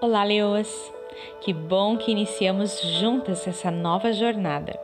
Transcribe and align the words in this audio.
Olá, 0.00 0.22
leoas! 0.22 0.92
Que 1.40 1.52
bom 1.52 1.96
que 1.96 2.12
iniciamos 2.12 2.80
juntas 3.00 3.48
essa 3.48 3.68
nova 3.68 4.12
jornada. 4.12 4.78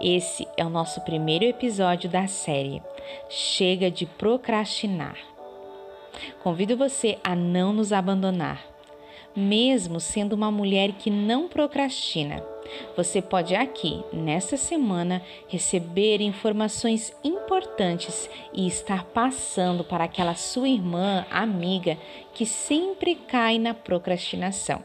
Esse 0.00 0.46
é 0.56 0.64
o 0.64 0.70
nosso 0.70 1.00
primeiro 1.00 1.44
episódio 1.44 2.08
da 2.08 2.28
série 2.28 2.80
Chega 3.28 3.90
de 3.90 4.06
Procrastinar. 4.06 5.18
Convido 6.40 6.76
você 6.76 7.18
a 7.24 7.34
não 7.34 7.72
nos 7.72 7.92
abandonar, 7.92 8.64
mesmo 9.34 9.98
sendo 9.98 10.34
uma 10.34 10.52
mulher 10.52 10.92
que 10.92 11.10
não 11.10 11.48
procrastina 11.48 12.40
você 12.96 13.22
pode 13.22 13.54
aqui, 13.54 14.02
nesta 14.12 14.56
semana, 14.56 15.22
receber 15.48 16.20
informações 16.20 17.14
importantes 17.22 18.28
e 18.52 18.66
estar 18.66 19.04
passando 19.04 19.84
para 19.84 20.04
aquela 20.04 20.34
sua 20.34 20.68
irmã, 20.68 21.26
amiga, 21.30 21.96
que 22.34 22.44
sempre 22.44 23.14
cai 23.14 23.58
na 23.58 23.74
procrastinação. 23.74 24.82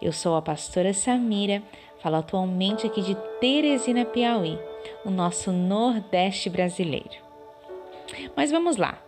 Eu 0.00 0.12
sou 0.12 0.36
a 0.36 0.42
pastora 0.42 0.92
Samira, 0.92 1.62
falo 2.00 2.16
atualmente 2.16 2.86
aqui 2.86 3.00
de 3.00 3.14
Teresina, 3.40 4.04
Piauí, 4.04 4.58
o 5.04 5.10
nosso 5.10 5.50
Nordeste 5.52 6.50
brasileiro. 6.50 7.22
Mas 8.36 8.50
vamos 8.50 8.76
lá, 8.76 8.98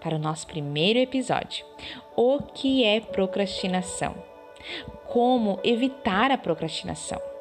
para 0.00 0.16
o 0.16 0.18
nosso 0.18 0.46
primeiro 0.46 0.98
episódio. 0.98 1.64
O 2.16 2.38
que 2.42 2.84
é 2.84 3.00
procrastinação? 3.00 4.14
Como 5.06 5.58
evitar 5.62 6.30
a 6.30 6.38
procrastinação? 6.38 7.31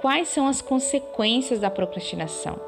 Quais 0.00 0.28
são 0.28 0.46
as 0.46 0.60
consequências 0.60 1.60
da 1.60 1.70
procrastinação? 1.70 2.58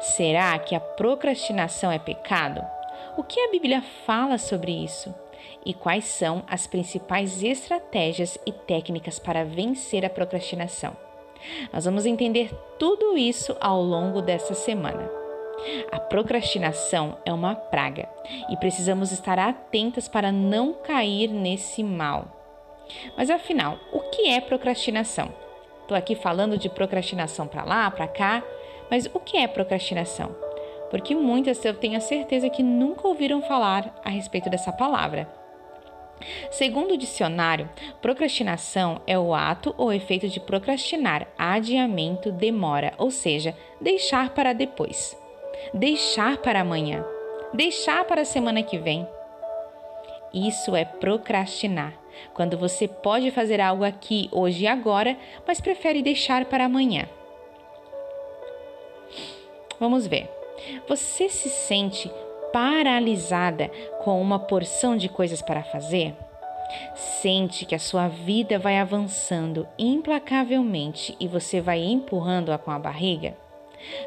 Será 0.00 0.58
que 0.58 0.74
a 0.74 0.80
procrastinação 0.80 1.90
é 1.90 1.98
pecado? 1.98 2.64
O 3.16 3.22
que 3.22 3.40
a 3.40 3.50
Bíblia 3.50 3.82
fala 4.04 4.38
sobre 4.38 4.72
isso? 4.72 5.14
E 5.64 5.74
quais 5.74 6.04
são 6.04 6.44
as 6.48 6.66
principais 6.66 7.42
estratégias 7.42 8.38
e 8.46 8.52
técnicas 8.52 9.18
para 9.18 9.44
vencer 9.44 10.04
a 10.04 10.10
procrastinação? 10.10 10.96
Nós 11.72 11.84
vamos 11.84 12.06
entender 12.06 12.52
tudo 12.78 13.16
isso 13.16 13.56
ao 13.60 13.82
longo 13.82 14.20
dessa 14.22 14.54
semana. 14.54 15.10
A 15.90 15.98
procrastinação 15.98 17.18
é 17.24 17.32
uma 17.32 17.54
praga 17.54 18.08
e 18.50 18.56
precisamos 18.56 19.12
estar 19.12 19.38
atentas 19.38 20.08
para 20.08 20.30
não 20.30 20.74
cair 20.74 21.28
nesse 21.28 21.82
mal. 21.82 22.26
Mas 23.16 23.30
afinal, 23.30 23.78
o 23.92 24.00
que 24.00 24.28
é 24.28 24.40
procrastinação? 24.40 25.45
Estou 25.86 25.96
aqui 25.96 26.16
falando 26.16 26.58
de 26.58 26.68
procrastinação 26.68 27.46
para 27.46 27.62
lá, 27.62 27.88
para 27.88 28.08
cá, 28.08 28.42
mas 28.90 29.08
o 29.14 29.20
que 29.20 29.36
é 29.36 29.46
procrastinação? 29.46 30.34
Porque 30.90 31.14
muitas 31.14 31.64
eu 31.64 31.74
tenho 31.74 31.96
a 31.96 32.00
certeza 32.00 32.50
que 32.50 32.60
nunca 32.60 33.06
ouviram 33.06 33.40
falar 33.40 33.94
a 34.04 34.10
respeito 34.10 34.50
dessa 34.50 34.72
palavra. 34.72 35.28
Segundo 36.50 36.94
o 36.94 36.96
dicionário, 36.96 37.70
procrastinação 38.02 39.00
é 39.06 39.16
o 39.16 39.32
ato 39.32 39.72
ou 39.78 39.92
efeito 39.92 40.28
de 40.28 40.40
procrastinar, 40.40 41.28
adiamento, 41.38 42.32
demora, 42.32 42.92
ou 42.98 43.12
seja, 43.12 43.54
deixar 43.80 44.30
para 44.30 44.52
depois, 44.52 45.16
deixar 45.72 46.38
para 46.38 46.62
amanhã, 46.62 47.04
deixar 47.54 48.04
para 48.06 48.22
a 48.22 48.24
semana 48.24 48.60
que 48.60 48.76
vem. 48.76 49.06
Isso 50.34 50.74
é 50.74 50.84
procrastinar 50.84 51.92
quando 52.34 52.56
você 52.56 52.86
pode 52.86 53.30
fazer 53.30 53.60
algo 53.60 53.84
aqui, 53.84 54.28
hoje 54.32 54.64
e 54.64 54.66
agora, 54.66 55.16
mas 55.46 55.60
prefere 55.60 56.02
deixar 56.02 56.44
para 56.44 56.64
amanhã. 56.64 57.06
Vamos 59.78 60.06
ver. 60.06 60.28
Você 60.88 61.28
se 61.28 61.48
sente 61.48 62.10
paralisada 62.52 63.70
com 64.02 64.20
uma 64.20 64.38
porção 64.38 64.96
de 64.96 65.08
coisas 65.08 65.42
para 65.42 65.62
fazer? 65.62 66.14
Sente 66.94 67.64
que 67.64 67.74
a 67.74 67.78
sua 67.78 68.08
vida 68.08 68.58
vai 68.58 68.78
avançando 68.78 69.68
implacavelmente 69.78 71.16
e 71.20 71.28
você 71.28 71.60
vai 71.60 71.84
empurrando-a 71.84 72.58
com 72.58 72.70
a 72.70 72.78
barriga? 72.78 73.36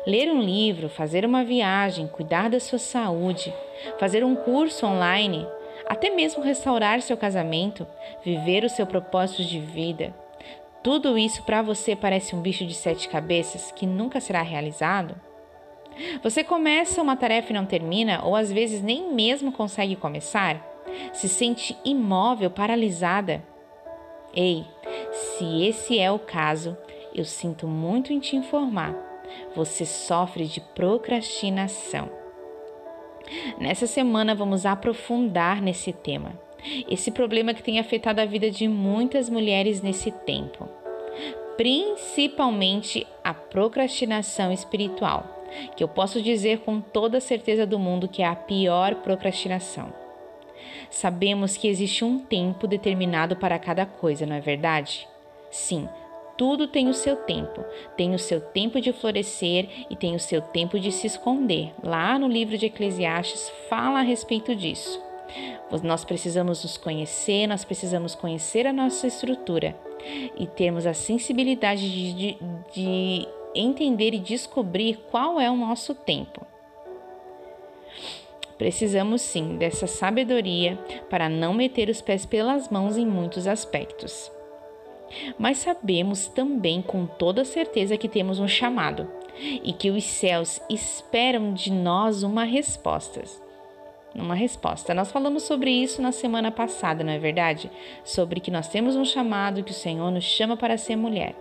Ler 0.06 0.30
um 0.30 0.42
livro, 0.42 0.90
fazer 0.90 1.26
uma 1.26 1.44
viagem, 1.44 2.08
cuidar 2.08 2.50
da 2.50 2.60
sua 2.60 2.80
saúde, 2.80 3.54
fazer 3.98 4.24
um 4.24 4.36
curso 4.36 4.86
online 4.86 5.46
até 5.90 6.12
mesmo 6.12 6.44
restaurar 6.44 7.02
seu 7.02 7.18
casamento, 7.18 7.86
viver 8.24 8.64
o 8.64 8.70
seu 8.70 8.86
propósito 8.86 9.44
de 9.44 9.60
vida. 9.60 10.14
Tudo 10.84 11.18
isso 11.18 11.44
para 11.44 11.64
você 11.64 11.96
parece 11.96 12.36
um 12.36 12.42
bicho 12.42 12.66
de 12.66 12.76
sete 12.76 13.10
cabeças 13.10 13.72
que 13.72 13.88
nunca 13.88 14.22
será 14.22 14.44
realizado? 14.44 15.16
Você 16.24 16.44
começa 16.44 17.02
uma 17.02 17.18
tarefa 17.18 17.52
e 17.52 17.56
não 17.56 17.66
termina, 17.66 18.22
ou 18.24 18.36
às 18.36 18.52
vezes 18.52 18.82
nem 18.82 19.12
mesmo 19.14 19.52
consegue 19.52 19.96
começar? 19.96 20.66
Se 21.12 21.28
sente 21.28 21.76
imóvel, 21.84 22.50
paralisada? 22.50 23.44
Ei, 24.34 24.66
se 25.12 25.66
esse 25.66 26.00
é 26.00 26.12
o 26.12 26.20
caso, 26.20 26.78
eu 27.14 27.26
sinto 27.26 27.68
muito 27.68 28.14
em 28.14 28.20
te 28.20 28.36
informar. 28.36 28.96
Você 29.56 29.86
sofre 29.86 30.46
de 30.46 30.62
procrastinação. 30.62 32.19
Nessa 33.60 33.88
semana 33.88 34.34
vamos 34.34 34.66
aprofundar 34.66 35.62
nesse 35.62 35.94
tema. 35.94 36.34
Esse 36.90 37.12
problema 37.12 37.54
que 37.54 37.64
tem 37.64 37.80
afetado 37.80 38.20
a 38.20 38.26
vida 38.26 38.52
de 38.52 38.68
muitas 38.68 39.30
mulheres 39.30 39.82
nesse 39.82 40.12
tempo, 40.12 40.68
principalmente 41.56 43.08
a 43.24 43.34
procrastinação 43.34 44.52
espiritual, 44.52 45.46
que 45.76 45.84
eu 45.84 45.88
posso 45.88 46.22
dizer 46.22 46.60
com 46.60 46.82
toda 46.82 47.20
certeza 47.20 47.66
do 47.66 47.80
mundo 47.80 48.08
que 48.08 48.22
é 48.22 48.28
a 48.28 48.36
pior 48.36 48.96
procrastinação. 48.96 49.94
Sabemos 50.90 51.56
que 51.56 51.68
existe 51.68 52.04
um 52.04 52.20
tempo 52.20 52.68
determinado 52.68 53.36
para 53.36 53.60
cada 53.60 53.86
coisa, 53.86 54.26
não 54.26 54.36
é 54.36 54.42
verdade? 54.42 55.08
Sim, 55.50 55.88
tudo 56.40 56.70
tem 56.70 56.88
o 56.88 56.94
seu 56.94 57.18
tempo. 57.18 57.66
Tem 57.98 58.16
o 58.16 58.18
seu 58.18 58.40
tempo 58.40 58.80
de 58.80 58.94
florescer 58.94 59.68
e 59.90 59.96
tem 59.96 60.16
o 60.16 60.20
seu 60.20 60.42
tempo 60.42 60.80
de 60.80 60.90
se 60.90 61.06
esconder. 61.06 61.74
Lá 61.84 62.18
no 62.18 62.30
livro 62.30 62.58
de 62.58 62.68
Eclesiastes 62.68 63.52
fala 63.68 64.00
a 64.00 64.04
respeito 64.04 64.56
disso. 64.56 65.04
Nós 65.84 66.06
precisamos 66.06 66.64
nos 66.64 66.78
conhecer, 66.78 67.46
nós 67.46 67.66
precisamos 67.66 68.16
conhecer 68.16 68.66
a 68.66 68.72
nossa 68.72 69.06
estrutura 69.06 69.76
e 70.38 70.48
termos 70.48 70.88
a 70.88 70.94
sensibilidade 70.94 71.92
de, 71.92 72.14
de, 72.14 72.38
de 72.74 73.28
entender 73.54 74.14
e 74.14 74.20
descobrir 74.20 74.98
qual 75.12 75.42
é 75.42 75.52
o 75.52 75.58
nosso 75.58 75.94
tempo. 75.94 76.48
Precisamos 78.58 79.22
sim 79.22 79.58
dessa 79.58 79.88
sabedoria 79.88 80.78
para 81.10 81.28
não 81.28 81.54
meter 81.54 81.90
os 81.90 82.00
pés 82.02 82.26
pelas 82.26 82.70
mãos 82.70 82.96
em 82.96 83.06
muitos 83.06 83.46
aspectos. 83.46 84.32
Mas 85.38 85.60
sabemos 85.60 86.28
também 86.28 86.82
com 86.82 87.06
toda 87.06 87.46
certeza 87.46 87.98
que 87.98 88.08
temos 88.08 88.40
um 88.40 88.48
chamado 88.48 89.10
e 89.64 89.72
que 89.74 89.90
os 89.90 90.04
céus 90.04 90.62
esperam 90.70 91.54
de 91.54 91.72
nós 91.72 92.24
uma 92.24 92.44
resposta. 92.44 93.22
Uma 94.14 94.36
resposta. 94.36 94.94
Nós 94.94 95.12
falamos 95.12 95.44
sobre 95.44 95.72
isso 95.72 96.02
na 96.02 96.12
semana 96.12 96.52
passada, 96.52 97.04
não 97.04 97.14
é 97.14 97.20
verdade? 97.20 97.70
Sobre 98.04 98.40
que 98.40 98.52
nós 98.52 98.68
temos 98.68 98.96
um 98.96 99.06
chamado 99.06 99.64
que 99.64 99.72
o 99.72 99.76
Senhor 99.76 100.12
nos 100.12 100.24
chama 100.24 100.58
para 100.58 100.78
ser 100.78 100.96
mulher. 100.96 101.36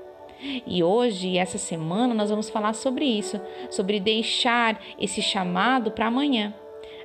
E 0.66 0.82
hoje, 0.84 1.36
essa 1.36 1.58
semana, 1.58 2.14
nós 2.14 2.30
vamos 2.30 2.48
falar 2.48 2.74
sobre 2.74 3.04
isso, 3.04 3.40
sobre 3.70 3.98
deixar 3.98 4.80
esse 4.98 5.20
chamado 5.20 5.90
para 5.90 6.06
amanhã. 6.06 6.54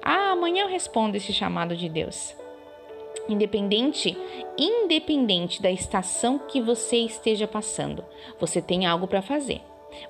Ah, 0.02 0.32
amanhã 0.32 0.64
eu 0.64 0.70
respondo 0.70 1.18
esse 1.18 1.34
chamado 1.34 1.76
de 1.76 1.90
Deus. 1.90 2.36
Independente, 3.28 4.18
independente 4.58 5.62
da 5.62 5.72
estação 5.72 6.38
que 6.38 6.62
você 6.62 6.98
esteja 6.98 7.48
passando, 7.48 8.04
você 8.40 8.62
tem 8.62 8.86
algo 8.86 9.08
para 9.08 9.22
fazer. 9.22 9.62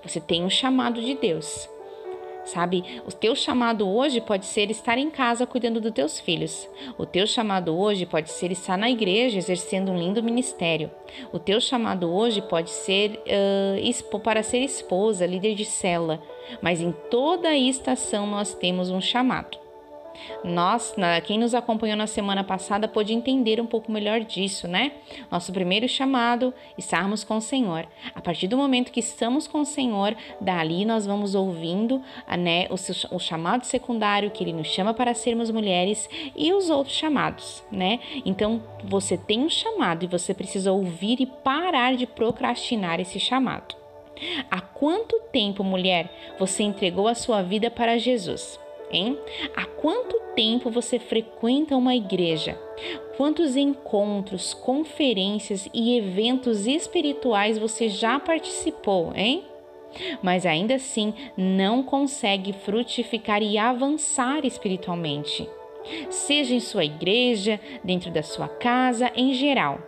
Você 0.02 0.20
tem 0.20 0.44
um 0.44 0.50
chamado 0.50 1.02
de 1.02 1.14
Deus. 1.16 1.70
Sabe, 2.46 2.84
o 3.08 3.12
teu 3.12 3.36
chamado 3.36 3.88
hoje 3.88 4.20
pode 4.20 4.46
ser 4.46 4.70
estar 4.70 4.98
em 4.98 5.10
casa 5.10 5.48
cuidando 5.48 5.80
dos 5.80 5.94
teus 5.94 6.20
filhos. 6.20 6.68
O 6.98 7.06
teu 7.06 7.26
chamado 7.26 7.78
hoje 7.78 8.06
pode 8.06 8.30
ser 8.30 8.52
estar 8.52 8.78
na 8.78 8.90
igreja 8.90 9.38
exercendo 9.38 9.92
um 9.92 9.98
lindo 9.98 10.22
ministério. 10.22 10.92
O 11.32 11.40
teu 11.40 11.62
chamado 11.62 12.14
hoje 12.14 12.42
pode 12.42 12.70
ser 12.70 13.22
uh, 13.22 14.20
para 14.20 14.44
ser 14.44 14.60
esposa, 14.60 15.26
líder 15.26 15.56
de 15.56 15.64
cela. 15.64 16.22
Mas 16.62 16.82
em 16.82 16.92
toda 17.10 17.56
estação 17.56 18.28
nós 18.28 18.54
temos 18.54 18.90
um 18.90 19.00
chamado. 19.00 19.63
Nós, 20.44 20.96
quem 21.26 21.40
nos 21.40 21.54
acompanhou 21.54 21.98
na 21.98 22.08
semana 22.08 22.44
passada, 22.44 22.88
pôde 22.88 23.14
entender 23.14 23.60
um 23.60 23.66
pouco 23.66 23.92
melhor 23.92 24.22
disso, 24.22 24.68
né? 24.68 24.94
Nosso 25.32 25.52
primeiro 25.52 25.88
chamado, 25.88 26.54
estarmos 26.78 27.24
com 27.24 27.38
o 27.38 27.42
Senhor. 27.42 27.88
A 28.14 28.22
partir 28.22 28.48
do 28.48 28.58
momento 28.58 28.92
que 28.92 29.00
estamos 29.00 29.48
com 29.48 29.62
o 29.62 29.66
Senhor, 29.66 30.16
dali 30.40 30.86
nós 30.86 31.06
vamos 31.06 31.36
ouvindo 31.36 32.02
né, 32.38 32.68
o, 32.70 33.16
o 33.16 33.20
chamado 33.20 33.66
secundário, 33.66 34.32
que 34.32 34.44
Ele 34.44 34.54
nos 34.54 34.68
chama 34.68 34.94
para 34.94 35.14
sermos 35.14 35.50
mulheres, 35.50 36.10
e 36.36 36.54
os 36.54 36.70
outros 36.70 36.96
chamados, 36.96 37.64
né? 37.72 38.00
Então, 38.26 38.62
você 38.84 39.18
tem 39.18 39.42
um 39.42 39.50
chamado 39.50 40.04
e 40.04 40.08
você 40.08 40.34
precisa 40.34 40.72
ouvir 40.72 41.22
e 41.22 41.26
parar 41.26 41.96
de 41.96 42.06
procrastinar 42.06 43.00
esse 43.00 43.20
chamado. 43.20 43.76
Há 44.50 44.62
quanto 44.62 45.20
tempo, 45.32 45.64
mulher, 45.64 46.10
você 46.38 46.64
entregou 46.64 47.08
a 47.08 47.16
sua 47.16 47.42
vida 47.42 47.70
para 47.72 47.98
Jesus? 47.98 48.60
Hein? 48.94 49.18
Há 49.56 49.66
quanto 49.66 50.20
tempo 50.36 50.70
você 50.70 51.00
frequenta 51.00 51.76
uma 51.76 51.96
igreja? 51.96 52.60
Quantos 53.18 53.56
encontros, 53.56 54.54
conferências 54.54 55.68
e 55.74 55.98
eventos 55.98 56.66
espirituais 56.66 57.58
você 57.58 57.90
já 57.90 58.20
participou, 58.20 59.12
hein? 59.16 59.44
Mas 60.22 60.46
ainda 60.46 60.76
assim 60.76 61.14
não 61.38 61.84
consegue 61.84 62.54
frutificar 62.54 63.44
e 63.44 63.58
avançar 63.58 64.46
espiritualmente. 64.46 65.48
Seja 66.10 66.56
em 66.56 66.60
sua 66.60 66.86
igreja, 66.86 67.60
dentro 67.84 68.10
da 68.10 68.24
sua 68.24 68.48
casa, 68.48 69.12
em 69.16 69.34
geral. 69.34 69.80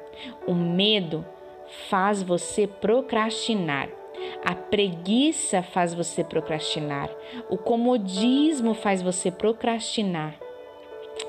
O 0.45 0.53
medo 0.53 1.25
faz 1.89 2.21
você 2.21 2.67
procrastinar. 2.67 3.89
A 4.43 4.53
preguiça 4.53 5.61
faz 5.61 5.93
você 5.93 6.23
procrastinar. 6.23 7.09
O 7.49 7.57
comodismo 7.57 8.73
faz 8.73 9.01
você 9.01 9.31
procrastinar. 9.31 10.35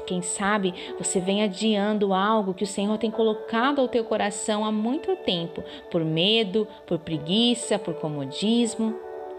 Quem 0.06 0.20
sabe 0.22 0.74
você 0.98 1.20
vem 1.20 1.42
adiando 1.42 2.12
algo 2.12 2.54
que 2.54 2.64
o 2.64 2.66
Senhor 2.66 2.98
tem 2.98 3.10
colocado 3.10 3.80
ao 3.80 3.88
teu 3.88 4.04
coração 4.04 4.64
há 4.64 4.72
muito 4.72 5.14
tempo, 5.16 5.62
por 5.90 6.04
medo, 6.04 6.66
por 6.86 6.98
preguiça, 6.98 7.78
por 7.78 7.94
comodismo. 7.94 8.94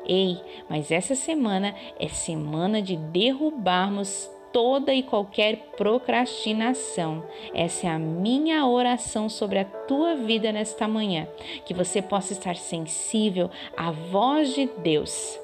Ei, 0.05 0.39
mas 0.69 0.89
essa 0.89 1.15
semana 1.15 1.75
é 1.99 2.07
semana 2.07 2.81
de 2.81 2.95
derrubarmos 2.95 4.29
toda 4.57 4.91
e 4.91 5.03
qualquer 5.03 5.57
procrastinação. 5.77 7.23
Essa 7.53 7.85
é 7.85 7.89
a 7.91 7.99
minha 7.99 8.65
oração 8.65 9.29
sobre 9.29 9.59
a 9.59 9.63
tua 9.63 10.15
vida 10.15 10.51
nesta 10.51 10.87
manhã, 10.87 11.27
que 11.63 11.75
você 11.75 12.01
possa 12.01 12.33
estar 12.33 12.55
sensível 12.55 13.51
à 13.77 13.91
voz 13.91 14.55
de 14.55 14.65
Deus. 14.79 15.39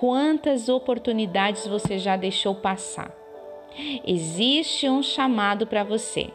Quantas 0.00 0.68
oportunidades 0.68 1.64
você 1.68 1.96
já 1.96 2.16
deixou 2.16 2.56
passar? 2.56 3.16
Existe 4.04 4.88
um 4.88 5.00
chamado 5.00 5.64
para 5.64 5.84
você 5.84 6.28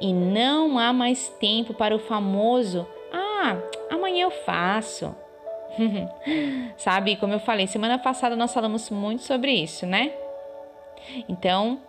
e 0.00 0.12
não 0.12 0.80
há 0.80 0.92
mais 0.92 1.28
tempo 1.28 1.72
para 1.72 1.94
o 1.94 2.00
famoso 2.00 2.84
ah, 3.12 3.56
amanhã 3.88 4.24
eu 4.24 4.32
faço. 4.32 5.14
Sabe, 6.76 7.14
como 7.14 7.34
eu 7.34 7.38
falei, 7.38 7.68
semana 7.68 8.00
passada 8.00 8.34
nós 8.34 8.52
falamos 8.52 8.90
muito 8.90 9.22
sobre 9.22 9.52
isso, 9.52 9.86
né? 9.86 10.12
Então, 11.28 11.80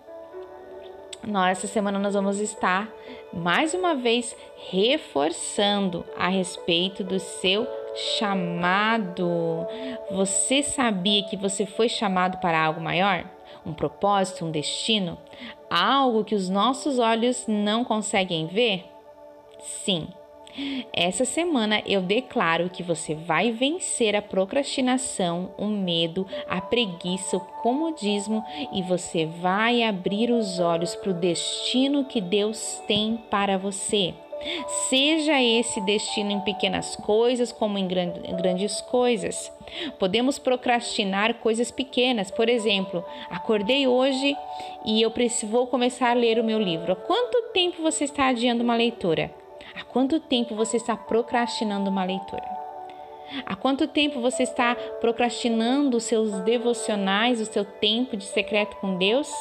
nós, 1.24 1.60
essa 1.60 1.68
semana 1.68 2.00
nós 2.00 2.14
vamos 2.14 2.40
estar 2.40 2.90
mais 3.32 3.74
uma 3.74 3.96
vez 3.96 4.36
reforçando 4.72 6.04
a 6.18 6.28
respeito 6.28 7.04
do 7.04 7.20
seu 7.20 7.68
chamado. 7.96 9.68
Você 10.12 10.64
sabia 10.64 11.24
que 11.24 11.38
você 11.38 11.66
foi 11.66 11.88
chamado 11.90 12.38
para 12.38 12.60
algo 12.60 12.82
maior? 12.82 13.24
Um 13.66 13.74
propósito, 13.74 14.46
um 14.46 14.52
destino? 14.52 15.18
Algo 15.70 16.24
que 16.24 16.34
os 16.34 16.50
nossos 16.50 16.98
olhos 16.98 17.46
não 17.48 17.84
conseguem 17.84 18.48
ver? 18.48 18.86
Sim, 19.60 20.08
essa 20.94 21.26
semana 21.26 21.82
eu 21.86 22.02
declaro 22.02 22.70
que 22.70 22.84
você 22.84 23.16
vai 23.16 23.52
vencer 23.52 24.16
a 24.16 24.22
procrastinação, 24.22 25.52
o 25.58 25.68
medo, 25.68 26.28
a 26.48 26.62
preguiça, 26.62 27.38
o 27.38 27.40
comodismo 27.62 28.44
e 28.74 28.82
você 28.82 29.26
vai 29.26 29.84
abrir 29.84 30.32
os 30.32 30.60
olhos 30.60 30.96
para 30.96 31.12
o 31.12 31.14
destino 31.14 32.06
que 32.06 32.20
Deus 32.20 32.82
tem 32.88 33.18
para 33.30 33.58
você. 33.58 34.14
Seja 34.90 35.42
esse 35.42 35.80
destino 35.82 36.32
em 36.32 36.40
pequenas 36.40 36.96
coisas 36.96 37.52
como 37.52 37.78
em 37.78 37.88
grandes 37.88 38.82
coisas. 38.82 39.52
Podemos 40.00 40.40
procrastinar 40.40 41.36
coisas 41.36 41.70
pequenas. 41.70 42.32
Por 42.32 42.50
exemplo, 42.50 43.06
acordei 43.30 43.88
hoje 43.88 44.36
e 44.84 45.02
eu 45.02 45.14
vou 45.48 45.68
começar 45.68 46.12
a 46.12 46.16
ler 46.16 46.40
o 46.40 46.44
meu 46.44 46.60
livro. 46.60 46.94
Há 46.94 46.96
quanto 46.96 47.52
tempo 47.54 47.82
você 47.84 48.06
está 48.06 48.30
adiando 48.30 48.64
uma 48.64 48.76
leitura? 48.76 49.41
Há 49.76 49.84
quanto 49.84 50.20
tempo 50.20 50.56
você 50.56 50.78
está 50.78 50.96
procrastinando 50.96 51.90
uma 51.90 52.04
leitura? 52.04 52.62
Há 53.46 53.56
quanto 53.56 53.88
tempo 53.88 54.20
você 54.20 54.44
está 54.44 54.76
procrastinando 54.76 55.98
os 55.98 56.04
seus 56.04 56.32
devocionais, 56.42 57.40
o 57.40 57.46
seu 57.46 57.64
tempo 57.64 58.18
de 58.18 58.26
secreto 58.26 58.76
com 58.78 58.98
Deus? 58.98 59.32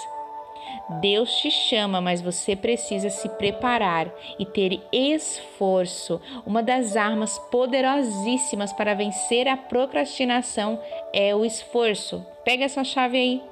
Deus 1.01 1.33
te 1.37 1.51
chama, 1.51 2.01
mas 2.01 2.21
você 2.21 2.55
precisa 2.55 3.11
se 3.11 3.29
preparar 3.31 4.13
e 4.39 4.47
ter 4.47 4.81
esforço. 4.93 6.21
Uma 6.47 6.63
das 6.63 6.97
armas 6.97 7.39
poderosíssimas 7.51 8.73
para 8.73 8.95
vencer 8.95 9.49
a 9.49 9.57
procrastinação 9.57 10.81
é 11.13 11.35
o 11.35 11.45
esforço. 11.45 12.25
Pega 12.45 12.65
essa 12.65 12.85
chave 12.85 13.17
aí. 13.17 13.50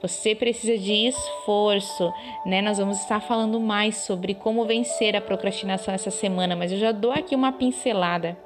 Você 0.00 0.34
precisa 0.34 0.78
de 0.78 1.08
esforço, 1.08 2.12
né? 2.46 2.62
Nós 2.62 2.78
vamos 2.78 3.00
estar 3.00 3.20
falando 3.20 3.58
mais 3.58 3.96
sobre 3.96 4.34
como 4.34 4.64
vencer 4.64 5.16
a 5.16 5.20
procrastinação 5.20 5.92
essa 5.92 6.10
semana, 6.10 6.54
mas 6.54 6.70
eu 6.70 6.78
já 6.78 6.92
dou 6.92 7.10
aqui 7.10 7.34
uma 7.34 7.52
pincelada. 7.52 8.36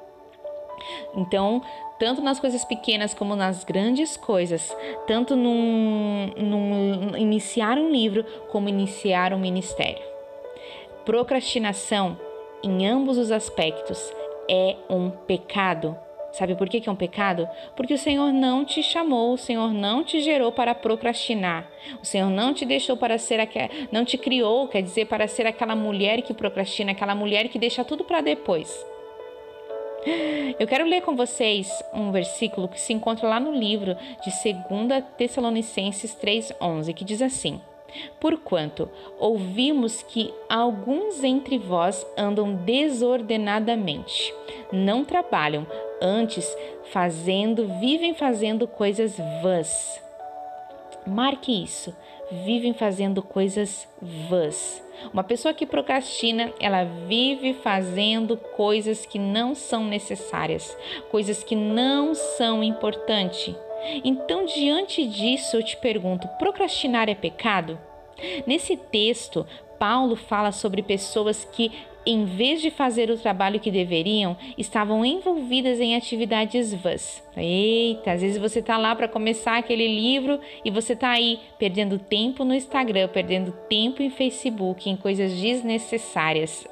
Então, 1.15 1.61
tanto 1.99 2.21
nas 2.21 2.39
coisas 2.39 2.65
pequenas 2.65 3.13
como 3.13 3.35
nas 3.35 3.63
grandes 3.63 4.17
coisas, 4.17 4.75
tanto 5.07 5.35
num, 5.35 6.31
num 6.35 7.17
iniciar 7.17 7.77
um 7.77 7.89
livro 7.89 8.25
como 8.51 8.67
iniciar 8.67 9.33
um 9.33 9.39
ministério. 9.39 10.01
Procrastinação, 11.05 12.17
em 12.63 12.87
ambos 12.87 13.17
os 13.17 13.31
aspectos, 13.31 14.11
é 14.49 14.75
um 14.89 15.09
pecado. 15.09 15.95
Sabe 16.33 16.55
por 16.55 16.67
que 16.67 16.89
é 16.89 16.91
um 16.91 16.95
pecado? 16.95 17.47
Porque 17.75 17.93
o 17.93 17.97
Senhor 17.97 18.33
não 18.33 18.65
te 18.65 18.81
chamou, 18.81 19.33
o 19.33 19.37
Senhor 19.37 19.71
não 19.71 20.03
te 20.03 20.19
gerou 20.19 20.51
para 20.51 20.73
procrastinar. 20.73 21.69
O 22.01 22.05
Senhor 22.05 22.29
não 22.29 22.55
te 22.55 22.65
deixou 22.65 22.97
para 22.97 23.19
ser 23.19 23.39
aquela, 23.39 23.69
não 23.91 24.03
te 24.03 24.17
criou, 24.17 24.67
quer 24.67 24.81
dizer, 24.81 25.05
para 25.05 25.27
ser 25.27 25.45
aquela 25.45 25.75
mulher 25.75 26.23
que 26.23 26.33
procrastina, 26.33 26.91
aquela 26.91 27.13
mulher 27.13 27.49
que 27.49 27.59
deixa 27.59 27.85
tudo 27.85 28.03
para 28.03 28.19
depois. 28.19 28.83
Eu 30.59 30.67
quero 30.67 30.85
ler 30.85 31.01
com 31.01 31.15
vocês 31.15 31.69
um 31.93 32.11
versículo 32.11 32.67
que 32.67 32.81
se 32.81 32.93
encontra 32.93 33.27
lá 33.27 33.39
no 33.39 33.53
livro 33.53 33.95
de 34.23 34.31
2 34.31 35.03
Tessalonicenses 35.15 36.15
3:11, 36.15 36.93
que 36.95 37.05
diz 37.05 37.21
assim: 37.21 37.61
Porquanto 38.19 38.89
ouvimos 39.19 40.01
que 40.03 40.33
alguns 40.49 41.23
entre 41.23 41.57
vós 41.57 42.05
andam 42.17 42.55
desordenadamente, 42.55 44.33
não 44.71 45.05
trabalham, 45.05 45.65
antes 46.01 46.55
fazendo, 46.91 47.67
vivem 47.79 48.13
fazendo 48.13 48.67
coisas 48.67 49.17
vãs. 49.41 50.01
Marque 51.05 51.63
isso, 51.63 51.95
vivem 52.45 52.73
fazendo 52.73 53.21
coisas 53.21 53.87
vãs. 54.29 54.81
Uma 55.11 55.23
pessoa 55.23 55.53
que 55.53 55.65
procrastina, 55.65 56.53
ela 56.59 56.83
vive 56.83 57.53
fazendo 57.55 58.37
coisas 58.37 59.05
que 59.05 59.19
não 59.19 59.53
são 59.53 59.85
necessárias, 59.85 60.77
coisas 61.11 61.43
que 61.43 61.55
não 61.55 62.13
são 62.13 62.63
importantes. 62.63 63.55
Então, 64.03 64.45
diante 64.45 65.05
disso, 65.05 65.57
eu 65.57 65.63
te 65.63 65.75
pergunto: 65.75 66.27
procrastinar 66.39 67.09
é 67.09 67.15
pecado? 67.15 67.77
Nesse 68.47 68.77
texto, 68.77 69.45
Paulo 69.77 70.15
fala 70.15 70.51
sobre 70.51 70.81
pessoas 70.81 71.43
que, 71.43 71.71
em 72.05 72.25
vez 72.25 72.61
de 72.61 72.69
fazer 72.69 73.09
o 73.09 73.17
trabalho 73.17 73.59
que 73.59 73.71
deveriam, 73.71 74.35
estavam 74.57 75.05
envolvidas 75.05 75.79
em 75.79 75.95
atividades 75.95 76.73
vãs. 76.73 77.23
Eita, 77.35 78.11
às 78.11 78.21
vezes 78.21 78.37
você 78.37 78.59
está 78.59 78.77
lá 78.77 78.95
para 78.95 79.07
começar 79.07 79.57
aquele 79.57 79.87
livro 79.87 80.39
e 80.63 80.69
você 80.69 80.93
está 80.93 81.11
aí 81.11 81.39
perdendo 81.57 81.97
tempo 81.97 82.43
no 82.43 82.53
Instagram, 82.53 83.07
perdendo 83.07 83.51
tempo 83.69 84.03
em 84.03 84.09
Facebook, 84.09 84.89
em 84.89 84.95
coisas 84.95 85.33
desnecessárias. 85.33 86.67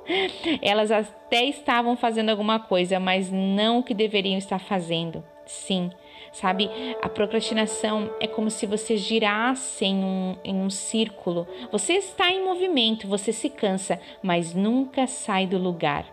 Elas 0.60 0.90
até 0.90 1.44
estavam 1.44 1.96
fazendo 1.96 2.30
alguma 2.30 2.58
coisa, 2.58 2.98
mas 2.98 3.30
não 3.30 3.78
o 3.78 3.82
que 3.82 3.94
deveriam 3.94 4.38
estar 4.38 4.58
fazendo. 4.58 5.22
Sim, 5.46 5.90
sabe? 6.32 6.70
A 7.02 7.08
procrastinação 7.08 8.10
é 8.20 8.26
como 8.26 8.50
se 8.50 8.66
você 8.66 8.96
girasse 8.96 9.84
em 9.84 10.04
um, 10.04 10.36
em 10.44 10.54
um 10.54 10.70
círculo. 10.70 11.46
Você 11.70 11.94
está 11.94 12.30
em 12.30 12.44
movimento, 12.44 13.06
você 13.06 13.32
se 13.32 13.48
cansa, 13.48 14.00
mas 14.22 14.54
nunca 14.54 15.06
sai 15.06 15.46
do 15.46 15.58
lugar. 15.58 16.06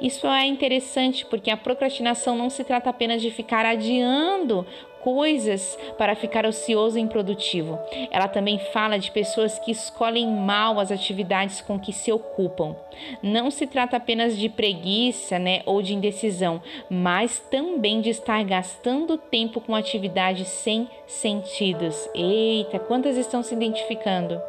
Isso 0.00 0.26
é 0.26 0.46
interessante 0.46 1.26
porque 1.26 1.50
a 1.50 1.56
procrastinação 1.56 2.36
não 2.36 2.48
se 2.48 2.64
trata 2.64 2.88
apenas 2.88 3.20
de 3.20 3.30
ficar 3.30 3.66
adiando 3.66 4.66
coisas 5.06 5.78
para 5.96 6.16
ficar 6.16 6.44
ocioso 6.44 6.98
e 6.98 7.00
improdutivo. 7.00 7.78
Ela 8.10 8.26
também 8.26 8.58
fala 8.58 8.98
de 8.98 9.12
pessoas 9.12 9.56
que 9.56 9.70
escolhem 9.70 10.26
mal 10.26 10.80
as 10.80 10.90
atividades 10.90 11.60
com 11.60 11.78
que 11.78 11.92
se 11.92 12.10
ocupam. 12.10 12.74
Não 13.22 13.48
se 13.48 13.68
trata 13.68 13.98
apenas 13.98 14.36
de 14.36 14.48
preguiça, 14.48 15.38
né, 15.38 15.62
ou 15.64 15.80
de 15.80 15.94
indecisão, 15.94 16.60
mas 16.90 17.38
também 17.38 18.00
de 18.00 18.10
estar 18.10 18.42
gastando 18.42 19.16
tempo 19.16 19.60
com 19.60 19.76
atividades 19.76 20.48
sem 20.48 20.88
sentidos. 21.06 22.10
Eita, 22.12 22.80
quantas 22.80 23.16
estão 23.16 23.44
se 23.44 23.54
identificando? 23.54 24.42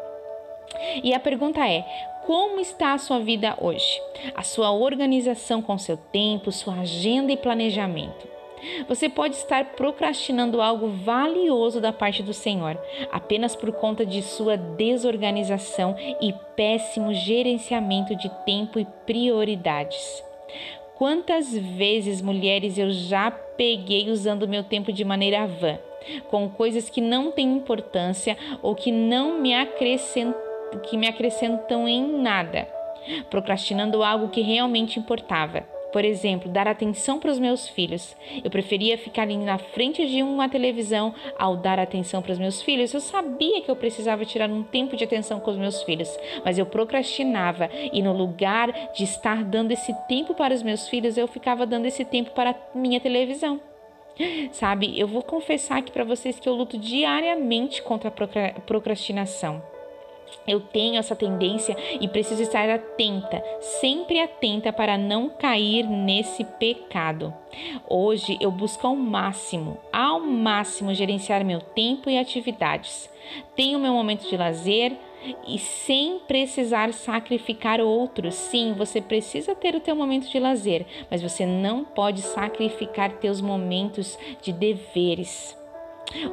E 1.04 1.14
a 1.14 1.20
pergunta 1.20 1.70
é: 1.70 1.86
como 2.26 2.60
está 2.60 2.94
a 2.94 2.98
sua 2.98 3.20
vida 3.20 3.56
hoje? 3.62 4.02
A 4.34 4.42
sua 4.42 4.72
organização 4.72 5.62
com 5.62 5.78
seu 5.78 5.98
tempo, 5.98 6.52
sua 6.52 6.80
agenda 6.80 7.32
e 7.32 7.38
planejamento? 7.38 8.37
Você 8.88 9.08
pode 9.08 9.36
estar 9.36 9.74
procrastinando 9.76 10.62
algo 10.62 10.88
valioso 10.90 11.80
da 11.80 11.94
parte 11.94 12.24
do 12.24 12.34
Senhor, 12.34 12.78
apenas 13.12 13.56
por 13.56 13.72
conta 13.72 14.06
de 14.06 14.22
sua 14.22 14.58
desorganização 14.58 15.96
e 16.22 16.34
péssimo 16.56 17.14
gerenciamento 17.14 18.16
de 18.16 18.30
tempo 18.46 18.80
e 18.80 18.86
prioridades. 19.06 20.24
Quantas 20.96 21.56
vezes, 21.56 22.22
mulheres, 22.22 22.78
eu 22.78 22.90
já 22.90 23.30
peguei 23.30 24.10
usando 24.10 24.48
meu 24.48 24.64
tempo 24.64 24.92
de 24.92 25.06
maneira 25.06 25.46
vã, 25.46 25.78
com 26.28 26.50
coisas 26.50 26.90
que 26.90 27.02
não 27.02 27.32
têm 27.32 27.54
importância 27.54 28.36
ou 28.64 28.74
que 28.74 28.92
não 28.92 29.40
me 29.40 29.54
acrescentam, 29.54 30.42
que 30.84 30.98
me 30.98 31.08
acrescentam 31.08 31.88
em 31.88 32.20
nada, 32.20 32.68
procrastinando 33.30 34.02
algo 34.02 34.30
que 34.30 34.42
realmente 34.42 34.98
importava. 34.98 35.77
Por 35.92 36.04
exemplo, 36.04 36.52
dar 36.52 36.68
atenção 36.68 37.20
para 37.20 37.32
os 37.32 37.40
meus 37.40 37.68
filhos. 37.70 38.16
Eu 38.44 38.50
preferia 38.50 38.98
ficar 38.98 39.24
ali 39.24 39.38
na 39.38 39.58
frente 39.58 40.06
de 40.06 40.22
uma 40.22 40.50
televisão 40.50 41.14
ao 41.38 41.56
dar 41.56 41.80
atenção 41.80 42.22
para 42.22 42.34
os 42.34 42.40
meus 42.40 42.62
filhos. 42.62 42.94
Eu 42.94 43.00
sabia 43.00 43.62
que 43.62 43.72
eu 43.72 43.76
precisava 43.76 44.26
tirar 44.26 44.50
um 44.50 44.64
tempo 44.64 44.96
de 44.96 45.04
atenção 45.04 45.40
com 45.40 45.52
os 45.52 45.58
meus 45.58 45.84
filhos, 45.84 46.10
mas 46.44 46.58
eu 46.58 46.66
procrastinava 46.66 47.70
e 47.94 48.02
no 48.02 48.14
lugar 48.14 48.72
de 48.94 49.04
estar 49.04 49.44
dando 49.44 49.72
esse 49.72 49.94
tempo 50.08 50.34
para 50.34 50.54
os 50.54 50.64
meus 50.64 50.88
filhos, 50.88 51.18
eu 51.18 51.28
ficava 51.28 51.66
dando 51.66 51.86
esse 51.86 52.04
tempo 52.04 52.32
para 52.32 52.52
a 52.52 52.78
minha 52.78 53.00
televisão. 53.00 53.60
Sabe, 54.52 55.00
eu 55.00 55.08
vou 55.08 55.22
confessar 55.22 55.78
aqui 55.78 55.92
para 55.92 56.04
vocês 56.04 56.40
que 56.40 56.50
eu 56.50 56.54
luto 56.54 56.78
diariamente 56.78 57.82
contra 57.82 58.10
a 58.10 58.62
procrastinação. 58.62 59.62
Eu 60.48 60.60
tenho 60.60 60.98
essa 60.98 61.16
tendência 61.16 61.76
e 62.00 62.08
preciso 62.08 62.42
estar 62.42 62.70
atenta, 62.70 63.44
sempre 63.82 64.20
atenta 64.20 64.72
para 64.72 64.98
não 64.98 65.30
cair 65.30 65.84
nesse 65.84 66.44
pecado. 66.44 67.34
Hoje 67.88 68.38
eu 68.40 68.52
busco 68.52 68.86
ao 68.88 68.96
máximo, 68.96 69.78
ao 69.92 70.20
máximo 70.20 70.94
gerenciar 70.94 71.44
meu 71.44 71.60
tempo 71.60 72.10
e 72.10 72.18
atividades. 72.18 73.10
Tenho 73.56 73.80
meu 73.80 73.94
momento 73.94 74.30
de 74.30 74.38
lazer 74.38 74.94
e 75.48 75.58
sem 75.58 76.20
precisar 76.20 76.94
sacrificar 76.94 77.82
outros. 77.82 78.36
Sim, 78.36 78.74
você 78.78 79.02
precisa 79.02 79.56
ter 79.56 79.76
o 79.76 79.82
teu 79.82 79.96
momento 79.96 80.30
de 80.30 80.40
lazer, 80.40 80.86
mas 81.10 81.22
você 81.22 81.46
não 81.46 81.84
pode 81.84 82.22
sacrificar 82.22 83.12
teus 83.14 83.42
momentos 83.42 84.18
de 84.42 84.54
deveres. 84.54 85.57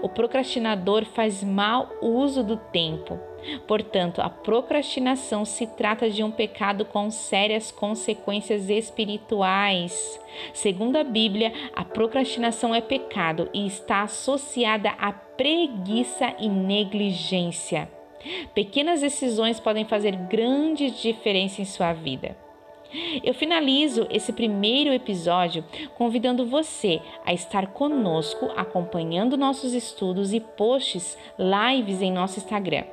O 0.03 0.09
procrastinador 0.09 1.05
faz 1.05 1.43
mau 1.43 1.89
uso 2.01 2.43
do 2.43 2.57
tempo. 2.57 3.19
Portanto, 3.67 4.21
a 4.23 4.31
procrastinação 4.31 5.45
se 5.45 5.67
trata 5.67 6.09
de 6.09 6.23
um 6.23 6.31
pecado 6.31 6.85
com 6.85 7.11
sérias 7.11 7.71
consequências 7.71 8.71
espirituais. 8.71 10.21
Segundo 10.53 10.97
a 10.97 11.05
Bíblia, 11.05 11.53
a 11.75 11.85
procrastinação 11.85 12.75
é 12.75 12.81
pecado 12.81 13.51
e 13.53 13.67
está 13.67 14.03
associada 14.03 14.91
à 14.91 15.13
preguiça 15.13 16.35
e 16.39 16.49
negligência. 16.49 17.89
Pequenas 18.55 19.03
decisões 19.03 19.61
podem 19.61 19.85
fazer 19.85 20.17
grande 20.17 20.91
diferença 20.91 21.61
em 21.61 21.67
sua 21.67 21.93
vida. 21.93 22.44
Eu 23.23 23.35
finalizo 23.35 24.07
esse 24.11 24.33
primeiro 24.33 24.93
episódio 24.93 25.65
convidando 25.97 26.47
você 26.47 27.01
a 27.25 27.33
estar 27.33 27.69
conosco, 27.69 28.51
acompanhando 28.57 29.37
nossos 29.37 29.73
estudos 29.75 30.33
e 30.33 30.41
posts, 30.41 31.19
lives 31.39 32.01
em 32.01 32.13
nosso 32.13 32.39
Instagram. 32.39 32.85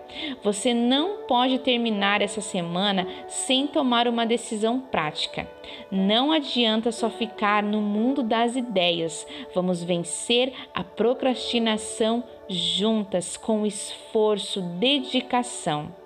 Você 0.43 0.73
não 0.73 1.27
pode 1.27 1.59
terminar 1.59 2.21
essa 2.21 2.41
semana 2.41 3.07
sem 3.27 3.67
tomar 3.67 4.07
uma 4.07 4.25
decisão 4.25 4.79
prática. 4.79 5.47
Não 5.91 6.31
adianta 6.31 6.91
só 6.91 7.09
ficar 7.09 7.63
no 7.63 7.81
mundo 7.81 8.23
das 8.23 8.55
ideias. 8.55 9.25
Vamos 9.53 9.83
vencer 9.83 10.53
a 10.73 10.83
procrastinação 10.83 12.23
juntas 12.47 13.37
com 13.37 13.65
esforço, 13.65 14.61
dedicação. 14.61 16.00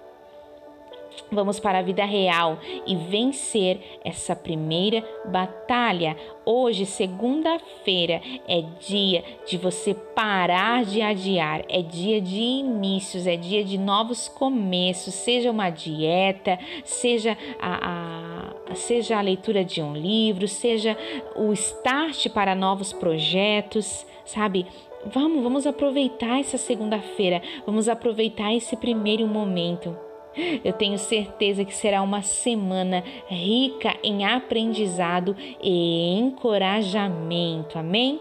Vamos 1.32 1.60
para 1.60 1.80
a 1.80 1.82
vida 1.82 2.06
real 2.06 2.60
e 2.86 2.96
vencer 2.96 4.00
essa 4.04 4.36
primeira 4.36 5.04
batalha. 5.26 6.16
Hoje, 6.46 6.86
segunda-feira, 6.86 8.22
é 8.48 8.62
dia 8.80 9.24
de 9.46 9.58
você 9.58 9.94
parar 9.94 10.86
de 10.86 11.02
adiar, 11.02 11.64
é 11.68 11.82
dia 11.82 12.22
de 12.22 12.40
inícios, 12.40 13.26
é 13.26 13.36
dia 13.36 13.64
de 13.64 13.78
novos 13.78 14.28
começos, 14.28 15.14
seja 15.14 15.50
uma 15.52 15.70
dieta, 15.70 16.60
seja 16.84 17.38
a, 17.60 18.52
a 18.70 18.76
seja 18.76 19.18
a 19.18 19.22
leitura 19.22 19.64
de 19.64 19.82
um 19.82 19.96
livro, 19.96 20.48
seja 20.48 20.98
o 21.36 21.52
start 21.54 22.30
para 22.30 22.56
novos 22.56 22.92
projetos, 22.94 24.06
sabe? 24.26 24.66
Vamos, 25.06 25.44
vamos 25.44 25.68
aproveitar 25.68 26.40
essa 26.40 26.58
segunda-feira, 26.58 27.42
vamos 27.66 27.88
aproveitar 27.88 28.54
esse 28.54 28.76
primeiro 28.76 29.28
momento. 29.28 30.05
Eu 30.64 30.74
tenho 30.74 30.98
certeza 30.98 31.64
que 31.64 31.74
será 31.74 32.02
uma 32.02 32.22
semana 32.22 33.04
rica 33.28 33.96
em 34.04 34.26
aprendizado 34.26 35.36
e 35.62 36.18
encorajamento. 36.20 37.78
Amém? 37.78 38.20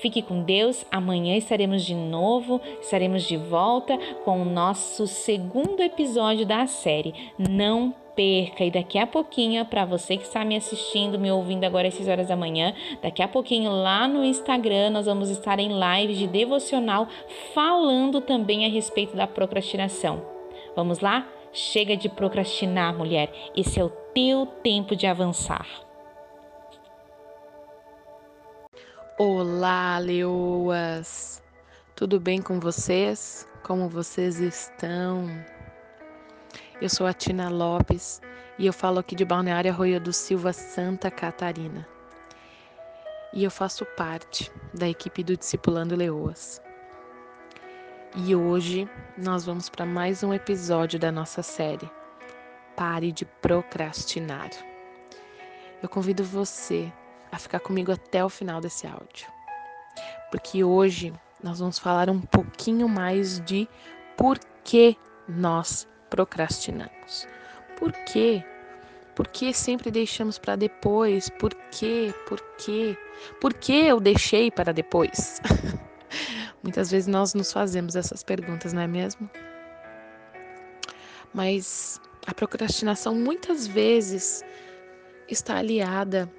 Fique 0.00 0.22
com 0.22 0.42
Deus. 0.42 0.84
Amanhã 0.90 1.36
estaremos 1.36 1.84
de 1.84 1.94
novo, 1.94 2.60
estaremos 2.80 3.22
de 3.24 3.36
volta 3.36 3.96
com 4.24 4.42
o 4.42 4.44
nosso 4.44 5.06
segundo 5.06 5.80
episódio 5.80 6.46
da 6.46 6.66
série. 6.66 7.14
Não 7.38 7.94
perca. 8.14 8.64
E 8.64 8.70
daqui 8.70 8.98
a 8.98 9.06
pouquinho, 9.06 9.64
para 9.64 9.84
você 9.84 10.16
que 10.16 10.24
está 10.24 10.44
me 10.44 10.56
assistindo, 10.56 11.18
me 11.18 11.30
ouvindo 11.30 11.64
agora 11.64 11.88
às 11.88 11.94
6 11.94 12.08
horas 12.08 12.28
da 12.28 12.36
manhã, 12.36 12.74
daqui 13.02 13.22
a 13.22 13.28
pouquinho 13.28 13.70
lá 13.70 14.06
no 14.08 14.24
Instagram 14.24 14.90
nós 14.90 15.06
vamos 15.06 15.30
estar 15.30 15.58
em 15.58 15.70
live 15.70 16.14
de 16.14 16.26
devocional 16.26 17.08
falando 17.54 18.20
também 18.20 18.66
a 18.66 18.68
respeito 18.68 19.16
da 19.16 19.26
procrastinação. 19.26 20.22
Vamos 20.74 21.00
lá? 21.00 21.26
Chega 21.52 21.96
de 21.96 22.08
procrastinar, 22.08 22.96
mulher. 22.96 23.32
Esse 23.56 23.80
é 23.80 23.84
o 23.84 23.90
teu 24.14 24.46
tempo 24.46 24.94
de 24.94 25.04
avançar. 25.06 25.66
Olá, 29.18 29.98
leoas! 29.98 31.42
Tudo 31.96 32.20
bem 32.20 32.40
com 32.40 32.60
vocês? 32.60 33.48
Como 33.64 33.88
vocês 33.88 34.38
estão? 34.38 35.26
Eu 36.80 36.88
sou 36.88 37.04
a 37.04 37.12
Tina 37.12 37.50
Lopes 37.50 38.22
e 38.56 38.64
eu 38.64 38.72
falo 38.72 39.00
aqui 39.00 39.16
de 39.16 39.24
Balneário 39.24 39.72
Arroio 39.72 40.00
do 40.00 40.12
Silva, 40.12 40.52
Santa 40.52 41.10
Catarina. 41.10 41.86
E 43.34 43.42
eu 43.42 43.50
faço 43.50 43.84
parte 43.96 44.52
da 44.72 44.88
equipe 44.88 45.24
do 45.24 45.36
Discipulando 45.36 45.96
Leoas. 45.96 46.62
E 48.16 48.34
hoje 48.34 48.90
nós 49.16 49.44
vamos 49.44 49.68
para 49.68 49.86
mais 49.86 50.24
um 50.24 50.34
episódio 50.34 50.98
da 50.98 51.12
nossa 51.12 51.44
série. 51.44 51.88
Pare 52.76 53.12
de 53.12 53.24
procrastinar. 53.24 54.50
Eu 55.80 55.88
convido 55.88 56.24
você 56.24 56.92
a 57.30 57.38
ficar 57.38 57.60
comigo 57.60 57.92
até 57.92 58.24
o 58.24 58.28
final 58.28 58.60
desse 58.60 58.84
áudio, 58.84 59.28
porque 60.28 60.64
hoje 60.64 61.12
nós 61.40 61.60
vamos 61.60 61.78
falar 61.78 62.10
um 62.10 62.20
pouquinho 62.20 62.88
mais 62.88 63.40
de 63.44 63.68
por 64.16 64.40
que 64.64 64.96
nós 65.28 65.86
procrastinamos. 66.10 67.28
Por 67.78 67.92
quê? 67.92 68.44
Por 69.14 69.28
que 69.28 69.54
sempre 69.54 69.88
deixamos 69.88 70.36
para 70.36 70.56
depois? 70.56 71.30
Por 71.30 71.54
quê? 71.70 72.12
Por 72.26 72.40
quê? 72.58 72.98
Por 73.40 73.54
que 73.54 73.86
eu 73.86 74.00
deixei 74.00 74.50
para 74.50 74.72
depois? 74.72 75.40
Muitas 76.62 76.90
vezes 76.90 77.06
nós 77.06 77.34
nos 77.34 77.52
fazemos 77.52 77.96
essas 77.96 78.22
perguntas, 78.22 78.72
não 78.72 78.82
é 78.82 78.86
mesmo? 78.86 79.28
Mas 81.32 82.00
a 82.26 82.34
procrastinação 82.34 83.14
muitas 83.14 83.66
vezes 83.66 84.44
está 85.28 85.56
aliada 85.56 86.30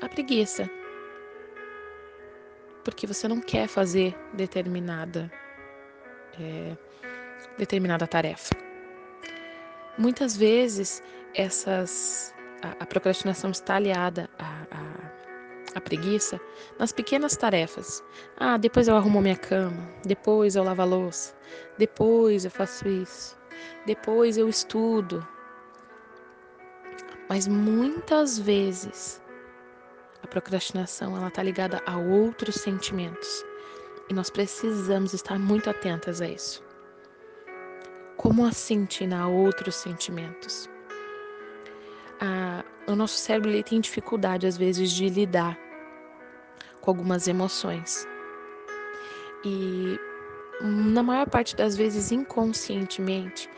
à 0.00 0.08
preguiça. 0.08 0.68
Porque 2.84 3.06
você 3.06 3.28
não 3.28 3.40
quer 3.40 3.68
fazer 3.68 4.16
determinada 4.34 5.30
é, 6.38 6.76
determinada 7.58 8.06
tarefa. 8.06 8.54
Muitas 9.98 10.36
vezes 10.36 11.02
essas 11.34 12.34
a, 12.62 12.82
a 12.82 12.86
procrastinação 12.86 13.50
está 13.50 13.76
aliada 13.76 14.28
a, 14.38 14.66
a 14.70 15.19
a 15.74 15.80
preguiça 15.80 16.40
nas 16.78 16.92
pequenas 16.92 17.36
tarefas. 17.36 18.02
Ah, 18.36 18.56
depois 18.56 18.88
eu 18.88 18.96
arrumo 18.96 19.20
minha 19.20 19.36
cama, 19.36 19.88
depois 20.04 20.56
eu 20.56 20.64
lavo 20.64 20.82
a 20.82 20.84
louça, 20.84 21.34
depois 21.78 22.44
eu 22.44 22.50
faço 22.50 22.88
isso, 22.88 23.38
depois 23.86 24.36
eu 24.36 24.48
estudo. 24.48 25.26
Mas 27.28 27.46
muitas 27.46 28.38
vezes 28.38 29.22
a 30.22 30.26
procrastinação 30.26 31.16
ela 31.16 31.28
está 31.28 31.42
ligada 31.42 31.80
a 31.86 31.96
outros 31.96 32.56
sentimentos 32.56 33.44
e 34.08 34.14
nós 34.14 34.28
precisamos 34.28 35.14
estar 35.14 35.38
muito 35.38 35.70
atentas 35.70 36.20
a 36.20 36.28
isso. 36.28 36.62
Como 38.16 38.44
assim, 38.44 38.84
Tina, 38.84 39.22
a 39.22 39.28
outros 39.28 39.76
sentimentos? 39.76 40.68
Ah, 42.20 42.64
o 42.92 42.96
nosso 42.96 43.18
cérebro 43.18 43.50
ele 43.50 43.62
tem 43.62 43.80
dificuldade 43.80 44.46
às 44.46 44.56
vezes 44.56 44.90
de 44.90 45.08
lidar 45.08 45.58
com 46.80 46.90
algumas 46.90 47.28
emoções. 47.28 48.06
E 49.44 49.98
na 50.62 51.02
maior 51.02 51.28
parte 51.28 51.56
das 51.56 51.76
vezes 51.76 52.12
inconscientemente, 52.12 53.48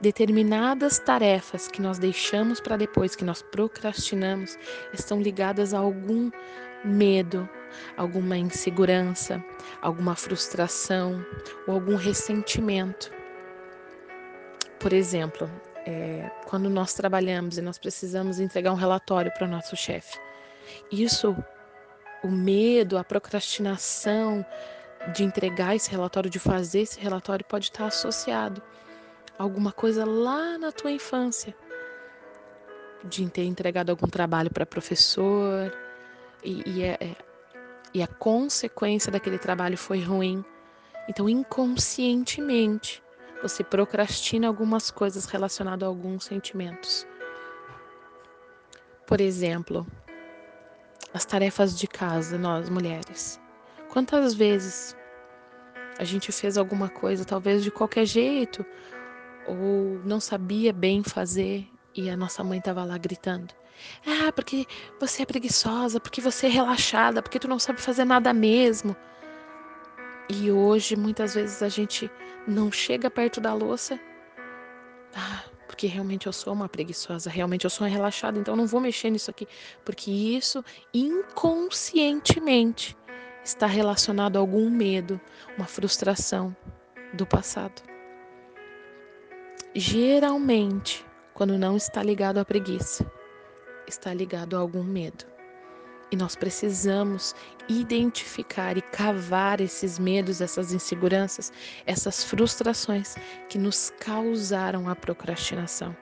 determinadas 0.00 0.98
tarefas 0.98 1.68
que 1.68 1.80
nós 1.80 1.98
deixamos 1.98 2.60
para 2.60 2.76
depois, 2.76 3.16
que 3.16 3.24
nós 3.24 3.42
procrastinamos, 3.42 4.56
estão 4.92 5.20
ligadas 5.20 5.74
a 5.74 5.78
algum 5.78 6.30
medo, 6.84 7.48
alguma 7.96 8.36
insegurança, 8.36 9.42
alguma 9.82 10.14
frustração 10.14 11.24
ou 11.66 11.74
algum 11.74 11.96
ressentimento. 11.96 13.10
Por 14.78 14.92
exemplo, 14.92 15.50
é, 15.86 16.28
quando 16.46 16.68
nós 16.68 16.92
trabalhamos 16.94 17.56
e 17.56 17.62
nós 17.62 17.78
precisamos 17.78 18.40
entregar 18.40 18.72
um 18.72 18.76
relatório 18.76 19.32
para 19.32 19.46
o 19.46 19.50
nosso 19.50 19.76
chefe, 19.76 20.18
isso, 20.90 21.36
o 22.24 22.28
medo, 22.28 22.98
a 22.98 23.04
procrastinação 23.04 24.44
de 25.14 25.22
entregar 25.22 25.76
esse 25.76 25.88
relatório, 25.90 26.28
de 26.28 26.40
fazer 26.40 26.80
esse 26.80 26.98
relatório, 26.98 27.44
pode 27.44 27.66
estar 27.66 27.86
associado 27.86 28.60
a 29.38 29.42
alguma 29.42 29.70
coisa 29.70 30.04
lá 30.04 30.58
na 30.58 30.72
tua 30.72 30.90
infância, 30.90 31.54
de 33.04 33.28
ter 33.30 33.44
entregado 33.44 33.90
algum 33.90 34.08
trabalho 34.08 34.50
para 34.50 34.66
professor 34.66 35.72
e, 36.42 36.62
e, 36.66 36.82
é, 36.82 36.96
é, 37.00 37.16
e 37.94 38.02
a 38.02 38.06
consequência 38.08 39.12
daquele 39.12 39.38
trabalho 39.38 39.78
foi 39.78 40.00
ruim. 40.00 40.44
Então, 41.08 41.28
inconscientemente, 41.28 43.00
você 43.42 43.62
procrastina 43.62 44.46
algumas 44.46 44.90
coisas 44.90 45.26
relacionadas 45.26 45.84
a 45.84 45.86
alguns 45.86 46.24
sentimentos. 46.24 47.06
Por 49.06 49.20
exemplo, 49.20 49.86
as 51.14 51.24
tarefas 51.24 51.78
de 51.78 51.86
casa, 51.86 52.36
nós 52.36 52.68
mulheres. 52.68 53.40
Quantas 53.92 54.34
vezes 54.34 54.96
a 55.98 56.04
gente 56.04 56.30
fez 56.32 56.58
alguma 56.58 56.88
coisa, 56.88 57.24
talvez 57.24 57.62
de 57.62 57.70
qualquer 57.70 58.04
jeito, 58.04 58.64
ou 59.46 60.00
não 60.04 60.20
sabia 60.20 60.72
bem 60.72 61.02
fazer 61.02 61.66
e 61.94 62.10
a 62.10 62.16
nossa 62.16 62.44
mãe 62.44 62.58
estava 62.58 62.84
lá 62.84 62.98
gritando: 62.98 63.54
Ah, 64.06 64.32
porque 64.32 64.66
você 65.00 65.22
é 65.22 65.26
preguiçosa, 65.26 66.00
porque 66.00 66.20
você 66.20 66.46
é 66.46 66.50
relaxada, 66.50 67.22
porque 67.22 67.38
tu 67.38 67.48
não 67.48 67.58
sabe 67.58 67.80
fazer 67.80 68.04
nada 68.04 68.32
mesmo. 68.34 68.94
E 70.28 70.50
hoje, 70.50 70.96
muitas 70.96 71.34
vezes, 71.34 71.62
a 71.62 71.68
gente 71.68 72.10
não 72.46 72.72
chega 72.72 73.10
perto 73.10 73.40
da 73.40 73.54
louça. 73.54 73.98
Ah, 75.14 75.44
porque 75.66 75.86
realmente 75.86 76.26
eu 76.26 76.32
sou 76.32 76.52
uma 76.52 76.68
preguiçosa, 76.68 77.30
realmente 77.30 77.64
eu 77.64 77.70
sou 77.70 77.86
relaxada, 77.86 78.38
então 78.38 78.56
não 78.56 78.66
vou 78.66 78.80
mexer 78.80 79.10
nisso 79.10 79.30
aqui. 79.30 79.46
Porque 79.84 80.10
isso, 80.10 80.64
inconscientemente, 80.92 82.96
está 83.44 83.66
relacionado 83.66 84.36
a 84.36 84.40
algum 84.40 84.68
medo, 84.68 85.20
uma 85.56 85.66
frustração 85.66 86.56
do 87.12 87.26
passado. 87.26 87.82
Geralmente, 89.74 91.04
quando 91.34 91.58
não 91.58 91.76
está 91.76 92.02
ligado 92.02 92.38
à 92.38 92.44
preguiça, 92.44 93.10
está 93.86 94.12
ligado 94.12 94.56
a 94.56 94.60
algum 94.60 94.82
medo. 94.82 95.35
E 96.10 96.16
nós 96.16 96.36
precisamos 96.36 97.34
identificar 97.68 98.76
e 98.76 98.82
cavar 98.82 99.60
esses 99.60 99.98
medos, 99.98 100.40
essas 100.40 100.72
inseguranças, 100.72 101.52
essas 101.84 102.22
frustrações 102.22 103.16
que 103.48 103.58
nos 103.58 103.92
causaram 103.98 104.88
a 104.88 104.94
procrastinação. 104.94 105.96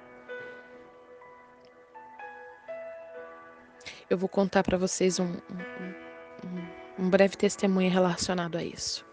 Eu 4.11 4.19
vou 4.19 4.29
contar 4.29 4.63
para 4.63 4.77
vocês 4.77 5.19
um, 5.19 5.25
um, 5.25 7.05
um, 7.05 7.09
breve 7.09 7.37
testemunho 7.37 7.91
relacionado 7.91 8.57
a 8.57 8.63
isso. 8.63 9.05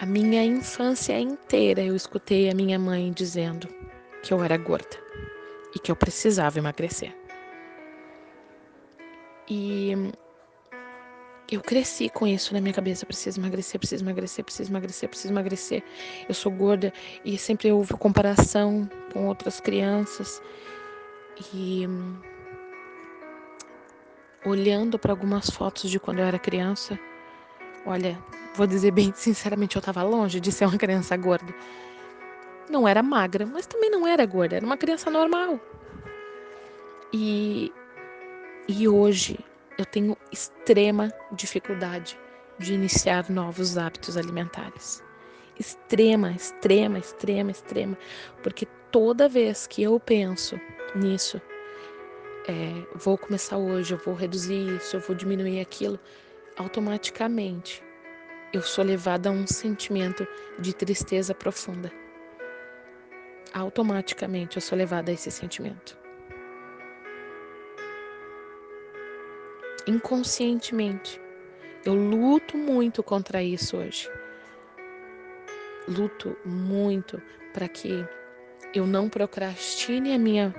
A 0.00 0.04
minha 0.04 0.44
infância 0.44 1.18
inteira 1.18 1.80
eu 1.80 1.94
escutei 1.94 2.50
a 2.50 2.54
minha 2.54 2.78
mãe 2.78 3.12
dizendo 3.12 3.68
que 4.24 4.34
eu 4.34 4.42
era 4.42 4.56
gorda 4.56 4.96
e 5.74 5.78
que 5.78 5.92
eu 5.92 5.96
precisava 5.96 6.58
emagrecer. 6.58 7.21
E 9.48 10.12
eu 11.50 11.60
cresci 11.60 12.08
com 12.08 12.26
isso 12.26 12.54
na 12.54 12.60
minha 12.60 12.72
cabeça. 12.72 13.04
Preciso 13.04 13.40
emagrecer, 13.40 13.78
preciso 13.78 14.04
emagrecer, 14.04 14.44
preciso 14.44 14.70
emagrecer, 14.70 15.08
preciso 15.08 15.32
emagrecer. 15.32 15.82
Eu 16.28 16.34
sou 16.34 16.50
gorda 16.50 16.92
e 17.24 17.36
sempre 17.36 17.70
houve 17.70 17.94
comparação 17.94 18.88
com 19.12 19.26
outras 19.26 19.60
crianças. 19.60 20.42
E 21.54 21.86
olhando 24.44 24.98
para 24.98 25.12
algumas 25.12 25.50
fotos 25.50 25.90
de 25.90 26.00
quando 26.00 26.18
eu 26.18 26.24
era 26.24 26.38
criança, 26.38 26.98
olha, 27.86 28.18
vou 28.54 28.66
dizer 28.66 28.90
bem 28.90 29.12
sinceramente, 29.14 29.76
eu 29.76 29.80
estava 29.80 30.02
longe 30.02 30.40
de 30.40 30.50
ser 30.50 30.66
uma 30.66 30.78
criança 30.78 31.16
gorda. 31.16 31.54
Não 32.70 32.86
era 32.88 33.02
magra, 33.02 33.44
mas 33.44 33.66
também 33.66 33.90
não 33.90 34.06
era 34.06 34.24
gorda, 34.24 34.56
era 34.56 34.64
uma 34.64 34.76
criança 34.76 35.10
normal. 35.10 35.60
E 37.12 37.72
e 38.68 38.86
hoje 38.86 39.38
eu 39.78 39.84
tenho 39.84 40.16
extrema 40.30 41.12
dificuldade 41.32 42.18
de 42.58 42.74
iniciar 42.74 43.28
novos 43.28 43.76
hábitos 43.76 44.16
alimentares. 44.16 45.02
Extrema, 45.58 46.30
extrema, 46.30 46.98
extrema, 46.98 47.50
extrema. 47.50 47.98
Porque 48.42 48.66
toda 48.90 49.28
vez 49.28 49.66
que 49.66 49.82
eu 49.82 49.98
penso 49.98 50.60
nisso, 50.94 51.40
é, 52.48 52.86
vou 52.94 53.18
começar 53.18 53.56
hoje, 53.56 53.94
eu 53.94 53.98
vou 53.98 54.14
reduzir 54.14 54.76
isso, 54.76 54.96
eu 54.96 55.00
vou 55.00 55.14
diminuir 55.14 55.60
aquilo, 55.60 55.98
automaticamente 56.56 57.82
eu 58.52 58.62
sou 58.62 58.84
levada 58.84 59.28
a 59.28 59.32
um 59.32 59.46
sentimento 59.46 60.26
de 60.58 60.74
tristeza 60.74 61.34
profunda. 61.34 61.90
Automaticamente 63.54 64.56
eu 64.56 64.62
sou 64.62 64.76
levada 64.76 65.10
a 65.10 65.14
esse 65.14 65.30
sentimento. 65.30 66.01
Inconscientemente. 69.86 71.20
Eu 71.84 71.94
luto 71.94 72.56
muito 72.56 73.02
contra 73.02 73.42
isso 73.42 73.76
hoje. 73.76 74.10
Luto 75.88 76.36
muito 76.44 77.20
para 77.52 77.68
que 77.68 78.06
eu 78.74 78.86
não 78.86 79.08
procrastine 79.08 80.14
a 80.14 80.18
minha 80.18 80.54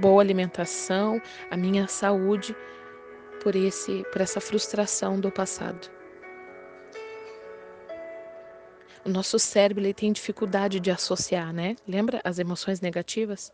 boa 0.00 0.22
alimentação, 0.22 1.20
a 1.50 1.56
minha 1.56 1.86
saúde 1.86 2.56
por 3.42 3.54
esse 3.54 4.04
por 4.12 4.20
essa 4.20 4.40
frustração 4.40 5.20
do 5.20 5.30
passado. 5.30 5.90
O 9.04 9.08
nosso 9.08 9.38
cérebro 9.38 9.82
ele 9.82 9.92
tem 9.92 10.12
dificuldade 10.12 10.78
de 10.78 10.90
associar, 10.90 11.52
né? 11.52 11.74
Lembra 11.86 12.20
as 12.22 12.38
emoções 12.38 12.80
negativas? 12.80 13.52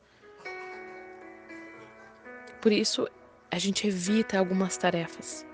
Por 2.60 2.70
isso 2.70 3.08
a 3.50 3.58
gente 3.58 3.86
evita 3.86 4.38
algumas 4.38 4.76
tarefas. 4.76 5.46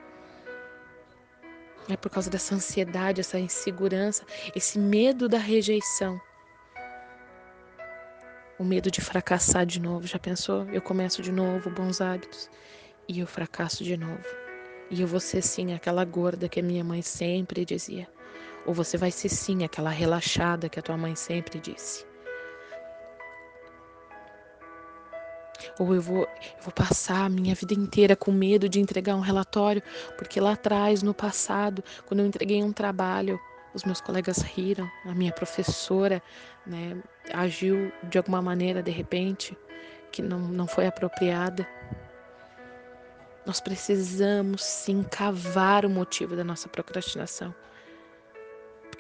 É 1.88 1.96
por 1.96 2.11
causa 2.11 2.30
dessa 2.30 2.54
ansiedade, 2.54 3.20
essa 3.20 3.38
insegurança, 3.38 4.24
esse 4.54 4.78
medo 4.78 5.28
da 5.28 5.38
rejeição. 5.38 6.20
O 8.59 8.64
medo 8.64 8.90
de 8.90 9.00
fracassar 9.00 9.66
de 9.66 9.80
novo. 9.80 10.07
Já 10.07 10.18
pensou? 10.18 10.66
Eu 10.70 10.80
começo 10.80 11.20
de 11.20 11.30
novo 11.30 11.70
bons 11.70 12.00
hábitos 12.00 12.50
e 13.07 13.20
eu 13.20 13.26
fracasso 13.26 13.85
de 13.85 13.96
novo. 13.96 14.24
E 14.90 15.00
eu 15.00 15.07
vou 15.07 15.20
ser 15.20 15.42
sim 15.42 15.74
aquela 15.74 16.04
gorda 16.04 16.48
que 16.48 16.61
a 16.61 16.62
minha 16.62 16.85
mãe 16.85 17.02
sempre 17.02 17.64
dizia. 17.64 18.09
Ou 18.64 18.72
você 18.72 18.96
vai 18.96 19.11
ser 19.11 19.28
sim 19.28 19.64
aquela 19.64 19.90
relaxada 19.90 20.68
que 20.68 20.78
a 20.78 20.83
tua 20.83 20.96
mãe 20.96 21.14
sempre 21.14 21.61
disse. 21.61 22.07
Ou 25.79 25.94
eu 25.94 26.00
vou, 26.00 26.22
eu 26.22 26.62
vou 26.62 26.72
passar 26.72 27.24
a 27.24 27.29
minha 27.29 27.55
vida 27.55 27.74
inteira 27.74 28.16
com 28.16 28.33
medo 28.33 28.68
de 28.68 28.81
entregar 28.81 29.16
um 29.16 29.20
relatório, 29.20 29.83
porque 30.16 30.40
lá 30.40 30.53
atrás, 30.53 31.03
no 31.03 31.14
passado, 31.14 31.83
quando 32.07 32.20
eu 32.20 32.27
entreguei 32.27 32.62
um 32.62 32.72
trabalho, 32.72 33.38
os 33.74 33.85
meus 33.85 34.00
colegas 34.00 34.38
riram, 34.38 34.88
a 35.05 35.14
minha 35.14 35.33
professora 35.33 36.22
né, 36.66 36.96
agiu 37.33 37.92
de 38.05 38.18
alguma 38.18 38.40
maneira 38.40 38.83
de 38.83 38.90
repente 38.90 39.57
que 40.12 40.22
não, 40.22 40.38
não 40.38 40.66
foi 40.66 40.87
apropriada. 40.87 41.66
Nós 43.44 43.61
precisamos 43.61 44.62
sim 44.62 45.03
cavar 45.03 45.85
o 45.85 45.90
motivo 45.90 46.37
da 46.37 46.44
nossa 46.44 46.68
procrastinação. 46.68 47.55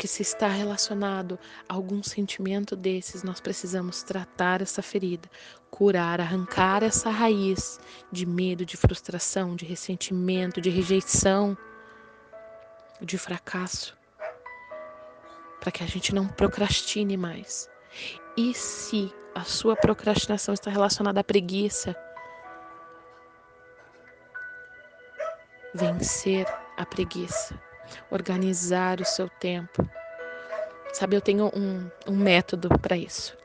Porque 0.04 0.12
se 0.12 0.20
está 0.20 0.48
relacionado 0.48 1.38
a 1.66 1.72
algum 1.72 2.02
sentimento 2.02 2.76
desses, 2.76 3.22
nós 3.22 3.40
precisamos 3.40 4.02
tratar 4.02 4.60
essa 4.60 4.82
ferida, 4.82 5.26
curar, 5.70 6.20
arrancar 6.20 6.82
essa 6.82 7.08
raiz 7.08 7.80
de 8.12 8.26
medo, 8.26 8.66
de 8.66 8.76
frustração, 8.76 9.56
de 9.56 9.64
ressentimento, 9.64 10.60
de 10.60 10.68
rejeição, 10.68 11.56
de 13.00 13.16
fracasso, 13.16 13.96
para 15.58 15.72
que 15.72 15.82
a 15.82 15.86
gente 15.86 16.14
não 16.14 16.28
procrastine 16.28 17.16
mais. 17.16 17.70
E 18.36 18.52
se 18.52 19.10
a 19.34 19.42
sua 19.42 19.74
procrastinação 19.74 20.52
está 20.52 20.70
relacionada 20.70 21.20
à 21.20 21.24
preguiça, 21.24 21.96
vencer 25.72 26.46
a 26.76 26.84
preguiça, 26.84 27.58
organizar 28.10 29.00
o 29.00 29.04
seu 29.04 29.28
tempo. 29.28 29.88
Sabe, 30.92 31.16
eu 31.16 31.20
tenho 31.20 31.50
um, 31.54 31.90
um 32.06 32.16
método 32.16 32.68
para 32.78 32.96
isso. 32.96 33.36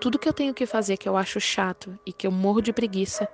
Tudo 0.00 0.18
que 0.18 0.28
eu 0.28 0.32
tenho 0.32 0.54
que 0.54 0.66
fazer 0.66 0.96
que 0.96 1.08
eu 1.08 1.16
acho 1.16 1.40
chato 1.40 1.98
e 2.06 2.12
que 2.12 2.26
eu 2.26 2.30
morro 2.30 2.60
de 2.60 2.72
preguiça 2.72 3.28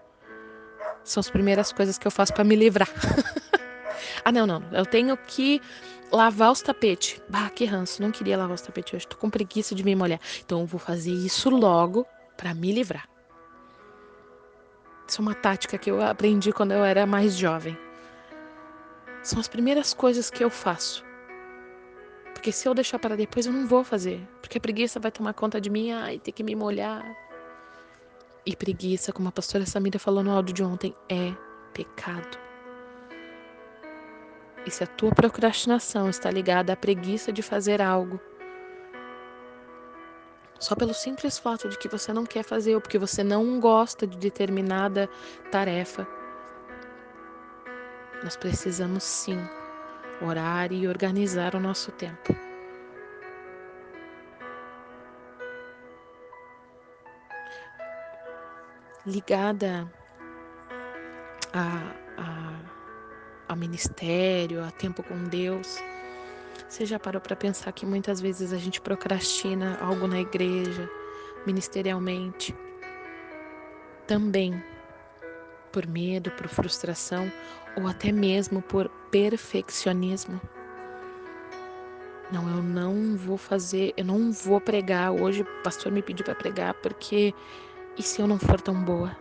são 1.04 1.20
as 1.20 1.30
primeiras 1.30 1.72
coisas 1.72 1.98
que 1.98 2.06
eu 2.06 2.10
faço 2.10 2.32
para 2.32 2.44
me 2.44 2.56
livrar. 2.56 2.88
ah, 4.24 4.32
não, 4.32 4.46
não. 4.46 4.62
Eu 4.72 4.86
tenho 4.86 5.16
que 5.16 5.60
lavar 6.10 6.52
os 6.52 6.62
tapetes. 6.62 7.20
Bah, 7.28 7.50
que 7.50 7.64
ranço. 7.64 8.02
Não 8.02 8.10
queria 8.10 8.36
lavar 8.36 8.54
os 8.54 8.62
tapetes 8.62 8.94
hoje. 8.94 9.06
Tô 9.08 9.16
com 9.16 9.30
preguiça 9.30 9.74
de 9.74 9.84
me 9.84 9.94
molhar. 9.94 10.20
Então 10.44 10.60
eu 10.60 10.66
vou 10.66 10.80
fazer 10.80 11.12
isso 11.12 11.50
logo 11.50 12.06
para 12.36 12.54
me 12.54 12.72
livrar. 12.72 13.08
Isso 15.06 15.20
é 15.20 15.22
uma 15.22 15.34
tática 15.34 15.76
que 15.76 15.90
eu 15.90 16.00
aprendi 16.00 16.52
quando 16.52 16.72
eu 16.72 16.84
era 16.84 17.04
mais 17.06 17.36
jovem. 17.36 17.76
São 19.22 19.38
as 19.38 19.48
primeiras 19.48 19.94
coisas 19.94 20.30
que 20.30 20.42
eu 20.42 20.50
faço. 20.50 21.04
Porque 22.34 22.50
se 22.50 22.68
eu 22.68 22.74
deixar 22.74 22.98
para 22.98 23.16
depois, 23.16 23.46
eu 23.46 23.52
não 23.52 23.66
vou 23.66 23.84
fazer. 23.84 24.20
Porque 24.40 24.58
a 24.58 24.60
preguiça 24.60 24.98
vai 24.98 25.12
tomar 25.12 25.32
conta 25.32 25.60
de 25.60 25.70
mim, 25.70 25.92
ai, 25.92 26.18
ter 26.18 26.32
que 26.32 26.42
me 26.42 26.56
molhar. 26.56 27.04
E 28.44 28.56
preguiça, 28.56 29.12
como 29.12 29.28
a 29.28 29.32
pastora 29.32 29.64
Samira 29.64 29.98
falou 29.98 30.24
no 30.24 30.32
áudio 30.32 30.52
de 30.52 30.64
ontem, 30.64 30.94
é 31.08 31.32
pecado. 31.72 32.36
E 34.66 34.70
se 34.70 34.82
a 34.82 34.86
tua 34.86 35.12
procrastinação 35.12 36.10
está 36.10 36.30
ligada 36.30 36.72
à 36.72 36.76
preguiça 36.76 37.32
de 37.32 37.42
fazer 37.42 37.80
algo, 37.80 38.20
só 40.58 40.76
pelo 40.76 40.94
simples 40.94 41.38
fato 41.38 41.68
de 41.68 41.76
que 41.78 41.88
você 41.88 42.12
não 42.12 42.24
quer 42.24 42.44
fazer 42.44 42.74
ou 42.74 42.80
porque 42.80 42.98
você 42.98 43.24
não 43.24 43.58
gosta 43.58 44.06
de 44.06 44.16
determinada 44.16 45.08
tarefa, 45.50 46.06
nós 48.22 48.36
precisamos 48.36 49.02
sim 49.02 49.38
orar 50.20 50.72
e 50.72 50.86
organizar 50.86 51.54
o 51.54 51.60
nosso 51.60 51.90
tempo. 51.92 52.34
Ligada 59.04 59.90
a, 61.52 61.94
a, 62.16 62.60
ao 63.48 63.56
ministério, 63.56 64.62
a 64.62 64.70
tempo 64.70 65.02
com 65.02 65.24
Deus, 65.24 65.82
você 66.68 66.86
já 66.86 67.00
parou 67.00 67.20
para 67.20 67.34
pensar 67.34 67.72
que 67.72 67.84
muitas 67.84 68.20
vezes 68.20 68.52
a 68.52 68.58
gente 68.58 68.80
procrastina 68.80 69.76
algo 69.80 70.06
na 70.06 70.20
igreja, 70.20 70.88
ministerialmente, 71.44 72.54
também 74.06 74.62
por 75.72 75.86
medo, 75.86 76.30
por 76.32 76.46
frustração 76.48 77.32
ou 77.76 77.88
até 77.88 78.12
mesmo 78.12 78.60
por 78.60 78.88
perfeccionismo. 79.10 80.40
Não, 82.30 82.48
eu 82.48 82.62
não 82.62 83.16
vou 83.16 83.36
fazer, 83.36 83.92
eu 83.96 84.04
não 84.04 84.32
vou 84.32 84.60
pregar 84.60 85.10
hoje. 85.10 85.42
O 85.42 85.62
pastor 85.62 85.90
me 85.90 86.02
pediu 86.02 86.24
para 86.24 86.34
pregar 86.34 86.74
porque 86.74 87.34
e 87.96 88.02
se 88.02 88.20
eu 88.20 88.26
não 88.26 88.38
for 88.38 88.60
tão 88.60 88.74
boa? 88.82 89.16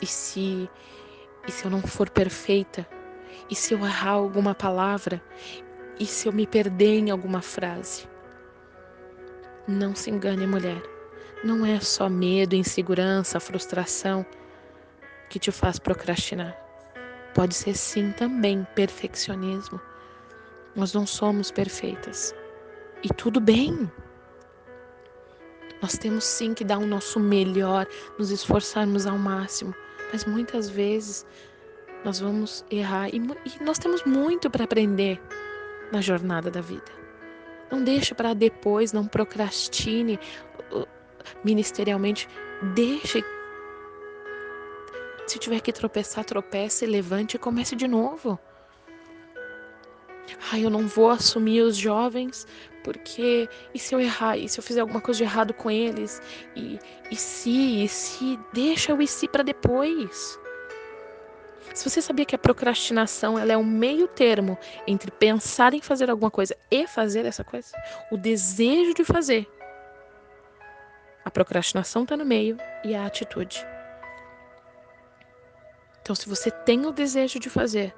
E 0.00 0.06
se 0.06 0.68
e 1.46 1.52
se 1.52 1.64
eu 1.64 1.70
não 1.70 1.82
for 1.82 2.08
perfeita? 2.10 2.86
E 3.48 3.54
se 3.54 3.74
eu 3.74 3.84
errar 3.84 4.12
alguma 4.12 4.54
palavra? 4.54 5.22
E 5.98 6.06
se 6.06 6.28
eu 6.28 6.32
me 6.32 6.46
perder 6.46 6.98
em 6.98 7.10
alguma 7.10 7.42
frase? 7.42 8.08
Não 9.66 9.94
se 9.94 10.10
engane, 10.10 10.46
mulher. 10.46 10.82
Não 11.44 11.64
é 11.64 11.78
só 11.80 12.08
medo, 12.08 12.54
insegurança, 12.54 13.38
frustração 13.38 14.26
que 15.30 15.38
te 15.38 15.50
faz 15.50 15.78
procrastinar. 15.78 16.54
Pode 17.34 17.54
ser 17.54 17.74
sim 17.74 18.12
também 18.12 18.66
perfeccionismo. 18.74 19.80
Nós 20.76 20.92
não 20.92 21.06
somos 21.06 21.50
perfeitas. 21.50 22.34
E 23.02 23.08
tudo 23.14 23.40
bem. 23.40 23.90
Nós 25.80 25.96
temos 25.96 26.24
sim 26.24 26.52
que 26.52 26.64
dar 26.64 26.78
o 26.78 26.86
nosso 26.86 27.18
melhor, 27.18 27.86
nos 28.18 28.30
esforçarmos 28.30 29.06
ao 29.06 29.16
máximo. 29.16 29.74
Mas 30.12 30.24
muitas 30.24 30.68
vezes 30.68 31.24
nós 32.04 32.20
vamos 32.20 32.64
errar 32.70 33.08
e, 33.08 33.16
e 33.16 33.64
nós 33.64 33.78
temos 33.78 34.04
muito 34.04 34.50
para 34.50 34.64
aprender 34.64 35.20
na 35.92 36.00
jornada 36.00 36.50
da 36.50 36.60
vida. 36.60 37.00
Não 37.70 37.82
deixe 37.84 38.14
para 38.14 38.34
depois, 38.34 38.92
não 38.92 39.06
procrastine 39.06 40.18
uh, 40.72 40.86
ministerialmente. 41.44 42.28
Deixe 42.74 43.24
se 45.30 45.38
tiver 45.38 45.60
que 45.60 45.72
tropeçar, 45.72 46.24
tropece, 46.24 46.84
levante 46.86 47.34
e 47.34 47.38
comece 47.38 47.76
de 47.76 47.86
novo. 47.86 48.38
Ai, 50.52 50.64
eu 50.64 50.70
não 50.70 50.86
vou 50.86 51.10
assumir 51.10 51.62
os 51.62 51.76
jovens 51.76 52.46
porque 52.82 53.48
e 53.74 53.78
se 53.78 53.94
eu 53.94 54.00
errar? 54.00 54.36
E 54.36 54.48
se 54.48 54.58
eu 54.58 54.64
fizer 54.64 54.80
alguma 54.80 55.00
coisa 55.00 55.18
de 55.18 55.24
errado 55.24 55.54
com 55.54 55.70
eles? 55.70 56.20
E, 56.56 56.78
e 57.10 57.16
se, 57.16 57.84
e 57.84 57.88
se, 57.88 58.38
deixa 58.52 58.94
o 58.94 59.00
e 59.00 59.06
se 59.06 59.28
para 59.28 59.44
depois. 59.44 60.38
Se 61.74 61.88
você 61.88 62.02
sabia 62.02 62.24
que 62.24 62.34
a 62.34 62.38
procrastinação 62.38 63.38
ela 63.38 63.52
é 63.52 63.56
um 63.56 63.64
meio 63.64 64.08
termo 64.08 64.58
entre 64.86 65.10
pensar 65.12 65.74
em 65.74 65.80
fazer 65.80 66.10
alguma 66.10 66.30
coisa 66.30 66.56
e 66.70 66.86
fazer 66.88 67.24
essa 67.24 67.44
coisa, 67.44 67.70
o 68.10 68.16
desejo 68.16 68.94
de 68.94 69.04
fazer. 69.04 69.48
A 71.24 71.30
procrastinação 71.30 72.02
está 72.02 72.16
no 72.16 72.24
meio 72.24 72.56
e 72.82 72.94
a 72.94 73.06
atitude. 73.06 73.64
Então, 76.10 76.16
se 76.16 76.28
você 76.28 76.50
tem 76.50 76.86
o 76.86 76.90
desejo 76.90 77.38
de 77.38 77.48
fazer, 77.48 77.94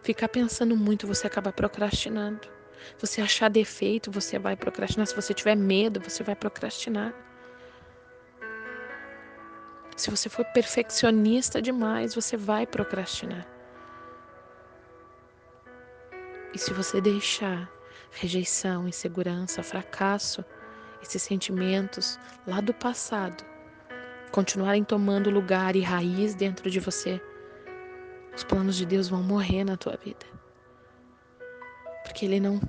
ficar 0.00 0.28
pensando 0.30 0.74
muito, 0.74 1.06
você 1.06 1.26
acaba 1.26 1.52
procrastinando. 1.52 2.48
Se 2.96 3.06
você 3.06 3.20
achar 3.20 3.50
defeito, 3.50 4.10
você 4.10 4.38
vai 4.38 4.56
procrastinar. 4.56 5.06
Se 5.06 5.14
você 5.14 5.34
tiver 5.34 5.54
medo, 5.56 6.00
você 6.00 6.22
vai 6.22 6.34
procrastinar. 6.34 7.12
Se 9.94 10.10
você 10.10 10.30
for 10.30 10.42
perfeccionista 10.54 11.60
demais, 11.60 12.14
você 12.14 12.34
vai 12.34 12.66
procrastinar. 12.66 13.46
E 16.54 16.58
se 16.58 16.72
você 16.72 16.98
deixar 16.98 17.70
rejeição, 18.10 18.88
insegurança, 18.88 19.62
fracasso, 19.62 20.42
esses 21.02 21.20
sentimentos 21.20 22.18
lá 22.46 22.62
do 22.62 22.72
passado, 22.72 23.44
continuarem 24.30 24.84
tomando 24.84 25.30
lugar 25.30 25.76
e 25.76 25.80
raiz 25.80 26.34
dentro 26.34 26.70
de 26.70 26.80
você, 26.80 27.20
os 28.34 28.44
planos 28.44 28.76
de 28.76 28.84
Deus 28.84 29.08
vão 29.08 29.22
morrer 29.22 29.64
na 29.64 29.76
tua 29.76 29.96
vida. 29.96 30.26
Porque 32.04 32.26
ele 32.26 32.40
não 32.40 32.60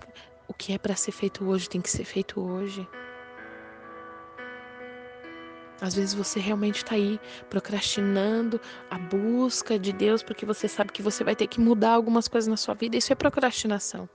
o 0.47 0.53
que 0.53 0.73
é 0.73 0.77
para 0.77 0.95
ser 0.95 1.11
feito 1.11 1.45
hoje 1.45 1.69
tem 1.69 1.81
que 1.81 1.89
ser 1.89 2.05
feito 2.05 2.39
hoje. 2.39 2.87
Às 5.79 5.93
vezes 5.93 6.13
você 6.13 6.39
realmente 6.39 6.77
está 6.77 6.95
aí 6.95 7.19
procrastinando 7.49 8.59
a 8.89 8.97
busca 8.97 9.77
de 9.77 9.93
Deus 9.93 10.23
porque 10.23 10.45
você 10.45 10.67
sabe 10.67 10.91
que 10.91 11.03
você 11.03 11.23
vai 11.23 11.35
ter 11.35 11.47
que 11.47 11.59
mudar 11.59 11.91
algumas 11.91 12.27
coisas 12.27 12.47
na 12.47 12.57
sua 12.57 12.73
vida. 12.73 12.97
Isso 12.97 13.13
é 13.13 13.15
procrastinação. 13.15 14.09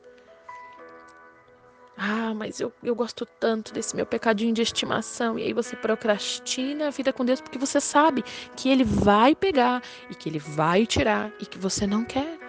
Ah, 2.05 2.35
mas 2.35 2.59
eu, 2.61 2.73
eu 2.83 2.97
gosto 2.97 3.25
tanto 3.25 3.73
desse 3.73 3.95
meu 3.95 4.05
pecadinho 4.05 4.53
de 4.53 4.61
estimação. 4.61 5.39
E 5.39 5.45
aí 5.45 5.53
você 5.53 5.77
procrastina 5.77 6.89
a 6.89 6.91
vida 6.91 7.13
com 7.13 7.25
Deus 7.25 7.41
porque 7.41 7.59
você 7.59 7.81
sabe 7.81 8.25
que 8.57 8.69
Ele 8.69 8.83
vai 8.83 9.37
pegar 9.37 9.81
e 10.11 10.15
que 10.17 10.29
Ele 10.29 10.41
vai 10.41 10.85
tirar 10.85 11.33
e 11.39 11.47
que 11.47 11.59
você 11.59 11.87
não 11.87 12.05
quer. 12.05 12.41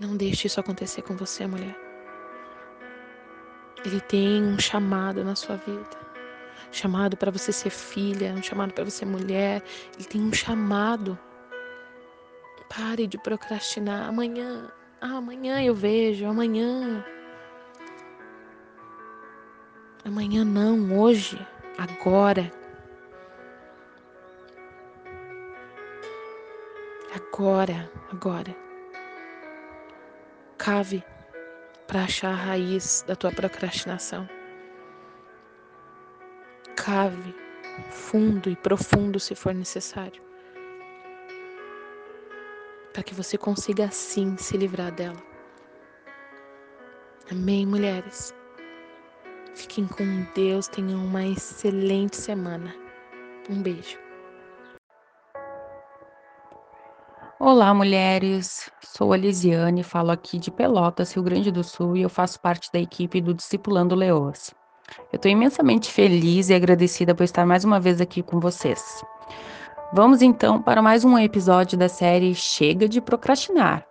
Não 0.00 0.16
deixe 0.16 0.48
isso 0.48 0.58
acontecer 0.58 1.02
com 1.02 1.14
você, 1.16 1.46
mulher. 1.46 1.76
Ele 3.84 4.00
tem 4.00 4.42
um 4.42 4.58
chamado 4.58 5.22
na 5.24 5.36
sua 5.36 5.56
vida. 5.56 5.96
chamado 6.72 7.16
para 7.16 7.30
você 7.30 7.52
ser 7.52 7.70
filha, 7.70 8.34
um 8.34 8.42
chamado 8.42 8.72
para 8.74 8.84
você 8.84 9.04
mulher. 9.04 9.62
Ele 9.94 10.04
tem 10.04 10.20
um 10.20 10.32
chamado 10.32 11.16
Pare 12.68 13.06
de 13.06 13.16
procrastinar. 13.18 14.08
Amanhã, 14.08 14.70
ah, 15.00 15.16
amanhã 15.16 15.62
eu 15.62 15.74
vejo, 15.74 16.26
amanhã. 16.26 17.04
Amanhã 20.04 20.44
não, 20.44 20.98
hoje, 20.98 21.38
agora. 21.78 22.52
Agora, 27.14 27.90
agora. 28.10 28.56
Cave 30.58 31.04
para 31.86 32.04
achar 32.04 32.30
a 32.30 32.34
raiz 32.34 33.04
da 33.06 33.14
tua 33.14 33.30
procrastinação. 33.30 34.28
Cave 36.74 37.34
fundo 37.90 38.50
e 38.50 38.56
profundo 38.56 39.20
se 39.20 39.34
for 39.34 39.54
necessário 39.54 40.25
para 42.96 43.02
que 43.02 43.14
você 43.14 43.36
consiga 43.36 43.84
assim 43.84 44.38
se 44.38 44.56
livrar 44.56 44.90
dela. 44.90 45.22
Amém, 47.30 47.66
mulheres? 47.66 48.34
Fiquem 49.54 49.86
com 49.86 50.24
Deus, 50.34 50.66
tenham 50.66 51.04
uma 51.04 51.22
excelente 51.22 52.16
semana. 52.16 52.74
Um 53.50 53.60
beijo. 53.60 53.98
Olá, 57.38 57.74
mulheres. 57.74 58.70
Sou 58.82 59.12
a 59.12 59.16
Lisiane, 59.18 59.82
falo 59.82 60.10
aqui 60.10 60.38
de 60.38 60.50
Pelotas, 60.50 61.12
Rio 61.12 61.22
Grande 61.22 61.50
do 61.50 61.62
Sul, 61.62 61.98
e 61.98 62.02
eu 62.02 62.08
faço 62.08 62.40
parte 62.40 62.72
da 62.72 62.78
equipe 62.78 63.20
do 63.20 63.34
Discipulando 63.34 63.94
Leoas. 63.94 64.54
Eu 65.12 65.16
estou 65.16 65.30
imensamente 65.30 65.92
feliz 65.92 66.48
e 66.48 66.54
agradecida 66.54 67.14
por 67.14 67.24
estar 67.24 67.44
mais 67.44 67.62
uma 67.62 67.78
vez 67.78 68.00
aqui 68.00 68.22
com 68.22 68.40
vocês. 68.40 69.04
Vamos 69.92 70.20
então 70.20 70.60
para 70.60 70.82
mais 70.82 71.04
um 71.04 71.16
episódio 71.16 71.78
da 71.78 71.88
série 71.88 72.34
Chega 72.34 72.88
de 72.88 73.00
Procrastinar. 73.00 73.86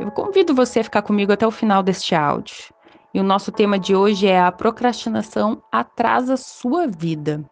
Eu 0.00 0.10
convido 0.10 0.52
você 0.52 0.80
a 0.80 0.84
ficar 0.84 1.02
comigo 1.02 1.32
até 1.32 1.46
o 1.46 1.50
final 1.50 1.80
deste 1.80 2.12
áudio. 2.12 2.74
E 3.14 3.20
o 3.20 3.22
nosso 3.22 3.52
tema 3.52 3.78
de 3.78 3.94
hoje 3.94 4.26
é 4.26 4.40
a 4.40 4.50
procrastinação 4.50 5.62
atrasa 5.70 6.36
sua 6.36 6.88
vida. 6.88 7.44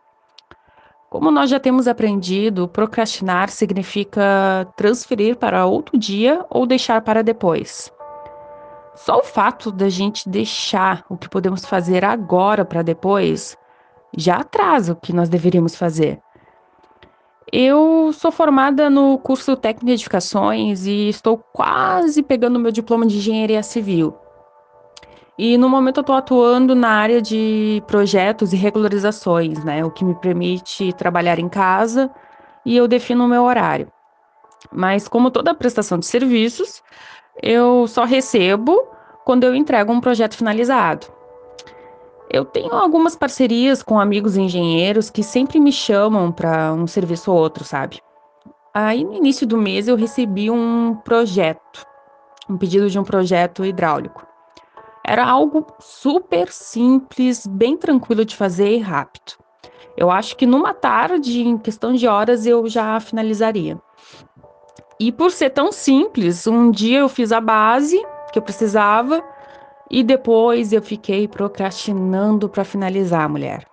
Como 1.08 1.30
nós 1.30 1.48
já 1.48 1.60
temos 1.60 1.86
aprendido, 1.86 2.66
procrastinar 2.66 3.48
significa 3.48 4.66
transferir 4.76 5.36
para 5.36 5.66
outro 5.66 5.96
dia 5.96 6.44
ou 6.50 6.66
deixar 6.66 7.00
para 7.02 7.22
depois. 7.22 7.92
Só 8.96 9.18
o 9.18 9.24
fato 9.24 9.70
da 9.70 9.88
gente 9.88 10.28
deixar 10.28 11.04
o 11.08 11.16
que 11.16 11.28
podemos 11.28 11.64
fazer 11.64 12.04
agora 12.04 12.64
para 12.64 12.82
depois 12.82 13.56
já 14.16 14.38
atrasa 14.38 14.92
o 14.92 14.96
que 14.96 15.12
nós 15.12 15.28
deveríamos 15.28 15.76
fazer. 15.76 16.20
Eu 17.52 18.12
sou 18.12 18.30
formada 18.30 18.88
no 18.88 19.18
curso 19.18 19.56
técnico 19.56 19.86
de 19.86 19.92
edificações 19.92 20.86
e 20.86 21.08
estou 21.08 21.36
quase 21.36 22.22
pegando 22.22 22.60
meu 22.60 22.70
diploma 22.70 23.04
de 23.06 23.16
engenharia 23.16 23.62
civil. 23.62 24.14
E 25.36 25.58
no 25.58 25.68
momento 25.68 25.98
eu 25.98 26.02
estou 26.02 26.14
atuando 26.14 26.76
na 26.76 26.90
área 26.90 27.20
de 27.20 27.82
projetos 27.88 28.52
e 28.52 28.56
regularizações, 28.56 29.64
né? 29.64 29.84
O 29.84 29.90
que 29.90 30.04
me 30.04 30.14
permite 30.14 30.92
trabalhar 30.92 31.40
em 31.40 31.48
casa 31.48 32.10
e 32.64 32.76
eu 32.76 32.86
defino 32.86 33.24
o 33.24 33.28
meu 33.28 33.42
horário. 33.42 33.90
Mas 34.70 35.08
como 35.08 35.30
toda 35.30 35.54
prestação 35.54 35.98
de 35.98 36.06
serviços, 36.06 36.82
eu 37.42 37.86
só 37.88 38.04
recebo 38.04 38.80
quando 39.24 39.44
eu 39.44 39.56
entrego 39.56 39.92
um 39.92 40.00
projeto 40.00 40.36
finalizado. 40.36 41.06
Eu 42.32 42.44
tenho 42.44 42.72
algumas 42.72 43.16
parcerias 43.16 43.82
com 43.82 43.98
amigos 43.98 44.36
engenheiros 44.36 45.10
que 45.10 45.20
sempre 45.20 45.58
me 45.58 45.72
chamam 45.72 46.30
para 46.30 46.72
um 46.72 46.86
serviço 46.86 47.32
ou 47.32 47.36
outro, 47.36 47.64
sabe? 47.64 48.00
Aí 48.72 49.02
no 49.02 49.14
início 49.14 49.44
do 49.44 49.56
mês 49.56 49.88
eu 49.88 49.96
recebi 49.96 50.48
um 50.48 50.94
projeto, 51.04 51.84
um 52.48 52.56
pedido 52.56 52.88
de 52.88 53.00
um 53.00 53.02
projeto 53.02 53.64
hidráulico. 53.64 54.24
Era 55.04 55.26
algo 55.26 55.66
super 55.80 56.52
simples, 56.52 57.44
bem 57.48 57.76
tranquilo 57.76 58.24
de 58.24 58.36
fazer 58.36 58.76
e 58.76 58.78
rápido. 58.78 59.32
Eu 59.96 60.08
acho 60.08 60.36
que 60.36 60.46
numa 60.46 60.72
tarde, 60.72 61.42
em 61.42 61.58
questão 61.58 61.92
de 61.92 62.06
horas, 62.06 62.46
eu 62.46 62.68
já 62.68 63.00
finalizaria. 63.00 63.76
E 65.00 65.10
por 65.10 65.32
ser 65.32 65.50
tão 65.50 65.72
simples, 65.72 66.46
um 66.46 66.70
dia 66.70 67.00
eu 67.00 67.08
fiz 67.08 67.32
a 67.32 67.40
base 67.40 68.00
que 68.32 68.38
eu 68.38 68.42
precisava 68.42 69.20
e 69.90 70.04
depois 70.04 70.72
eu 70.72 70.80
fiquei 70.80 71.26
procrastinando 71.26 72.48
para 72.48 72.64
finalizar, 72.64 73.28
mulher. 73.28 73.66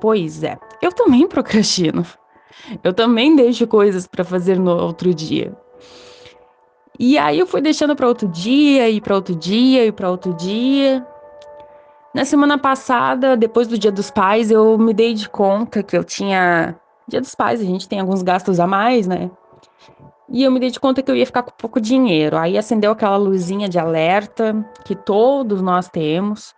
Pois 0.00 0.42
é, 0.42 0.58
eu 0.82 0.92
também 0.92 1.26
procrastino. 1.28 2.04
Eu 2.84 2.92
também 2.92 3.34
deixo 3.34 3.66
coisas 3.66 4.06
para 4.06 4.24
fazer 4.24 4.58
no 4.58 4.76
outro 4.76 5.14
dia. 5.14 5.56
E 6.98 7.16
aí 7.16 7.38
eu 7.38 7.46
fui 7.46 7.60
deixando 7.60 7.96
para 7.96 8.06
outro 8.06 8.28
dia, 8.28 8.88
e 8.90 9.00
para 9.00 9.14
outro 9.14 9.34
dia, 9.34 9.86
e 9.86 9.90
para 9.90 10.10
outro 10.10 10.34
dia. 10.34 11.04
Na 12.14 12.26
semana 12.26 12.58
passada, 12.58 13.36
depois 13.36 13.66
do 13.66 13.78
Dia 13.78 13.90
dos 13.90 14.10
Pais, 14.10 14.50
eu 14.50 14.76
me 14.76 14.92
dei 14.92 15.14
de 15.14 15.28
conta 15.28 15.82
que 15.82 15.96
eu 15.96 16.04
tinha. 16.04 16.76
Dia 17.08 17.20
dos 17.20 17.34
Pais, 17.34 17.60
a 17.60 17.64
gente 17.64 17.88
tem 17.88 17.98
alguns 17.98 18.22
gastos 18.22 18.60
a 18.60 18.66
mais, 18.66 19.06
né? 19.06 19.30
E 20.32 20.42
eu 20.42 20.50
me 20.50 20.58
dei 20.58 20.70
de 20.70 20.80
conta 20.80 21.02
que 21.02 21.10
eu 21.10 21.14
ia 21.14 21.26
ficar 21.26 21.42
com 21.42 21.52
pouco 21.52 21.80
dinheiro. 21.80 22.38
Aí 22.38 22.56
acendeu 22.56 22.90
aquela 22.90 23.16
luzinha 23.16 23.68
de 23.68 23.78
alerta 23.78 24.64
que 24.84 24.96
todos 24.96 25.60
nós 25.60 25.88
temos. 25.88 26.54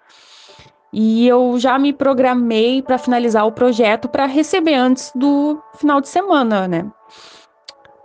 E 0.93 1.27
eu 1.27 1.59
já 1.59 1.77
me 1.77 1.93
programei 1.93 2.81
para 2.81 2.97
finalizar 2.97 3.45
o 3.45 3.53
projeto 3.53 4.09
para 4.09 4.27
receber 4.27 4.75
antes 4.75 5.11
do 5.13 5.61
final 5.75 6.01
de 6.01 6.09
semana, 6.09 6.69
né? 6.69 6.89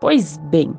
Pois 0.02 0.38
bem, 0.38 0.76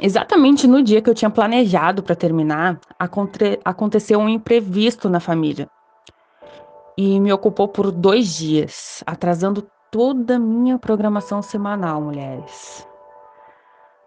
Exatamente 0.00 0.68
no 0.68 0.80
dia 0.80 1.02
que 1.02 1.10
eu 1.10 1.14
tinha 1.14 1.30
planejado 1.30 2.04
para 2.04 2.14
terminar, 2.14 2.78
aconte 2.96 3.58
aconteceu 3.64 4.20
um 4.20 4.28
imprevisto 4.28 5.08
na 5.08 5.18
família. 5.18 5.68
E 6.96 7.18
me 7.20 7.32
ocupou 7.32 7.66
por 7.66 7.90
dois 7.90 8.36
dias, 8.36 9.02
atrasando 9.04 9.68
toda 9.90 10.36
a 10.36 10.38
minha 10.38 10.78
programação 10.78 11.42
semanal, 11.42 12.00
mulheres. 12.00 12.87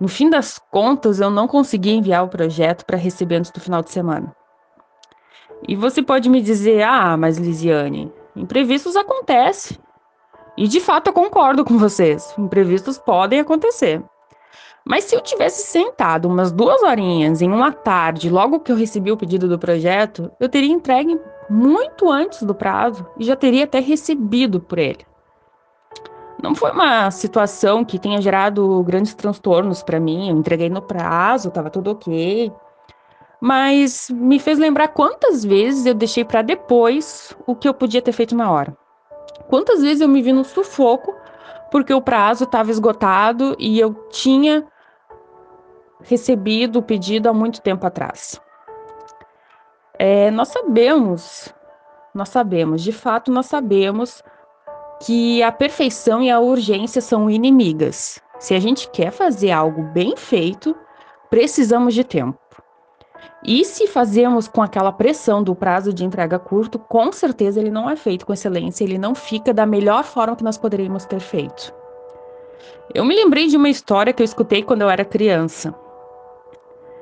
No 0.01 0.07
fim 0.07 0.31
das 0.31 0.57
contas, 0.57 1.19
eu 1.19 1.29
não 1.29 1.47
consegui 1.47 1.91
enviar 1.91 2.23
o 2.23 2.27
projeto 2.27 2.83
para 2.85 2.97
receber 2.97 3.35
antes 3.35 3.51
do 3.51 3.59
final 3.59 3.83
de 3.83 3.91
semana. 3.91 4.35
E 5.67 5.75
você 5.75 6.01
pode 6.01 6.27
me 6.27 6.41
dizer, 6.41 6.81
ah, 6.81 7.15
mas 7.15 7.37
Lisiane, 7.37 8.11
imprevistos 8.35 8.95
acontecem. 8.95 9.77
E 10.57 10.67
de 10.67 10.79
fato 10.79 11.09
eu 11.09 11.13
concordo 11.13 11.63
com 11.63 11.77
vocês, 11.77 12.33
imprevistos 12.35 12.97
podem 12.97 13.41
acontecer. 13.41 14.01
Mas 14.83 15.03
se 15.03 15.15
eu 15.15 15.21
tivesse 15.21 15.67
sentado 15.67 16.27
umas 16.27 16.51
duas 16.51 16.81
horinhas 16.81 17.39
em 17.43 17.51
uma 17.51 17.71
tarde, 17.71 18.27
logo 18.27 18.59
que 18.59 18.71
eu 18.71 18.75
recebi 18.75 19.11
o 19.11 19.17
pedido 19.17 19.47
do 19.47 19.59
projeto, 19.59 20.31
eu 20.39 20.49
teria 20.49 20.73
entregue 20.73 21.21
muito 21.47 22.09
antes 22.09 22.41
do 22.41 22.55
prazo 22.55 23.05
e 23.19 23.23
já 23.23 23.35
teria 23.35 23.65
até 23.65 23.79
recebido 23.79 24.59
por 24.59 24.79
ele. 24.79 25.05
Não 26.41 26.55
foi 26.55 26.71
uma 26.71 27.11
situação 27.11 27.85
que 27.85 27.99
tenha 27.99 28.21
gerado 28.21 28.83
grandes 28.83 29.13
transtornos 29.13 29.83
para 29.83 29.99
mim. 29.99 30.29
Eu 30.29 30.37
entreguei 30.37 30.69
no 30.69 30.81
prazo, 30.81 31.49
estava 31.49 31.69
tudo 31.69 31.91
ok. 31.91 32.51
Mas 33.39 34.09
me 34.09 34.39
fez 34.39 34.57
lembrar 34.57 34.89
quantas 34.89 35.43
vezes 35.43 35.85
eu 35.85 35.93
deixei 35.93 36.25
para 36.25 36.41
depois 36.41 37.35
o 37.45 37.55
que 37.55 37.67
eu 37.67 37.73
podia 37.73 38.01
ter 38.01 38.11
feito 38.11 38.35
na 38.35 38.51
hora. 38.51 38.75
Quantas 39.49 39.81
vezes 39.81 40.01
eu 40.01 40.07
me 40.07 40.21
vi 40.21 40.31
no 40.31 40.43
sufoco 40.43 41.15
porque 41.71 41.93
o 41.93 42.01
prazo 42.01 42.43
estava 42.43 42.71
esgotado 42.71 43.55
e 43.57 43.79
eu 43.79 43.93
tinha 44.09 44.65
recebido 46.01 46.79
o 46.79 46.83
pedido 46.83 47.29
há 47.29 47.33
muito 47.33 47.61
tempo 47.61 47.85
atrás. 47.85 48.41
É, 49.97 50.31
nós 50.31 50.49
sabemos, 50.49 51.53
nós 52.13 52.29
sabemos, 52.29 52.81
de 52.81 52.91
fato, 52.91 53.31
nós 53.31 53.45
sabemos 53.45 54.23
que 55.01 55.41
a 55.41 55.51
perfeição 55.51 56.21
e 56.21 56.29
a 56.29 56.39
urgência 56.39 57.01
são 57.01 57.29
inimigas. 57.29 58.21
Se 58.39 58.53
a 58.53 58.59
gente 58.59 58.89
quer 58.89 59.11
fazer 59.11 59.51
algo 59.51 59.83
bem 59.83 60.15
feito, 60.15 60.75
precisamos 61.29 61.93
de 61.93 62.03
tempo. 62.03 62.39
E 63.43 63.65
se 63.65 63.87
fazemos 63.87 64.47
com 64.47 64.61
aquela 64.61 64.91
pressão 64.91 65.43
do 65.43 65.55
prazo 65.55 65.91
de 65.91 66.05
entrega 66.05 66.37
curto, 66.37 66.77
com 66.77 67.11
certeza 67.11 67.59
ele 67.59 67.71
não 67.71 67.89
é 67.89 67.95
feito 67.95 68.25
com 68.25 68.33
excelência, 68.33 68.83
ele 68.83 68.99
não 68.99 69.15
fica 69.15 69.51
da 69.51 69.65
melhor 69.65 70.03
forma 70.03 70.35
que 70.35 70.43
nós 70.43 70.57
poderíamos 70.57 71.05
ter 71.05 71.19
feito. 71.19 71.73
Eu 72.93 73.03
me 73.03 73.15
lembrei 73.15 73.47
de 73.47 73.57
uma 73.57 73.69
história 73.69 74.13
que 74.13 74.21
eu 74.21 74.25
escutei 74.25 74.61
quando 74.61 74.83
eu 74.83 74.89
era 74.89 75.03
criança, 75.03 75.73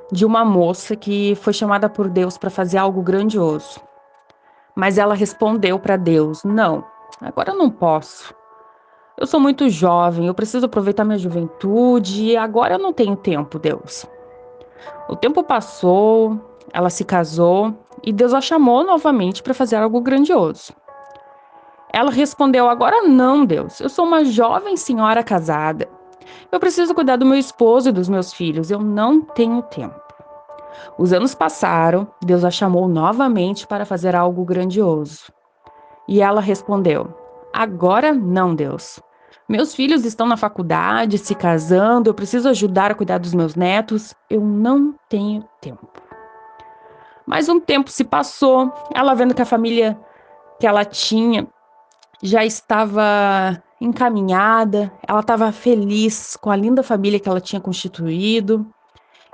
de 0.09 0.25
uma 0.25 0.45
moça 0.45 0.95
que 0.95 1.35
foi 1.41 1.51
chamada 1.51 1.89
por 1.89 2.09
Deus 2.09 2.37
para 2.37 2.49
fazer 2.49 2.77
algo 2.77 3.01
grandioso. 3.01 3.81
Mas 4.73 4.97
ela 4.97 5.13
respondeu 5.13 5.77
para 5.77 5.97
Deus: 5.97 6.43
Não, 6.45 6.85
agora 7.21 7.51
eu 7.51 7.57
não 7.57 7.69
posso. 7.69 8.33
Eu 9.17 9.27
sou 9.27 9.39
muito 9.39 9.69
jovem, 9.69 10.27
eu 10.27 10.33
preciso 10.33 10.65
aproveitar 10.65 11.03
minha 11.03 11.17
juventude 11.17 12.37
agora 12.37 12.75
eu 12.75 12.79
não 12.79 12.93
tenho 12.93 13.15
tempo, 13.15 13.59
Deus. 13.59 14.05
O 15.09 15.15
tempo 15.15 15.43
passou, 15.43 16.39
ela 16.71 16.89
se 16.89 17.03
casou 17.03 17.73
e 18.03 18.13
Deus 18.13 18.33
a 18.33 18.39
chamou 18.39 18.83
novamente 18.83 19.43
para 19.43 19.53
fazer 19.53 19.75
algo 19.75 19.99
grandioso. 20.01 20.73
Ela 21.91 22.11
respondeu: 22.11 22.69
Agora 22.69 23.01
não, 23.03 23.45
Deus. 23.45 23.79
Eu 23.79 23.89
sou 23.89 24.05
uma 24.05 24.23
jovem 24.23 24.77
senhora 24.77 25.23
casada. 25.23 25.87
Eu 26.51 26.59
preciso 26.59 26.93
cuidar 26.93 27.15
do 27.15 27.25
meu 27.25 27.37
esposo 27.37 27.89
e 27.89 27.91
dos 27.91 28.07
meus 28.07 28.31
filhos. 28.31 28.69
Eu 28.69 28.79
não 28.79 29.21
tenho 29.21 29.61
tempo. 29.63 29.99
Os 30.97 31.11
anos 31.11 31.33
passaram, 31.33 32.07
Deus 32.23 32.43
a 32.43 32.51
chamou 32.51 32.87
novamente 32.87 33.65
para 33.65 33.85
fazer 33.85 34.15
algo 34.15 34.45
grandioso. 34.45 35.31
E 36.09 36.21
ela 36.23 36.41
respondeu: 36.41 37.07
Agora 37.53 38.11
não, 38.11 38.55
Deus. 38.55 38.99
Meus 39.47 39.75
filhos 39.75 40.03
estão 40.03 40.25
na 40.25 40.35
faculdade, 40.35 41.19
se 41.19 41.35
casando, 41.35 42.09
eu 42.09 42.15
preciso 42.15 42.49
ajudar 42.49 42.89
a 42.89 42.95
cuidar 42.95 43.19
dos 43.19 43.33
meus 43.33 43.53
netos, 43.53 44.15
eu 44.27 44.41
não 44.41 44.95
tenho 45.07 45.47
tempo. 45.61 45.87
Mas 47.27 47.47
um 47.47 47.59
tempo 47.59 47.91
se 47.91 48.03
passou, 48.03 48.73
ela 48.93 49.13
vendo 49.13 49.35
que 49.35 49.41
a 49.41 49.45
família 49.45 49.99
que 50.59 50.65
ela 50.65 50.83
tinha 50.83 51.47
já 52.23 52.43
estava 52.43 53.61
encaminhada, 53.79 54.91
ela 55.07 55.19
estava 55.19 55.51
feliz 55.51 56.35
com 56.35 56.49
a 56.49 56.55
linda 56.55 56.81
família 56.81 57.19
que 57.19 57.29
ela 57.29 57.39
tinha 57.39 57.61
constituído, 57.61 58.65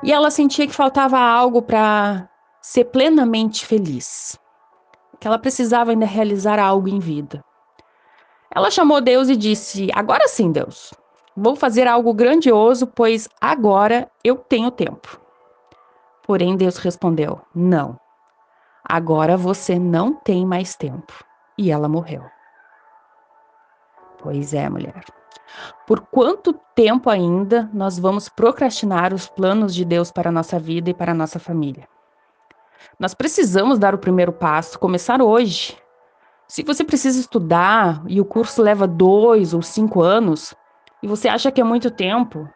e 0.03 0.11
ela 0.11 0.29
sentia 0.29 0.67
que 0.67 0.75
faltava 0.75 1.17
algo 1.17 1.61
para 1.61 2.27
ser 2.61 2.85
plenamente 2.85 3.65
feliz, 3.65 4.37
que 5.25 5.27
ela 5.27 5.39
precisava 5.39 5.89
ainda 5.89 6.05
realizar 6.05 6.59
algo 6.59 6.87
em 6.87 6.99
vida. 6.99 7.43
Ela 8.53 8.69
chamou 8.69 9.01
Deus 9.01 9.27
e 9.27 9.35
disse: 9.35 9.89
Agora 9.91 10.27
sim, 10.27 10.51
Deus, 10.51 10.93
Vou 11.35 11.55
fazer 11.55 11.87
algo 11.87 12.13
grandioso, 12.13 12.85
pois 12.85 13.27
agora 13.41 14.07
eu 14.23 14.35
tenho 14.35 14.69
tempo. 14.69 15.19
Porém, 16.27 16.55
Deus 16.55 16.77
respondeu: 16.77 17.41
Não. 17.55 17.99
Agora 18.87 19.35
você 19.35 19.79
não 19.79 20.13
tem 20.13 20.45
mais 20.45 20.75
tempo. 20.75 21.11
E 21.57 21.71
ela 21.71 21.89
morreu. 21.89 22.23
Pois 24.19 24.53
é, 24.53 24.69
mulher. 24.69 25.03
Por 25.87 26.01
quanto 26.01 26.53
tempo 26.75 27.09
ainda 27.09 27.67
nós 27.73 27.97
vamos 27.97 28.29
procrastinar 28.29 29.11
os 29.11 29.27
planos 29.27 29.73
de 29.73 29.83
Deus 29.83 30.11
para 30.11 30.29
a 30.29 30.31
nossa 30.31 30.59
vida 30.59 30.91
e 30.91 30.93
para 30.93 31.13
a 31.13 31.15
nossa 31.15 31.39
família? 31.39 31.87
Nós 32.99 33.13
precisamos 33.13 33.79
dar 33.79 33.93
o 33.93 33.99
primeiro 33.99 34.31
passo, 34.31 34.79
começar 34.79 35.21
hoje. 35.21 35.77
Se 36.47 36.63
você 36.63 36.83
precisa 36.83 37.19
estudar 37.19 38.03
e 38.07 38.21
o 38.21 38.25
curso 38.25 38.61
leva 38.61 38.87
dois 38.87 39.53
ou 39.53 39.61
cinco 39.61 40.01
anos, 40.01 40.53
e 41.01 41.07
você 41.07 41.27
acha 41.27 41.51
que 41.51 41.59
é 41.59 41.63
muito 41.63 41.89
tempo, 41.89 42.47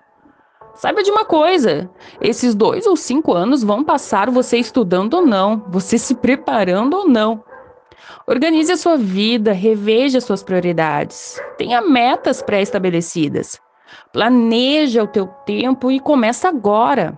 saiba 0.76 1.02
de 1.04 1.10
uma 1.10 1.26
coisa: 1.26 1.90
esses 2.22 2.54
dois 2.54 2.86
ou 2.86 2.96
cinco 2.96 3.34
anos 3.34 3.64
vão 3.64 3.84
passar 3.84 4.30
você 4.30 4.58
estudando 4.58 5.16
ou 5.16 5.26
não, 5.26 5.66
você 5.68 5.98
se 5.98 6.16
preparando 6.16 6.96
ou 6.96 7.08
não. 7.08 7.44
Organize 8.28 8.72
a 8.72 8.78
sua 8.78 8.96
vida, 8.96 9.52
reveja 9.52 10.22
suas 10.22 10.44
prioridades, 10.44 11.42
tenha 11.58 11.82
metas 11.82 12.42
pré-estabelecidas. 12.42 13.60
Planeja 14.14 15.04
o 15.04 15.08
teu 15.08 15.28
tempo 15.46 15.92
e 15.92 16.00
começa 16.00 16.48
agora. 16.48 17.18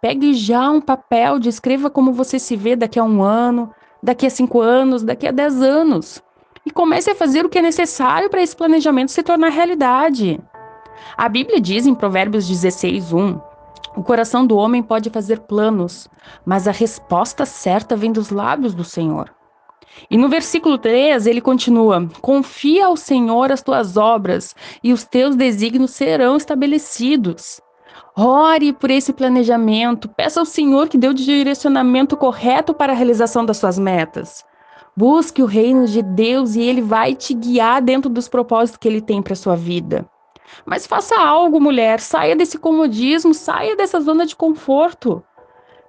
Pegue 0.00 0.32
já 0.32 0.70
um 0.70 0.80
papel, 0.80 1.38
descreva 1.38 1.90
como 1.90 2.12
você 2.12 2.38
se 2.38 2.56
vê 2.56 2.74
daqui 2.74 2.98
a 2.98 3.04
um 3.04 3.22
ano, 3.22 3.70
daqui 4.02 4.26
a 4.26 4.30
cinco 4.30 4.60
anos, 4.60 5.02
daqui 5.02 5.26
a 5.26 5.30
dez 5.30 5.60
anos. 5.60 6.22
E 6.64 6.70
comece 6.70 7.10
a 7.10 7.14
fazer 7.14 7.44
o 7.44 7.48
que 7.48 7.58
é 7.58 7.62
necessário 7.62 8.30
para 8.30 8.40
esse 8.40 8.56
planejamento 8.56 9.12
se 9.12 9.22
tornar 9.22 9.50
realidade. 9.50 10.40
A 11.16 11.28
Bíblia 11.28 11.60
diz 11.60 11.86
em 11.86 11.94
Provérbios 11.94 12.48
16, 12.48 13.12
1: 13.12 13.40
O 13.96 14.02
coração 14.02 14.46
do 14.46 14.56
homem 14.56 14.82
pode 14.82 15.10
fazer 15.10 15.40
planos, 15.40 16.08
mas 16.46 16.66
a 16.66 16.72
resposta 16.72 17.44
certa 17.44 17.94
vem 17.94 18.10
dos 18.10 18.30
lábios 18.30 18.74
do 18.74 18.84
Senhor. 18.84 19.30
E 20.10 20.16
no 20.16 20.28
versículo 20.28 20.78
3 20.78 21.26
ele 21.26 21.40
continua: 21.42 22.08
Confia 22.22 22.86
ao 22.86 22.96
Senhor 22.96 23.52
as 23.52 23.62
tuas 23.62 23.96
obras, 23.98 24.54
e 24.82 24.92
os 24.92 25.04
teus 25.04 25.36
desígnios 25.36 25.90
serão 25.90 26.36
estabelecidos. 26.36 27.60
Ore 28.22 28.74
por 28.74 28.90
esse 28.90 29.14
planejamento, 29.14 30.06
peça 30.06 30.40
ao 30.40 30.44
Senhor 30.44 30.90
que 30.90 30.98
dê 30.98 31.08
o 31.08 31.14
direcionamento 31.14 32.18
correto 32.18 32.74
para 32.74 32.92
a 32.92 32.94
realização 32.94 33.46
das 33.46 33.56
suas 33.56 33.78
metas. 33.78 34.44
Busque 34.94 35.42
o 35.42 35.46
reino 35.46 35.86
de 35.86 36.02
Deus 36.02 36.54
e 36.54 36.60
ele 36.60 36.82
vai 36.82 37.14
te 37.14 37.32
guiar 37.32 37.80
dentro 37.80 38.10
dos 38.10 38.28
propósitos 38.28 38.76
que 38.76 38.86
ele 38.86 39.00
tem 39.00 39.22
para 39.22 39.34
sua 39.34 39.56
vida. 39.56 40.06
Mas 40.66 40.86
faça 40.86 41.18
algo, 41.18 41.58
mulher, 41.58 41.98
saia 41.98 42.36
desse 42.36 42.58
comodismo, 42.58 43.32
saia 43.32 43.74
dessa 43.74 43.98
zona 44.00 44.26
de 44.26 44.36
conforto. 44.36 45.24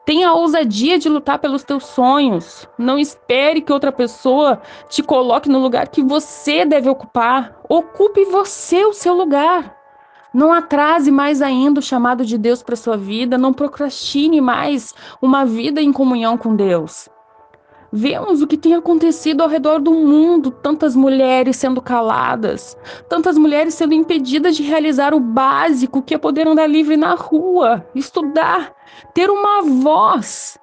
Tenha 0.06 0.30
a 0.30 0.34
ousadia 0.34 0.98
de 0.98 1.10
lutar 1.10 1.38
pelos 1.38 1.66
teus 1.66 1.84
sonhos. 1.84 2.66
Não 2.78 2.98
espere 2.98 3.60
que 3.60 3.74
outra 3.74 3.92
pessoa 3.92 4.62
te 4.88 5.04
coloque 5.04 5.50
no 5.50 5.60
lugar 5.60 5.90
que 5.90 6.02
você 6.02 6.64
deve 6.64 6.90
ocupar. 6.90 7.60
Ocupe 7.68 8.24
você 8.24 8.86
o 8.86 8.94
seu 8.94 9.14
lugar. 9.16 9.81
Não 10.34 10.54
atrase 10.54 11.12
mais 11.12 11.42
ainda 11.42 11.80
o 11.80 11.84
chamado 11.84 12.26
de 12.26 12.38
Deus 12.38 12.64
para 12.64 12.76
sua 12.76 12.96
vida, 12.96 13.38
não 13.38 13.54
procrastine 13.54 14.40
mais 14.40 14.94
uma 15.22 15.46
vida 15.46 15.82
em 15.82 15.92
comunhão 15.92 16.38
com 16.38 16.56
Deus. 16.56 17.10
Vemos 17.94 18.42
o 18.42 18.48
que 18.48 18.58
tem 18.58 18.74
acontecido 18.74 19.42
ao 19.42 19.50
redor 19.50 19.82
do 19.82 19.92
mundo, 19.92 20.50
tantas 20.50 20.96
mulheres 20.96 21.58
sendo 21.58 21.82
caladas, 21.82 22.78
tantas 23.10 23.38
mulheres 23.38 23.74
sendo 23.74 23.94
impedidas 23.94 24.56
de 24.56 24.64
realizar 24.64 25.14
o 25.14 25.20
básico 25.20 26.02
que 26.02 26.14
é 26.14 26.18
poder 26.18 26.48
andar 26.48 26.68
livre 26.68 26.96
na 26.96 27.16
rua, 27.16 27.86
estudar, 27.94 28.74
ter 29.14 29.30
uma 29.30 29.62
voz. 29.62 30.58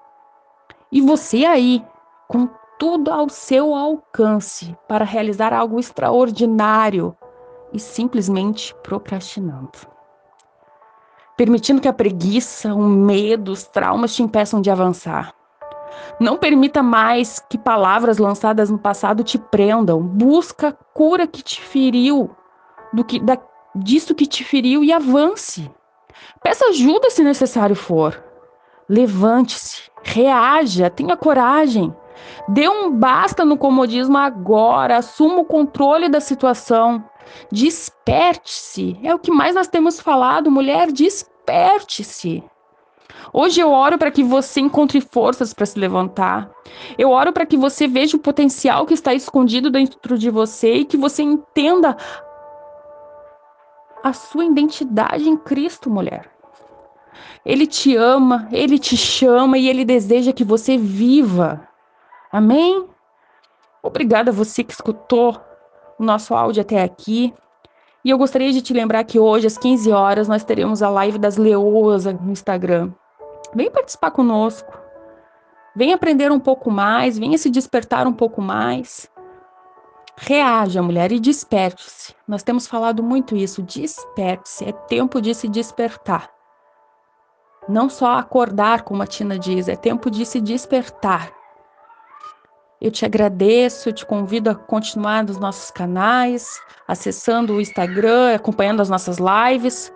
E 0.91 1.03
você 1.03 1.45
aí, 1.45 1.85
com 2.27 2.49
tudo 2.79 3.11
ao 3.11 3.29
seu 3.29 3.75
alcance 3.75 4.75
para 4.89 5.05
realizar 5.05 5.53
algo 5.53 5.79
extraordinário 5.79 7.15
e 7.73 7.79
simplesmente 7.79 8.75
procrastinando. 8.83 9.71
Permitindo 11.37 11.81
que 11.81 11.89
a 11.89 11.93
preguiça, 11.93 12.75
o 12.75 12.83
medo, 12.83 13.53
os 13.53 13.65
traumas 13.65 14.15
te 14.15 14.23
impeçam 14.23 14.61
de 14.61 14.71
avançar. 14.71 15.33
Não 16.21 16.37
permita 16.37 16.83
mais 16.83 17.39
que 17.49 17.57
palavras 17.57 18.19
lançadas 18.19 18.71
no 18.71 18.79
passado 18.79 19.23
te 19.23 19.39
prendam. 19.39 20.03
Busca 20.03 20.69
a 20.69 20.73
cura 20.73 21.27
que 21.27 21.43
te 21.43 21.61
feriu, 21.61 22.31
do 22.93 23.05
que 23.05 23.21
da, 23.21 23.39
disso 23.75 24.15
que 24.15 24.27
te 24.27 24.43
feriu 24.43 24.83
e 24.83 24.93
avance. 24.93 25.71
Peça 26.43 26.67
ajuda 26.67 27.11
se 27.11 27.23
necessário 27.23 27.77
for. 27.77 28.23
Levante-se, 28.89 29.91
reaja, 30.03 30.91
tenha 30.91 31.17
coragem. 31.17 31.95
Dê 32.49 32.69
um 32.69 32.91
basta 32.91 33.45
no 33.45 33.57
comodismo 33.57 34.17
agora, 34.17 34.97
assuma 34.97 35.41
o 35.41 35.45
controle 35.45 36.09
da 36.09 36.21
situação. 36.21 37.05
Desperte-se. 37.51 38.99
É 39.03 39.15
o 39.15 39.19
que 39.19 39.31
mais 39.31 39.55
nós 39.55 39.69
temos 39.69 40.01
falado, 40.01 40.51
mulher, 40.51 40.91
desperte-se. 40.93 42.43
Hoje 43.33 43.61
eu 43.61 43.71
oro 43.71 43.99
para 43.99 44.11
que 44.11 44.23
você 44.23 44.61
encontre 44.61 45.01
forças 45.01 45.53
para 45.53 45.67
se 45.67 45.79
levantar. 45.79 46.51
Eu 46.97 47.11
oro 47.11 47.33
para 47.33 47.47
que 47.47 47.57
você 47.57 47.87
veja 47.87 48.17
o 48.17 48.21
potencial 48.21 48.87
que 48.87 48.95
está 48.95 49.13
escondido 49.13 49.71
dentro 49.71 50.17
de 50.17 50.31
você 50.31 50.75
e 50.75 50.85
que 50.85 50.97
você 50.97 51.23
entenda 51.23 51.97
a 54.03 54.13
sua 54.13 54.45
identidade 54.45 55.29
em 55.29 55.37
Cristo, 55.37 55.91
mulher. 55.91 56.31
Ele 57.45 57.67
te 57.67 57.97
ama, 57.97 58.49
ele 58.53 58.79
te 58.79 58.97
chama 58.97 59.59
e 59.59 59.69
ele 59.69 59.85
deseja 59.85 60.33
que 60.33 60.45
você 60.45 60.77
viva. 60.77 61.69
Amém? 62.31 62.87
Obrigada 63.83 64.31
a 64.31 64.35
você 64.35 64.63
que 64.63 64.73
escutou 64.73 65.41
o 65.99 66.05
nosso 66.05 66.35
áudio 66.35 66.63
até 66.63 66.83
aqui. 66.83 67.35
E 68.05 68.11
eu 68.11 68.19
gostaria 68.19 68.53
de 68.53 68.63
te 68.63 68.73
lembrar 68.73 69.05
que 69.05 69.19
hoje, 69.19 69.47
às 69.47 69.59
15 69.59 69.91
horas, 69.93 70.29
nós 70.29 70.45
teremos 70.45 70.83
a 70.83 70.89
live 70.89 71.19
das 71.19 71.37
leoas 71.37 72.05
no 72.05 72.31
Instagram. 72.31 72.93
Vem 73.55 73.71
participar 73.71 74.11
conosco. 74.11 74.79
Vem 75.75 75.93
aprender 75.93 76.33
um 76.33 76.41
pouco 76.41 76.71
mais, 76.71 77.19
venha 77.19 77.39
se 77.39 77.51
despertar 77.51 78.07
um 78.07 78.13
pouco 78.13 78.41
mais. 78.41 79.11
Reaja, 80.17 80.83
mulher, 80.83 81.13
e 81.13 81.21
desperte-se. 81.21 82.15
Nós 82.27 82.43
temos 82.43 82.67
falado 82.67 83.03
muito 83.03 83.37
isso. 83.37 83.63
Desperte-se. 83.63 84.65
É 84.65 84.73
tempo 84.73 85.21
de 85.21 85.35
se 85.35 85.49
despertar. 85.49 86.31
Não 87.69 87.89
só 87.89 88.19
acordar, 88.19 88.83
como 88.83 89.03
a 89.03 89.07
Tina 89.07 89.39
diz, 89.39 89.69
é 89.69 89.77
tempo 89.77 90.11
de 90.11 90.25
se 90.25 90.41
despertar. 90.41 91.38
Eu 92.81 92.93
te 92.93 93.05
agradeço, 93.05 93.93
te 93.93 94.07
convido 94.07 94.51
a 94.51 94.55
continuar 94.55 95.25
nos 95.25 95.37
nossos 95.37 95.69
canais, 95.69 96.61
acessando 96.87 97.55
o 97.55 97.61
Instagram, 97.61 98.35
acompanhando 98.35 98.81
as 98.81 98.89
nossas 98.89 99.19
lives. 99.19 99.93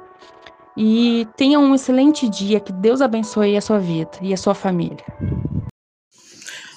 E 0.77 1.29
tenha 1.37 1.61
um 1.61 1.75
excelente 1.77 2.29
dia, 2.29 2.59
que 2.59 2.73
Deus 2.73 3.01
abençoe 3.01 3.57
a 3.57 3.61
sua 3.61 3.79
vida 3.79 4.11
e 4.21 4.35
a 4.35 4.37
sua 4.37 4.55
família. 4.55 5.05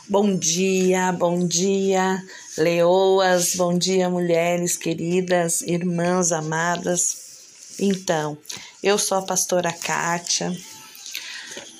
Bom 0.07 0.37
dia, 0.37 1.11
bom 1.11 1.39
dia, 1.39 2.21
leoas, 2.55 3.55
bom 3.55 3.75
dia, 3.75 4.07
mulheres 4.07 4.77
queridas, 4.77 5.61
irmãs 5.61 6.31
amadas. 6.31 7.75
Então, 7.79 8.37
eu 8.83 8.99
sou 8.99 9.17
a 9.17 9.23
pastora 9.23 9.73
Kátia, 9.73 10.55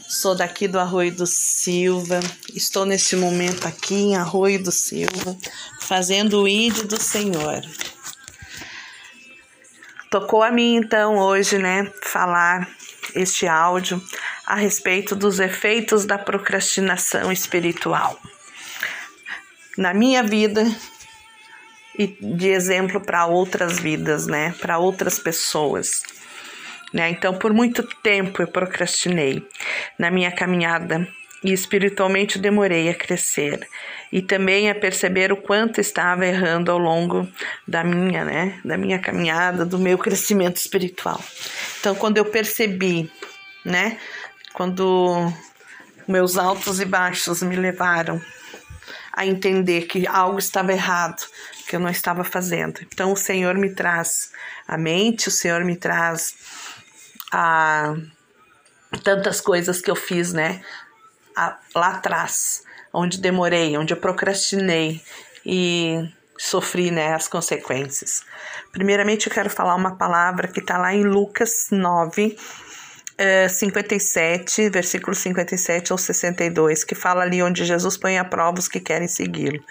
sou 0.08 0.36
daqui 0.36 0.68
do 0.68 0.80
Arroio 0.80 1.14
do 1.14 1.26
Silva, 1.26 2.20
estou 2.54 2.86
neste 2.86 3.16
momento 3.16 3.68
aqui 3.68 3.96
em 3.96 4.16
Arroio 4.16 4.62
do 4.62 4.72
Silva, 4.72 5.36
fazendo 5.82 6.42
o 6.42 6.48
ID 6.48 6.84
do 6.84 7.02
Senhor. 7.02 7.62
Tocou 10.10 10.44
a 10.44 10.52
mim 10.52 10.76
então 10.76 11.18
hoje, 11.18 11.58
né, 11.58 11.92
falar 12.04 12.70
este 13.16 13.48
áudio 13.48 14.02
a 14.46 14.56
respeito 14.56 15.16
dos 15.16 15.40
efeitos 15.40 16.06
da 16.06 16.18
procrastinação 16.18 17.32
espiritual. 17.32 18.20
Na 19.78 19.94
minha 19.94 20.24
vida 20.24 20.64
e 21.98 22.08
de 22.08 22.50
exemplo 22.50 23.02
para 23.02 23.26
outras 23.26 23.80
vidas, 23.80 24.28
né, 24.28 24.54
para 24.60 24.78
outras 24.78 25.18
pessoas. 25.18 26.04
Né? 26.96 27.10
Então, 27.10 27.38
por 27.38 27.52
muito 27.52 27.84
tempo 28.02 28.42
eu 28.42 28.48
procrastinei 28.48 29.46
na 30.00 30.10
minha 30.10 30.32
caminhada 30.32 31.06
e 31.44 31.52
espiritualmente 31.52 32.40
demorei 32.40 32.88
a 32.88 32.94
crescer 32.94 33.68
e 34.14 34.22
também 34.22 34.70
a 34.70 34.76
perceber 34.76 35.30
o 35.30 35.36
quanto 35.36 35.82
estava 35.82 36.26
errando 36.26 36.72
ao 36.72 36.78
longo 36.78 37.28
da 37.68 37.84
minha, 37.84 38.24
né, 38.24 38.62
da 38.64 38.78
minha 38.78 38.98
caminhada, 38.98 39.66
do 39.66 39.78
meu 39.78 39.98
crescimento 39.98 40.56
espiritual. 40.56 41.22
Então, 41.82 41.94
quando 41.96 42.16
eu 42.16 42.24
percebi, 42.24 43.12
né, 43.66 43.98
quando 44.54 45.34
meus 46.08 46.38
altos 46.38 46.80
e 46.80 46.86
baixos 46.86 47.44
me 47.44 47.58
levaram 47.58 48.22
a 49.12 49.26
entender 49.26 49.82
que 49.82 50.08
algo 50.08 50.40
estava 50.40 50.72
errado 50.72 51.26
que 51.68 51.76
eu 51.76 51.80
não 51.80 51.90
estava 51.90 52.24
fazendo. 52.24 52.80
Então 52.82 53.12
o 53.12 53.18
Senhor 53.18 53.56
me 53.56 53.70
traz 53.72 54.32
a 54.68 54.78
mente, 54.78 55.28
o 55.28 55.32
Senhor 55.32 55.64
me 55.64 55.76
traz 55.76 56.36
a 57.38 57.94
tantas 59.04 59.42
coisas 59.42 59.82
que 59.82 59.92
eu 59.92 59.96
fiz, 59.96 60.32
né? 60.32 60.62
A, 61.36 61.60
lá 61.76 61.90
atrás, 61.90 62.64
onde 62.94 63.20
demorei, 63.20 63.78
onde 63.78 63.94
eu 63.94 63.98
procrastinei 63.98 65.04
e 65.46 66.10
sofri 66.38 66.92
né, 66.92 67.14
as 67.14 67.28
consequências. 67.28 68.24
Primeiramente, 68.72 69.28
eu 69.28 69.34
quero 69.34 69.50
falar 69.50 69.76
uma 69.76 69.98
palavra 69.98 70.48
que 70.48 70.62
está 70.62 70.78
lá 70.78 70.94
em 70.94 71.04
Lucas 71.04 71.68
9, 71.72 72.38
57, 73.50 74.64
é, 74.64 74.70
versículo 74.70 75.16
57 75.16 75.92
ao 75.92 75.98
62, 75.98 76.84
que 76.84 76.94
fala 76.94 77.24
ali 77.24 77.42
onde 77.42 77.64
Jesus 77.64 77.96
põe 77.96 78.18
a 78.18 78.26
prova 78.26 78.60
os 78.60 78.68
que 78.68 78.80
querem 78.80 79.08
segui-lo. 79.08 79.64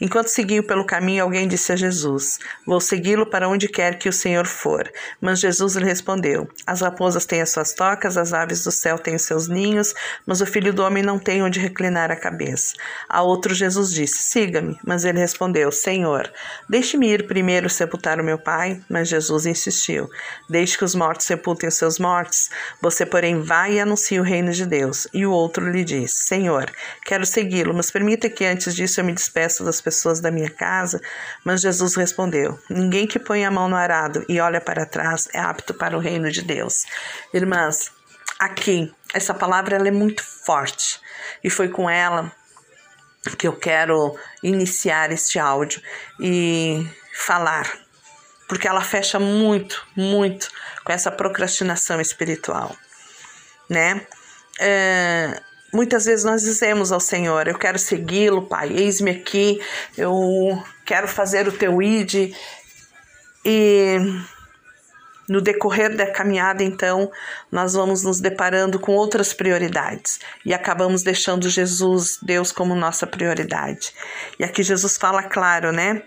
Enquanto 0.00 0.28
seguiam 0.28 0.64
pelo 0.64 0.84
caminho, 0.84 1.22
alguém 1.22 1.46
disse 1.46 1.72
a 1.72 1.76
Jesus: 1.76 2.38
Vou 2.66 2.80
segui-lo 2.80 3.26
para 3.26 3.48
onde 3.48 3.68
quer 3.68 3.98
que 3.98 4.08
o 4.08 4.12
Senhor 4.12 4.46
for. 4.46 4.90
Mas 5.20 5.38
Jesus 5.38 5.76
lhe 5.76 5.84
respondeu: 5.84 6.48
As 6.66 6.80
raposas 6.80 7.24
têm 7.24 7.40
as 7.40 7.50
suas 7.50 7.72
tocas, 7.72 8.16
as 8.16 8.32
aves 8.32 8.64
do 8.64 8.72
céu 8.72 8.98
têm 8.98 9.14
os 9.14 9.22
seus 9.22 9.48
ninhos, 9.48 9.94
mas 10.26 10.40
o 10.40 10.46
filho 10.46 10.72
do 10.72 10.82
homem 10.82 11.02
não 11.02 11.18
tem 11.18 11.42
onde 11.42 11.60
reclinar 11.60 12.10
a 12.10 12.16
cabeça. 12.16 12.74
A 13.08 13.22
outro 13.22 13.54
Jesus 13.54 13.92
disse: 13.92 14.22
Siga-me. 14.22 14.76
Mas 14.84 15.04
ele 15.04 15.18
respondeu: 15.18 15.70
Senhor, 15.70 16.32
deixe-me 16.68 17.08
ir 17.08 17.28
primeiro 17.28 17.70
sepultar 17.70 18.20
o 18.20 18.24
meu 18.24 18.38
pai. 18.38 18.80
Mas 18.88 19.08
Jesus 19.08 19.46
insistiu: 19.46 20.08
Deixe 20.48 20.76
que 20.76 20.84
os 20.84 20.96
mortos 20.96 21.26
sepultem 21.26 21.68
os 21.68 21.76
seus 21.76 21.98
mortos. 21.98 22.50
Porém, 23.06 23.40
vai 23.40 23.74
e 23.74 23.80
anuncia 23.80 24.20
o 24.20 24.24
reino 24.24 24.52
de 24.52 24.66
Deus. 24.66 25.06
E 25.12 25.26
o 25.26 25.30
outro 25.30 25.70
lhe 25.70 25.84
diz: 25.84 26.12
Senhor, 26.14 26.70
quero 27.04 27.24
segui-lo, 27.26 27.74
mas 27.74 27.90
permita 27.90 28.28
que 28.28 28.44
antes 28.44 28.74
disso 28.74 29.00
eu 29.00 29.04
me 29.04 29.12
despeça 29.12 29.64
das 29.64 29.80
pessoas 29.80 30.20
da 30.20 30.30
minha 30.30 30.50
casa. 30.50 31.00
Mas 31.44 31.60
Jesus 31.60 31.94
respondeu: 31.94 32.58
Ninguém 32.68 33.06
que 33.06 33.18
põe 33.18 33.44
a 33.44 33.50
mão 33.50 33.68
no 33.68 33.76
arado 33.76 34.24
e 34.28 34.40
olha 34.40 34.60
para 34.60 34.86
trás 34.86 35.28
é 35.32 35.38
apto 35.38 35.74
para 35.74 35.96
o 35.96 36.00
reino 36.00 36.30
de 36.30 36.42
Deus. 36.42 36.84
Irmãs, 37.32 37.90
aqui, 38.38 38.92
essa 39.12 39.34
palavra 39.34 39.76
ela 39.76 39.88
é 39.88 39.92
muito 39.92 40.22
forte 40.22 41.00
e 41.42 41.50
foi 41.50 41.68
com 41.68 41.88
ela 41.88 42.32
que 43.36 43.46
eu 43.46 43.52
quero 43.52 44.16
iniciar 44.42 45.10
este 45.12 45.38
áudio 45.38 45.82
e 46.20 46.86
falar 47.12 47.70
porque 48.48 48.66
ela 48.66 48.80
fecha 48.80 49.20
muito, 49.20 49.86
muito 49.94 50.50
com 50.82 50.92
essa 50.92 51.12
procrastinação 51.12 52.00
espiritual, 52.00 52.74
né? 53.68 54.06
É, 54.58 55.40
muitas 55.72 56.06
vezes 56.06 56.24
nós 56.24 56.42
dizemos 56.42 56.90
ao 56.90 56.98
Senhor: 56.98 57.46
Eu 57.46 57.58
quero 57.58 57.78
segui-lo, 57.78 58.48
Pai, 58.48 58.72
eis-me 58.72 59.10
aqui, 59.10 59.60
eu 59.96 60.60
quero 60.84 61.06
fazer 61.06 61.46
o 61.46 61.52
teu 61.52 61.80
id. 61.82 62.34
E 63.44 63.98
no 65.28 65.40
decorrer 65.42 65.94
da 65.94 66.10
caminhada, 66.10 66.64
então, 66.64 67.10
nós 67.52 67.74
vamos 67.74 68.02
nos 68.02 68.18
deparando 68.18 68.80
com 68.80 68.92
outras 68.92 69.34
prioridades 69.34 70.18
e 70.44 70.54
acabamos 70.54 71.02
deixando 71.02 71.50
Jesus, 71.50 72.18
Deus, 72.22 72.50
como 72.50 72.74
nossa 72.74 73.06
prioridade. 73.06 73.92
E 74.38 74.44
aqui 74.44 74.62
Jesus 74.62 74.96
fala 74.96 75.22
claro, 75.22 75.70
né? 75.70 76.02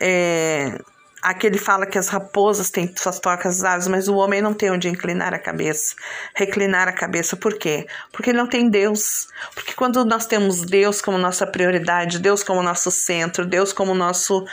É, 0.00 0.78
Aqui 1.22 1.46
ele 1.46 1.58
fala 1.58 1.86
que 1.86 1.96
as 1.96 2.08
raposas 2.08 2.68
têm 2.68 2.92
suas 2.96 3.20
tocas 3.20 3.62
aves, 3.62 3.86
mas 3.86 4.08
o 4.08 4.16
homem 4.16 4.42
não 4.42 4.52
tem 4.52 4.72
onde 4.72 4.88
inclinar 4.88 5.32
a 5.32 5.38
cabeça, 5.38 5.94
reclinar 6.34 6.88
a 6.88 6.92
cabeça. 6.92 7.36
Por 7.36 7.56
quê? 7.56 7.86
Porque 8.10 8.30
ele 8.30 8.38
não 8.38 8.48
tem 8.48 8.68
Deus. 8.68 9.28
Porque 9.54 9.72
quando 9.72 10.04
nós 10.04 10.26
temos 10.26 10.62
Deus 10.62 11.00
como 11.00 11.16
nossa 11.16 11.46
prioridade, 11.46 12.18
Deus 12.18 12.42
como 12.42 12.60
nosso 12.60 12.90
centro, 12.90 13.46
Deus 13.46 13.72
como 13.72 13.94
nosso, 13.94 14.44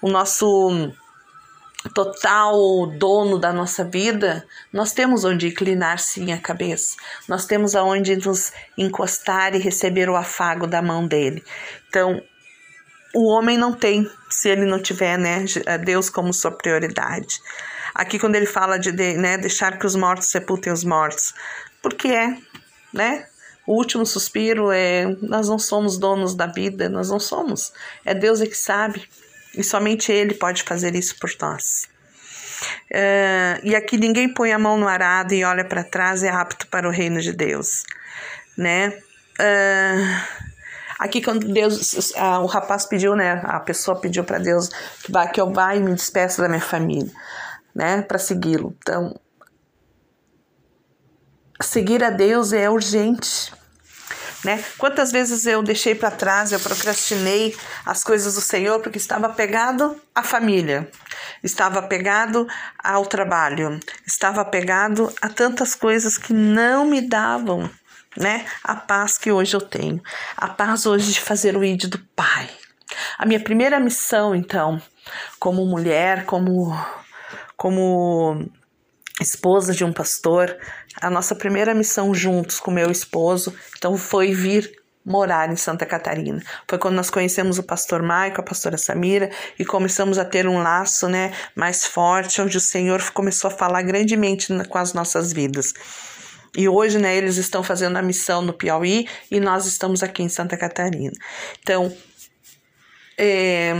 o 0.00 0.08
nosso 0.08 0.92
total 1.90 2.86
dono 2.86 3.36
da 3.36 3.52
nossa 3.52 3.82
vida, 3.84 4.46
nós 4.72 4.92
temos 4.92 5.24
onde 5.24 5.48
inclinar 5.48 5.98
sim 5.98 6.32
a 6.32 6.38
cabeça. 6.38 6.94
Nós 7.28 7.46
temos 7.46 7.74
aonde 7.74 8.14
nos 8.14 8.52
encostar 8.78 9.56
e 9.56 9.58
receber 9.58 10.08
o 10.08 10.14
afago 10.14 10.68
da 10.68 10.80
mão 10.80 11.04
dele. 11.04 11.42
Então, 11.88 12.22
o 13.14 13.26
homem 13.26 13.58
não 13.58 13.72
tem 13.72 14.10
se 14.30 14.48
ele 14.48 14.64
não 14.64 14.80
tiver 14.80 15.18
né, 15.18 15.44
Deus 15.84 16.08
como 16.08 16.32
sua 16.32 16.50
prioridade. 16.50 17.40
Aqui 17.94 18.18
quando 18.18 18.36
ele 18.36 18.46
fala 18.46 18.78
de, 18.78 18.90
de 18.90 19.14
né, 19.16 19.36
deixar 19.36 19.78
que 19.78 19.86
os 19.86 19.94
mortos 19.94 20.28
sepultem 20.28 20.72
os 20.72 20.82
mortos, 20.82 21.34
porque 21.82 22.08
é, 22.08 22.36
né? 22.92 23.26
O 23.66 23.74
último 23.74 24.04
suspiro 24.04 24.72
é 24.72 25.04
nós 25.20 25.48
não 25.48 25.58
somos 25.58 25.96
donos 25.96 26.34
da 26.34 26.46
vida, 26.46 26.88
nós 26.88 27.10
não 27.10 27.20
somos. 27.20 27.72
É 28.04 28.12
Deus 28.12 28.40
é 28.40 28.46
que 28.46 28.56
sabe 28.56 29.08
e 29.54 29.62
somente 29.62 30.10
Ele 30.10 30.34
pode 30.34 30.62
fazer 30.62 30.94
isso 30.96 31.16
por 31.20 31.30
nós. 31.40 31.88
Uh, 32.90 33.58
e 33.62 33.74
aqui 33.74 33.96
ninguém 33.96 34.32
põe 34.32 34.52
a 34.52 34.58
mão 34.58 34.76
no 34.76 34.88
arado 34.88 35.34
e 35.34 35.44
olha 35.44 35.64
para 35.64 35.82
trás 35.84 36.22
é 36.22 36.28
apto 36.28 36.66
para 36.68 36.88
o 36.88 36.92
reino 36.92 37.20
de 37.20 37.32
Deus, 37.32 37.84
né? 38.56 38.88
Uh, 39.38 40.51
Aqui, 41.02 41.20
quando 41.20 41.52
Deus, 41.52 42.14
a, 42.14 42.38
o 42.38 42.46
rapaz 42.46 42.86
pediu, 42.86 43.16
né? 43.16 43.42
A 43.42 43.58
pessoa 43.58 44.00
pediu 44.00 44.22
para 44.22 44.38
Deus 44.38 44.68
que, 45.02 45.10
vá, 45.10 45.26
que 45.26 45.40
eu 45.40 45.52
vá 45.52 45.74
e 45.74 45.80
me 45.80 45.92
despeça 45.92 46.40
da 46.40 46.48
minha 46.48 46.60
família, 46.60 47.10
né? 47.74 48.02
Para 48.02 48.20
segui-lo. 48.20 48.72
Então, 48.78 49.12
seguir 51.60 52.04
a 52.04 52.10
Deus 52.10 52.52
é 52.52 52.70
urgente. 52.70 53.52
Né? 54.44 54.62
Quantas 54.78 55.10
vezes 55.10 55.44
eu 55.44 55.60
deixei 55.60 55.92
para 55.92 56.12
trás, 56.12 56.52
eu 56.52 56.60
procrastinei 56.60 57.56
as 57.84 58.04
coisas 58.04 58.36
do 58.36 58.40
Senhor 58.40 58.78
porque 58.78 58.98
estava 58.98 59.26
apegado 59.26 60.00
à 60.14 60.22
família, 60.22 60.88
estava 61.42 61.80
apegado 61.80 62.46
ao 62.78 63.06
trabalho, 63.06 63.80
estava 64.06 64.40
apegado 64.40 65.12
a 65.20 65.28
tantas 65.28 65.74
coisas 65.74 66.16
que 66.16 66.32
não 66.32 66.84
me 66.84 67.00
davam 67.00 67.68
né? 68.16 68.46
A 68.62 68.76
paz 68.76 69.18
que 69.18 69.30
hoje 69.30 69.54
eu 69.54 69.60
tenho, 69.60 70.02
a 70.36 70.48
paz 70.48 70.86
hoje 70.86 71.12
de 71.12 71.20
fazer 71.20 71.56
o 71.56 71.64
id 71.64 71.84
do 71.86 71.98
Pai. 72.14 72.48
A 73.18 73.24
minha 73.24 73.40
primeira 73.40 73.80
missão, 73.80 74.34
então, 74.34 74.80
como 75.38 75.64
mulher, 75.64 76.24
como 76.26 76.72
como 77.56 78.44
esposa 79.20 79.72
de 79.72 79.84
um 79.84 79.92
pastor, 79.92 80.56
a 81.00 81.08
nossa 81.08 81.34
primeira 81.34 81.72
missão 81.74 82.12
juntos 82.12 82.58
com 82.58 82.72
meu 82.72 82.90
esposo, 82.90 83.54
então 83.76 83.96
foi 83.96 84.34
vir 84.34 84.82
morar 85.04 85.50
em 85.50 85.56
Santa 85.56 85.84
Catarina. 85.84 86.42
Foi 86.68 86.78
quando 86.78 86.94
nós 86.94 87.10
conhecemos 87.10 87.58
o 87.58 87.62
pastor 87.62 88.02
Maico, 88.02 88.40
a 88.40 88.44
pastora 88.44 88.76
Samira 88.76 89.30
e 89.58 89.64
começamos 89.64 90.18
a 90.18 90.24
ter 90.24 90.46
um 90.46 90.62
laço, 90.62 91.08
né, 91.08 91.32
mais 91.54 91.84
forte, 91.84 92.40
onde 92.40 92.56
o 92.56 92.60
Senhor 92.60 93.02
começou 93.12 93.48
a 93.48 93.54
falar 93.54 93.82
grandemente 93.82 94.52
com 94.68 94.78
as 94.78 94.92
nossas 94.92 95.32
vidas. 95.32 95.72
E 96.56 96.68
hoje, 96.68 96.98
né, 96.98 97.16
eles 97.16 97.36
estão 97.36 97.62
fazendo 97.62 97.96
a 97.96 98.02
missão 98.02 98.42
no 98.42 98.52
Piauí 98.52 99.08
e 99.30 99.40
nós 99.40 99.66
estamos 99.66 100.02
aqui 100.02 100.22
em 100.22 100.28
Santa 100.28 100.56
Catarina. 100.56 101.12
Então, 101.60 101.94
é, 103.16 103.74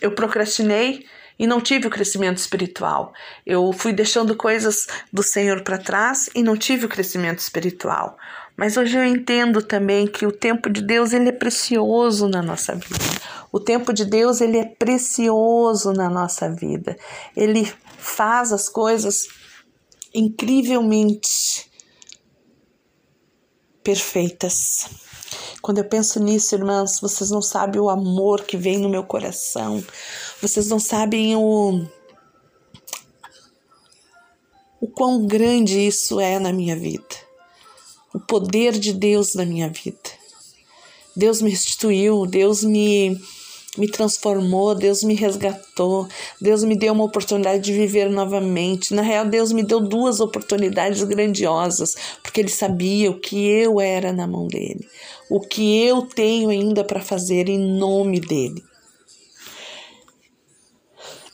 eu 0.00 0.12
procrastinei 0.12 1.04
e 1.38 1.46
não 1.46 1.60
tive 1.60 1.88
o 1.88 1.90
crescimento 1.90 2.38
espiritual. 2.38 3.12
Eu 3.44 3.72
fui 3.72 3.92
deixando 3.92 4.36
coisas 4.36 4.86
do 5.12 5.22
Senhor 5.22 5.62
para 5.62 5.78
trás 5.78 6.30
e 6.34 6.42
não 6.42 6.56
tive 6.56 6.86
o 6.86 6.88
crescimento 6.88 7.40
espiritual. 7.40 8.16
Mas 8.56 8.76
hoje 8.76 8.96
eu 8.96 9.04
entendo 9.04 9.62
também 9.62 10.06
que 10.06 10.26
o 10.26 10.30
tempo 10.30 10.70
de 10.70 10.82
Deus 10.82 11.12
ele 11.12 11.30
é 11.30 11.32
precioso 11.32 12.28
na 12.28 12.42
nossa 12.42 12.74
vida. 12.74 13.22
O 13.50 13.58
tempo 13.58 13.92
de 13.92 14.04
Deus 14.04 14.40
ele 14.40 14.58
é 14.58 14.64
precioso 14.64 15.92
na 15.92 16.08
nossa 16.08 16.50
vida. 16.50 16.96
Ele 17.36 17.70
faz 17.98 18.52
as 18.52 18.68
coisas 18.68 19.26
incrivelmente 20.14 21.70
perfeitas. 23.82 24.86
Quando 25.60 25.78
eu 25.78 25.84
penso 25.84 26.20
nisso, 26.20 26.54
irmãs, 26.54 27.00
vocês 27.00 27.30
não 27.30 27.40
sabem 27.40 27.80
o 27.80 27.88
amor 27.88 28.42
que 28.42 28.56
vem 28.56 28.78
no 28.78 28.88
meu 28.88 29.04
coração. 29.04 29.82
Vocês 30.40 30.68
não 30.68 30.78
sabem 30.78 31.36
o 31.36 31.86
o 34.80 34.88
quão 34.88 35.24
grande 35.24 35.78
isso 35.78 36.18
é 36.18 36.40
na 36.40 36.52
minha 36.52 36.74
vida. 36.74 37.14
O 38.12 38.18
poder 38.18 38.72
de 38.72 38.92
Deus 38.92 39.34
na 39.34 39.46
minha 39.46 39.68
vida. 39.68 40.10
Deus 41.14 41.40
me 41.40 41.50
restituiu, 41.50 42.26
Deus 42.26 42.64
me 42.64 43.16
me 43.76 43.88
transformou, 43.88 44.74
Deus 44.74 45.02
me 45.02 45.14
resgatou, 45.14 46.06
Deus 46.40 46.62
me 46.62 46.76
deu 46.76 46.92
uma 46.92 47.04
oportunidade 47.04 47.62
de 47.62 47.72
viver 47.72 48.10
novamente. 48.10 48.94
Na 48.94 49.02
real, 49.02 49.26
Deus 49.26 49.52
me 49.52 49.62
deu 49.62 49.80
duas 49.80 50.20
oportunidades 50.20 51.02
grandiosas, 51.04 51.94
porque 52.22 52.40
Ele 52.40 52.50
sabia 52.50 53.10
o 53.10 53.18
que 53.18 53.48
eu 53.48 53.80
era 53.80 54.12
na 54.12 54.26
mão 54.26 54.46
dele, 54.46 54.86
o 55.30 55.40
que 55.40 55.82
eu 55.84 56.02
tenho 56.02 56.50
ainda 56.50 56.84
para 56.84 57.00
fazer 57.00 57.48
em 57.48 57.58
nome 57.58 58.20
dele. 58.20 58.62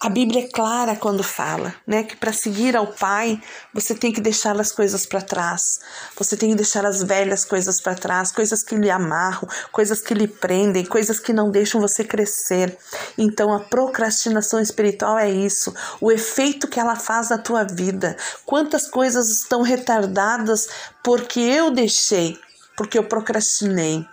A 0.00 0.08
Bíblia 0.08 0.44
é 0.44 0.46
clara 0.46 0.94
quando 0.94 1.24
fala, 1.24 1.74
né, 1.84 2.04
que 2.04 2.16
para 2.16 2.32
seguir 2.32 2.76
ao 2.76 2.86
Pai, 2.86 3.42
você 3.74 3.96
tem 3.96 4.12
que 4.12 4.20
deixar 4.20 4.58
as 4.60 4.70
coisas 4.70 5.04
para 5.04 5.20
trás. 5.20 5.80
Você 6.16 6.36
tem 6.36 6.50
que 6.50 6.54
deixar 6.54 6.86
as 6.86 7.02
velhas 7.02 7.44
coisas 7.44 7.80
para 7.80 7.96
trás, 7.96 8.30
coisas 8.30 8.62
que 8.62 8.76
lhe 8.76 8.88
amarram, 8.90 9.48
coisas 9.72 10.00
que 10.00 10.14
lhe 10.14 10.28
prendem, 10.28 10.84
coisas 10.84 11.18
que 11.18 11.32
não 11.32 11.50
deixam 11.50 11.80
você 11.80 12.04
crescer. 12.04 12.78
Então 13.18 13.52
a 13.52 13.58
procrastinação 13.58 14.60
espiritual 14.60 15.18
é 15.18 15.28
isso, 15.28 15.74
o 16.00 16.12
efeito 16.12 16.68
que 16.68 16.78
ela 16.78 16.94
faz 16.94 17.30
na 17.30 17.38
tua 17.38 17.64
vida. 17.64 18.16
Quantas 18.46 18.88
coisas 18.88 19.28
estão 19.28 19.62
retardadas 19.62 20.68
porque 21.02 21.40
eu 21.40 21.72
deixei, 21.72 22.38
porque 22.76 22.96
eu 22.96 23.02
procrastinei. 23.02 24.06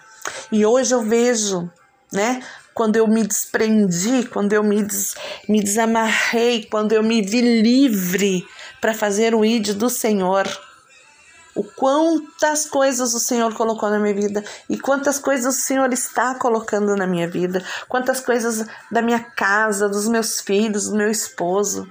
E 0.52 0.66
hoje 0.66 0.96
eu 0.96 1.04
vejo, 1.04 1.70
né, 2.12 2.42
quando 2.76 2.98
eu 2.98 3.08
me 3.08 3.26
desprendi, 3.26 4.28
quando 4.28 4.52
eu 4.52 4.62
me, 4.62 4.84
des, 4.84 5.16
me 5.48 5.64
desamarrei, 5.64 6.66
quando 6.66 6.92
eu 6.92 7.02
me 7.02 7.22
vi 7.22 7.40
livre 7.40 8.46
para 8.82 8.94
fazer 8.94 9.34
o 9.34 9.46
id 9.46 9.70
do 9.70 9.90
Senhor. 9.90 10.46
O 11.56 11.64
quantas 11.64 12.66
coisas 12.66 13.14
o 13.14 13.20
Senhor 13.20 13.54
colocou 13.54 13.90
na 13.90 13.98
minha 13.98 14.14
vida 14.14 14.44
e 14.70 14.78
quantas 14.78 15.18
coisas 15.18 15.56
o 15.56 15.62
Senhor 15.62 15.94
está 15.94 16.36
colocando 16.36 16.98
na 16.98 17.08
minha 17.08 17.30
vida, 17.30 17.64
quantas 17.88 18.20
coisas 18.20 18.68
da 18.92 19.02
minha 19.02 19.22
casa, 19.22 19.88
dos 19.88 20.10
meus 20.10 20.42
filhos, 20.42 20.90
do 20.90 20.98
meu 20.98 21.10
esposo. 21.10 21.88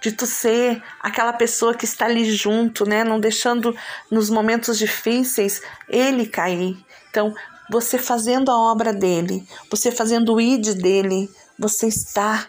De 0.00 0.12
tu 0.12 0.24
ser 0.24 0.80
aquela 1.00 1.32
pessoa 1.32 1.74
que 1.74 1.84
está 1.84 2.04
ali 2.04 2.30
junto, 2.30 2.88
né? 2.88 3.02
Não 3.02 3.18
deixando 3.18 3.76
nos 4.08 4.30
momentos 4.30 4.78
difíceis 4.78 5.60
ele 5.88 6.24
cair. 6.28 6.78
Então, 7.10 7.34
você 7.68 7.98
fazendo 7.98 8.50
a 8.50 8.58
obra 8.58 8.92
dele, 8.92 9.46
você 9.70 9.90
fazendo 9.90 10.34
o 10.34 10.40
id 10.40 10.74
dele, 10.74 11.30
você 11.58 11.86
está 11.86 12.46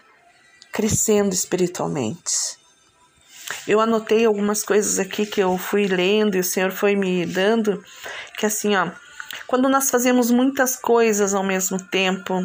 crescendo 0.72 1.32
espiritualmente. 1.32 2.58
Eu 3.66 3.80
anotei 3.80 4.24
algumas 4.24 4.62
coisas 4.62 4.98
aqui 4.98 5.26
que 5.26 5.42
eu 5.42 5.58
fui 5.58 5.86
lendo 5.86 6.36
e 6.36 6.40
o 6.40 6.44
Senhor 6.44 6.70
foi 6.70 6.94
me 6.94 7.26
dando, 7.26 7.82
que 8.38 8.46
assim, 8.46 8.76
ó, 8.76 8.90
quando 9.46 9.68
nós 9.68 9.90
fazemos 9.90 10.30
muitas 10.30 10.76
coisas 10.76 11.34
ao 11.34 11.42
mesmo 11.42 11.82
tempo, 11.88 12.40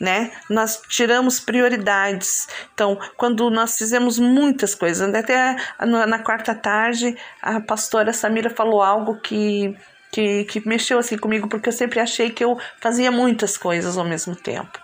né? 0.00 0.32
Nós 0.50 0.80
tiramos 0.88 1.38
prioridades. 1.38 2.48
Então, 2.74 2.98
quando 3.16 3.48
nós 3.50 3.78
fizemos 3.78 4.18
muitas 4.18 4.74
coisas, 4.74 5.14
até 5.14 5.56
na, 5.80 6.06
na 6.06 6.18
quarta 6.18 6.54
tarde, 6.54 7.16
a 7.40 7.60
pastora 7.60 8.12
Samira 8.12 8.50
falou 8.50 8.82
algo 8.82 9.20
que 9.20 9.76
que, 10.14 10.44
que 10.44 10.68
mexeu 10.68 10.96
assim 10.96 11.18
comigo, 11.18 11.48
porque 11.48 11.68
eu 11.68 11.72
sempre 11.72 11.98
achei 11.98 12.30
que 12.30 12.44
eu 12.44 12.56
fazia 12.80 13.10
muitas 13.10 13.56
coisas 13.56 13.98
ao 13.98 14.04
mesmo 14.04 14.36
tempo. 14.36 14.78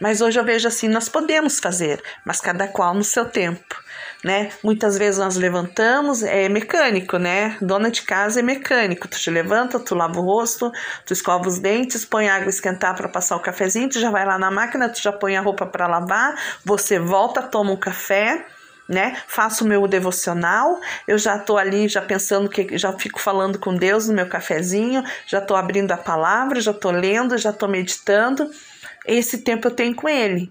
Mas 0.00 0.22
hoje 0.22 0.40
eu 0.40 0.44
vejo 0.44 0.66
assim, 0.66 0.88
nós 0.88 1.06
podemos 1.06 1.60
fazer, 1.60 2.02
mas 2.24 2.40
cada 2.40 2.66
qual 2.66 2.94
no 2.94 3.04
seu 3.04 3.26
tempo, 3.26 3.76
né? 4.24 4.48
Muitas 4.62 4.96
vezes 4.96 5.20
nós 5.20 5.36
levantamos, 5.36 6.22
é 6.22 6.48
mecânico, 6.48 7.18
né? 7.18 7.58
Dona 7.60 7.90
de 7.90 8.00
casa 8.02 8.40
é 8.40 8.42
mecânico. 8.42 9.06
Tu 9.06 9.18
te 9.18 9.30
levanta, 9.30 9.78
tu 9.78 9.94
lava 9.94 10.18
o 10.18 10.24
rosto, 10.24 10.72
tu 11.04 11.12
escova 11.12 11.46
os 11.46 11.58
dentes, 11.58 12.06
põe 12.06 12.30
água 12.30 12.48
esquentar 12.48 12.96
para 12.96 13.06
passar 13.06 13.36
o 13.36 13.40
cafezinho, 13.40 13.90
tu 13.90 14.00
já 14.00 14.10
vai 14.10 14.24
lá 14.24 14.38
na 14.38 14.50
máquina, 14.50 14.88
tu 14.88 15.00
já 15.00 15.12
põe 15.12 15.36
a 15.36 15.42
roupa 15.42 15.66
para 15.66 15.86
lavar, 15.86 16.34
você 16.64 16.98
volta, 16.98 17.42
toma 17.42 17.70
um 17.70 17.76
café, 17.76 18.46
né? 18.88 19.16
Faço 19.26 19.64
o 19.64 19.66
meu 19.66 19.86
devocional, 19.86 20.80
eu 21.06 21.18
já 21.18 21.38
tô 21.38 21.56
ali 21.56 21.88
já 21.88 22.02
pensando 22.02 22.48
que 22.48 22.76
já 22.76 22.92
fico 22.92 23.20
falando 23.20 23.58
com 23.58 23.74
Deus 23.74 24.08
no 24.08 24.14
meu 24.14 24.28
cafezinho, 24.28 25.02
já 25.26 25.40
tô 25.40 25.54
abrindo 25.54 25.92
a 25.92 25.96
palavra, 25.96 26.60
já 26.60 26.72
tô 26.72 26.90
lendo, 26.90 27.38
já 27.38 27.52
tô 27.52 27.66
meditando. 27.66 28.50
Esse 29.06 29.38
tempo 29.38 29.68
eu 29.68 29.70
tenho 29.70 29.94
com 29.94 30.08
ele. 30.08 30.50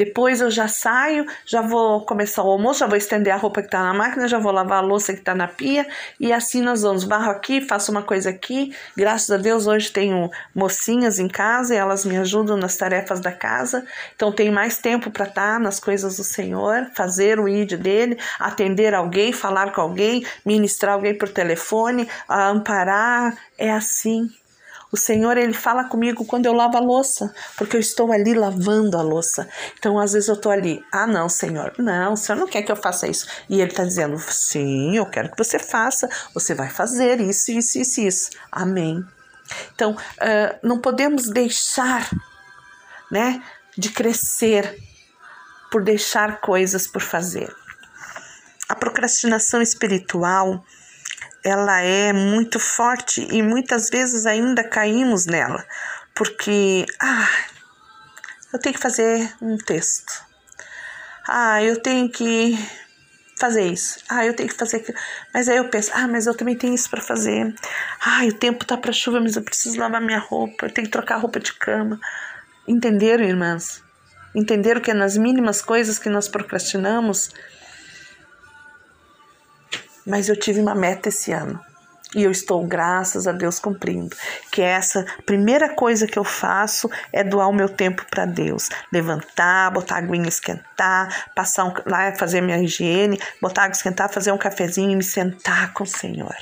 Depois 0.00 0.40
eu 0.40 0.50
já 0.50 0.66
saio, 0.66 1.26
já 1.44 1.60
vou 1.60 2.00
começar 2.06 2.42
o 2.42 2.50
almoço, 2.50 2.80
já 2.80 2.86
vou 2.86 2.96
estender 2.96 3.34
a 3.34 3.36
roupa 3.36 3.60
que 3.60 3.68
está 3.68 3.82
na 3.82 3.92
máquina, 3.92 4.26
já 4.26 4.38
vou 4.38 4.50
lavar 4.50 4.78
a 4.78 4.80
louça 4.80 5.12
que 5.12 5.18
está 5.18 5.34
na 5.34 5.46
pia 5.46 5.86
e 6.18 6.32
assim 6.32 6.62
nós 6.62 6.80
vamos. 6.80 7.04
Barro 7.04 7.30
aqui, 7.30 7.60
faço 7.60 7.92
uma 7.92 8.02
coisa 8.02 8.30
aqui. 8.30 8.74
Graças 8.96 9.30
a 9.30 9.36
Deus 9.36 9.66
hoje 9.66 9.92
tenho 9.92 10.30
mocinhas 10.54 11.18
em 11.18 11.28
casa 11.28 11.74
e 11.74 11.76
elas 11.76 12.06
me 12.06 12.16
ajudam 12.16 12.56
nas 12.56 12.78
tarefas 12.78 13.20
da 13.20 13.30
casa. 13.30 13.84
Então 14.16 14.32
tenho 14.32 14.54
mais 14.54 14.78
tempo 14.78 15.10
para 15.10 15.26
estar 15.26 15.52
tá 15.52 15.58
nas 15.58 15.78
coisas 15.78 16.16
do 16.16 16.24
Senhor, 16.24 16.86
fazer 16.94 17.38
o 17.38 17.46
id 17.46 17.74
dele, 17.74 18.16
atender 18.38 18.94
alguém, 18.94 19.34
falar 19.34 19.70
com 19.70 19.82
alguém, 19.82 20.24
ministrar 20.46 20.94
alguém 20.94 21.12
por 21.12 21.28
telefone, 21.28 22.08
amparar. 22.26 23.36
É 23.58 23.70
assim. 23.70 24.30
O 24.92 24.96
Senhor, 24.96 25.36
ele 25.36 25.52
fala 25.52 25.84
comigo 25.84 26.24
quando 26.24 26.46
eu 26.46 26.52
lavo 26.52 26.76
a 26.76 26.80
louça, 26.80 27.32
porque 27.56 27.76
eu 27.76 27.80
estou 27.80 28.10
ali 28.10 28.34
lavando 28.34 28.98
a 28.98 29.02
louça. 29.02 29.48
Então, 29.78 29.98
às 29.98 30.12
vezes 30.12 30.28
eu 30.28 30.34
estou 30.34 30.50
ali, 30.50 30.84
ah, 30.90 31.06
não, 31.06 31.28
Senhor, 31.28 31.72
não, 31.78 32.14
o 32.14 32.16
Senhor 32.16 32.38
não 32.38 32.48
quer 32.48 32.62
que 32.62 32.72
eu 32.72 32.76
faça 32.76 33.06
isso. 33.06 33.26
E 33.48 33.60
ele 33.60 33.70
está 33.70 33.84
dizendo, 33.84 34.18
sim, 34.18 34.96
eu 34.96 35.06
quero 35.06 35.30
que 35.30 35.38
você 35.38 35.58
faça, 35.58 36.08
você 36.34 36.54
vai 36.54 36.68
fazer 36.68 37.20
isso, 37.20 37.52
isso, 37.52 37.78
isso, 37.78 38.00
isso. 38.00 38.30
Amém. 38.50 39.04
Então, 39.74 39.92
uh, 39.92 40.58
não 40.62 40.78
podemos 40.78 41.28
deixar, 41.28 42.10
né, 43.10 43.42
de 43.76 43.90
crescer 43.90 44.76
por 45.70 45.84
deixar 45.84 46.40
coisas 46.40 46.86
por 46.86 47.00
fazer. 47.00 47.54
A 48.68 48.74
procrastinação 48.74 49.62
espiritual 49.62 50.64
ela 51.44 51.80
é 51.80 52.12
muito 52.12 52.58
forte 52.58 53.26
e 53.30 53.42
muitas 53.42 53.88
vezes 53.88 54.26
ainda 54.26 54.62
caímos 54.62 55.26
nela, 55.26 55.64
porque 56.14 56.84
ah, 57.00 57.28
eu 58.52 58.58
tenho 58.58 58.74
que 58.74 58.80
fazer 58.80 59.32
um 59.40 59.56
texto. 59.56 60.24
Ah, 61.28 61.62
eu 61.62 61.80
tenho 61.80 62.10
que 62.10 62.58
fazer 63.38 63.62
isso. 63.62 64.00
Ah, 64.08 64.26
eu 64.26 64.34
tenho 64.34 64.48
que 64.48 64.54
fazer 64.54 64.78
aquilo. 64.78 64.98
Mas 65.32 65.48
aí 65.48 65.56
eu 65.56 65.68
penso, 65.68 65.90
ah, 65.94 66.06
mas 66.06 66.26
eu 66.26 66.34
também 66.34 66.56
tenho 66.56 66.74
isso 66.74 66.90
para 66.90 67.00
fazer. 67.00 67.54
Ah, 68.04 68.24
o 68.26 68.32
tempo 68.32 68.64
tá 68.64 68.76
para 68.76 68.92
chuva, 68.92 69.20
mas 69.20 69.36
eu 69.36 69.42
preciso 69.42 69.78
lavar 69.78 70.00
minha 70.00 70.18
roupa, 70.18 70.66
eu 70.66 70.70
tenho 70.70 70.86
que 70.86 70.92
trocar 70.92 71.14
a 71.14 71.18
roupa 71.18 71.40
de 71.40 71.52
cama. 71.54 71.98
Entenderam, 72.68 73.24
irmãs? 73.24 73.82
Entenderam 74.34 74.80
que 74.80 74.90
é 74.90 74.94
nas 74.94 75.16
mínimas 75.16 75.62
coisas 75.62 75.98
que 75.98 76.08
nós 76.08 76.28
procrastinamos 76.28 77.30
mas 80.06 80.28
eu 80.28 80.36
tive 80.36 80.60
uma 80.60 80.74
meta 80.74 81.08
esse 81.08 81.32
ano. 81.32 81.60
E 82.14 82.24
eu 82.24 82.30
estou, 82.30 82.66
graças 82.66 83.28
a 83.28 83.32
Deus, 83.32 83.60
cumprindo. 83.60 84.16
Que 84.50 84.62
essa 84.62 85.06
primeira 85.24 85.68
coisa 85.68 86.08
que 86.08 86.18
eu 86.18 86.24
faço 86.24 86.90
é 87.12 87.22
doar 87.22 87.48
o 87.48 87.52
meu 87.52 87.68
tempo 87.68 88.04
para 88.10 88.26
Deus. 88.26 88.68
Levantar, 88.92 89.70
botar 89.70 89.94
a 89.94 89.98
aguinha 89.98 90.28
esquentar, 90.28 91.30
passar 91.36 91.66
um, 91.66 91.72
lá 91.86 92.12
fazer 92.16 92.40
minha 92.40 92.58
higiene, 92.58 93.20
botar 93.40 93.64
água 93.64 93.76
esquentar, 93.76 94.12
fazer 94.12 94.32
um 94.32 94.38
cafezinho 94.38 94.90
e 94.90 94.96
me 94.96 95.04
sentar 95.04 95.72
com 95.72 95.84
o 95.84 95.86
Senhor. 95.86 96.34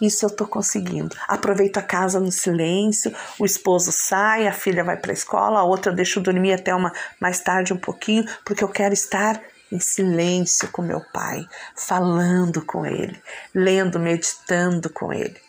Isso 0.00 0.24
eu 0.24 0.28
estou 0.28 0.46
conseguindo. 0.46 1.14
Aproveito 1.28 1.76
a 1.76 1.82
casa 1.82 2.18
no 2.18 2.32
silêncio, 2.32 3.14
o 3.38 3.44
esposo 3.44 3.92
sai, 3.92 4.46
a 4.46 4.52
filha 4.52 4.82
vai 4.82 4.96
para 4.96 5.12
a 5.12 5.14
escola, 5.14 5.60
a 5.60 5.64
outra 5.64 5.92
eu 5.92 5.96
deixo 5.96 6.20
dormir 6.20 6.54
até 6.54 6.74
uma 6.74 6.92
mais 7.20 7.40
tarde 7.40 7.72
um 7.72 7.76
pouquinho, 7.76 8.24
porque 8.44 8.64
eu 8.64 8.68
quero 8.68 8.94
estar 8.94 9.40
em 9.70 9.78
silêncio 9.78 10.68
com 10.68 10.82
meu 10.82 11.00
pai, 11.12 11.46
falando 11.76 12.64
com 12.64 12.84
ele, 12.84 13.20
lendo, 13.54 13.98
meditando 13.98 14.90
com 14.90 15.12
ele. 15.12 15.40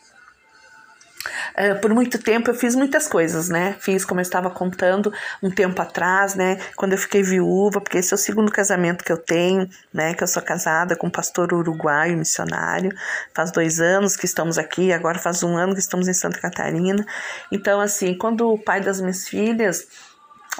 Uh, 1.51 1.79
por 1.79 1.93
muito 1.93 2.17
tempo 2.17 2.49
eu 2.49 2.55
fiz 2.55 2.75
muitas 2.75 3.07
coisas, 3.07 3.49
né? 3.49 3.75
Fiz, 3.79 4.03
como 4.03 4.19
eu 4.19 4.23
estava 4.23 4.49
contando 4.49 5.13
um 5.41 5.51
tempo 5.51 5.79
atrás, 5.81 6.33
né? 6.33 6.57
Quando 6.75 6.93
eu 6.93 6.97
fiquei 6.97 7.21
viúva, 7.21 7.79
porque 7.79 7.99
esse 7.99 8.13
é 8.13 8.15
o 8.15 8.17
segundo 8.17 8.51
casamento 8.51 9.03
que 9.03 9.11
eu 9.11 9.17
tenho, 9.17 9.69
né? 9.93 10.13
Que 10.13 10.23
eu 10.23 10.27
sou 10.27 10.41
casada 10.41 10.95
com 10.95 11.07
um 11.07 11.11
pastor 11.11 11.53
uruguaio 11.53 12.17
missionário. 12.17 12.91
Faz 13.33 13.51
dois 13.51 13.79
anos 13.79 14.15
que 14.15 14.25
estamos 14.25 14.57
aqui, 14.57 14.91
agora 14.91 15.19
faz 15.19 15.43
um 15.43 15.55
ano 15.55 15.73
que 15.73 15.79
estamos 15.79 16.07
em 16.07 16.13
Santa 16.13 16.39
Catarina. 16.39 17.05
Então, 17.51 17.79
assim, 17.79 18.17
quando 18.17 18.49
o 18.49 18.57
pai 18.57 18.81
das 18.81 18.99
minhas 18.99 19.27
filhas 19.27 19.87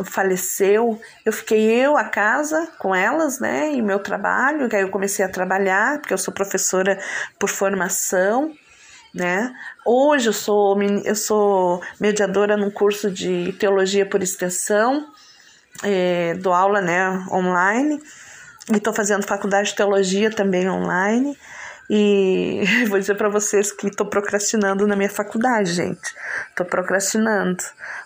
faleceu, 0.06 1.00
eu 1.26 1.34
fiquei 1.34 1.70
eu 1.70 1.98
a 1.98 2.06
casa 2.06 2.68
com 2.80 2.96
elas, 2.96 3.40
né, 3.40 3.74
e 3.74 3.82
meu 3.82 4.00
trabalho, 4.00 4.70
que 4.70 4.76
aí 4.76 4.82
eu 4.82 4.90
comecei 4.90 5.24
a 5.24 5.30
trabalhar, 5.30 6.00
porque 6.00 6.14
eu 6.14 6.18
sou 6.18 6.34
professora 6.34 6.98
por 7.38 7.50
formação, 7.50 8.54
né? 9.14 9.54
Hoje 9.86 10.30
eu 10.30 10.34
sou 10.34 10.82
eu 10.82 11.16
sou 11.16 11.82
mediadora 12.00 12.56
num 12.56 12.72
curso 12.72 13.12
de 13.12 13.52
teologia 13.60 14.06
por 14.06 14.24
extensão, 14.24 15.06
é, 15.84 16.36
dou 16.36 16.54
aula, 16.54 16.80
né, 16.80 17.10
online, 17.30 18.02
e 18.72 18.78
estou 18.78 18.94
fazendo 18.94 19.28
faculdade 19.28 19.70
de 19.70 19.76
teologia 19.76 20.32
também 20.32 20.70
online. 20.70 21.38
E 21.94 22.64
vou 22.88 22.98
dizer 22.98 23.16
para 23.16 23.28
vocês 23.28 23.70
que 23.70 23.88
estou 23.88 24.06
procrastinando 24.06 24.88
na 24.88 24.96
minha 24.96 25.10
faculdade, 25.10 25.74
gente. 25.74 26.16
Estou 26.50 26.66
procrastinando, 26.66 27.62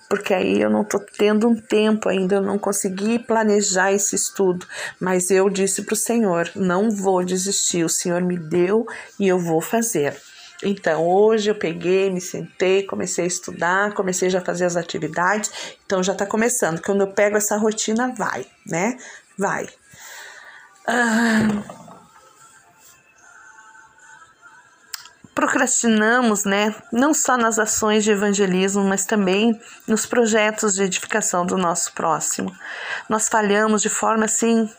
porque 0.09 0.33
aí 0.33 0.59
eu 0.59 0.71
não 0.71 0.81
estou 0.81 0.99
tendo 0.99 1.47
um 1.47 1.55
tempo 1.55 2.09
ainda, 2.09 2.33
eu 2.33 2.41
não 2.41 2.57
consegui 2.57 3.19
planejar 3.19 3.93
esse 3.93 4.15
estudo. 4.15 4.65
Mas 4.99 5.29
eu 5.29 5.47
disse 5.51 5.83
para 5.83 5.93
o 5.93 5.97
Senhor: 5.97 6.49
não 6.55 6.89
vou 6.89 7.23
desistir, 7.23 7.83
o 7.83 7.89
Senhor 7.89 8.23
me 8.23 8.39
deu 8.39 8.87
e 9.19 9.27
eu 9.27 9.37
vou 9.37 9.61
fazer. 9.61 10.19
Então, 10.63 11.05
hoje 11.05 11.51
eu 11.51 11.55
peguei, 11.55 12.09
me 12.09 12.19
sentei, 12.19 12.81
comecei 12.81 13.25
a 13.25 13.27
estudar, 13.27 13.93
comecei 13.93 14.31
já 14.31 14.39
a 14.39 14.45
fazer 14.45 14.65
as 14.65 14.75
atividades. 14.75 15.51
Então, 15.85 16.01
já 16.01 16.13
está 16.13 16.25
começando. 16.25 16.81
Quando 16.81 17.01
eu 17.01 17.11
pego 17.11 17.37
essa 17.37 17.55
rotina, 17.55 18.11
vai, 18.17 18.47
né? 18.65 18.97
Vai. 19.37 19.67
Ah, 20.87 21.84
procrastinamos, 25.35 26.45
né? 26.45 26.73
Não 26.91 27.13
só 27.13 27.37
nas 27.37 27.59
ações 27.59 28.05
de 28.05 28.11
evangelismo, 28.11 28.83
mas 28.85 29.05
também 29.05 29.59
nos 29.85 30.05
projetos 30.05 30.73
de 30.73 30.83
edificação 30.83 31.45
do 31.45 31.57
nosso 31.57 31.91
próximo. 31.91 32.55
Nós 33.09 33.27
falhamos 33.27 33.81
de 33.81 33.89
forma 33.89 34.25
assim 34.25 34.69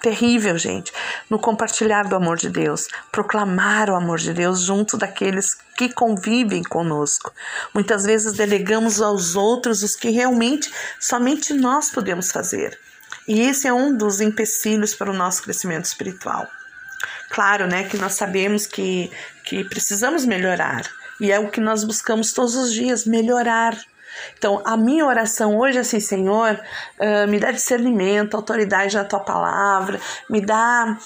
terrível, 0.00 0.56
gente, 0.56 0.92
no 1.28 1.38
compartilhar 1.38 2.04
do 2.04 2.14
amor 2.14 2.36
de 2.36 2.48
Deus, 2.48 2.86
proclamar 3.10 3.90
o 3.90 3.96
amor 3.96 4.18
de 4.18 4.32
Deus 4.32 4.60
junto 4.60 4.96
daqueles 4.96 5.54
que 5.76 5.92
convivem 5.92 6.62
conosco. 6.62 7.32
Muitas 7.74 8.04
vezes 8.04 8.34
delegamos 8.34 9.00
aos 9.00 9.34
outros 9.34 9.82
os 9.82 9.96
que 9.96 10.10
realmente 10.10 10.72
somente 11.00 11.52
nós 11.52 11.90
podemos 11.90 12.30
fazer. 12.30 12.78
E 13.26 13.40
esse 13.40 13.66
é 13.66 13.72
um 13.72 13.96
dos 13.96 14.20
empecilhos 14.20 14.94
para 14.94 15.10
o 15.10 15.14
nosso 15.14 15.42
crescimento 15.42 15.86
espiritual. 15.86 16.46
Claro, 17.30 17.66
né, 17.66 17.84
que 17.84 17.96
nós 17.96 18.14
sabemos 18.14 18.66
que, 18.66 19.10
que 19.44 19.64
precisamos 19.64 20.24
melhorar. 20.24 20.82
E 21.20 21.32
é 21.32 21.38
o 21.38 21.50
que 21.50 21.60
nós 21.60 21.84
buscamos 21.84 22.32
todos 22.32 22.54
os 22.54 22.72
dias, 22.72 23.04
melhorar. 23.06 23.76
Então, 24.38 24.62
a 24.64 24.76
minha 24.76 25.04
oração 25.04 25.58
hoje 25.58 25.78
é 25.78 25.80
assim, 25.80 26.00
Senhor, 26.00 26.58
uh, 26.98 27.28
me 27.28 27.38
dá 27.38 27.50
discernimento, 27.50 28.34
autoridade 28.34 28.96
na 28.96 29.04
tua 29.04 29.20
palavra, 29.20 30.00
me 30.28 30.40
dá 30.40 30.98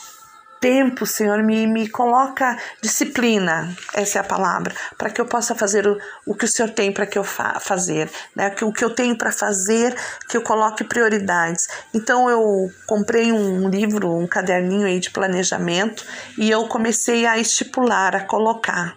tempo, 0.61 1.07
Senhor, 1.07 1.43
me, 1.43 1.67
me 1.67 1.89
coloca 1.89 2.57
disciplina, 2.83 3.75
essa 3.95 4.19
é 4.19 4.21
a 4.21 4.25
palavra, 4.25 4.75
para 4.99 5.09
que 5.09 5.21
eu 5.21 5.25
possa 5.25 5.55
fazer 5.55 5.87
o, 5.87 5.99
o 6.27 6.35
que 6.35 6.45
o 6.45 6.49
Senhor 6.49 6.71
tem 6.71 6.93
para 6.93 7.07
que 7.07 7.19
eu 7.19 7.25
fa 7.25 7.59
fazer, 7.59 8.11
né? 8.37 8.55
O 8.63 8.73
que 8.73 8.85
eu 8.85 8.91
tenho 8.91 9.17
para 9.17 9.33
fazer, 9.33 9.97
que 10.29 10.37
eu 10.37 10.43
coloque 10.43 10.85
prioridades. 10.85 11.67
Então 11.95 12.29
eu 12.29 12.71
comprei 12.87 13.33
um 13.33 13.69
livro, 13.69 14.15
um 14.15 14.27
caderninho 14.27 14.87
aí 14.87 15.01
de 15.01 15.11
planejamento 15.11 16.05
e 16.37 16.51
eu 16.51 16.69
comecei 16.69 17.25
a 17.27 17.39
estipular, 17.39 18.15
a 18.15 18.21
colocar. 18.21 18.95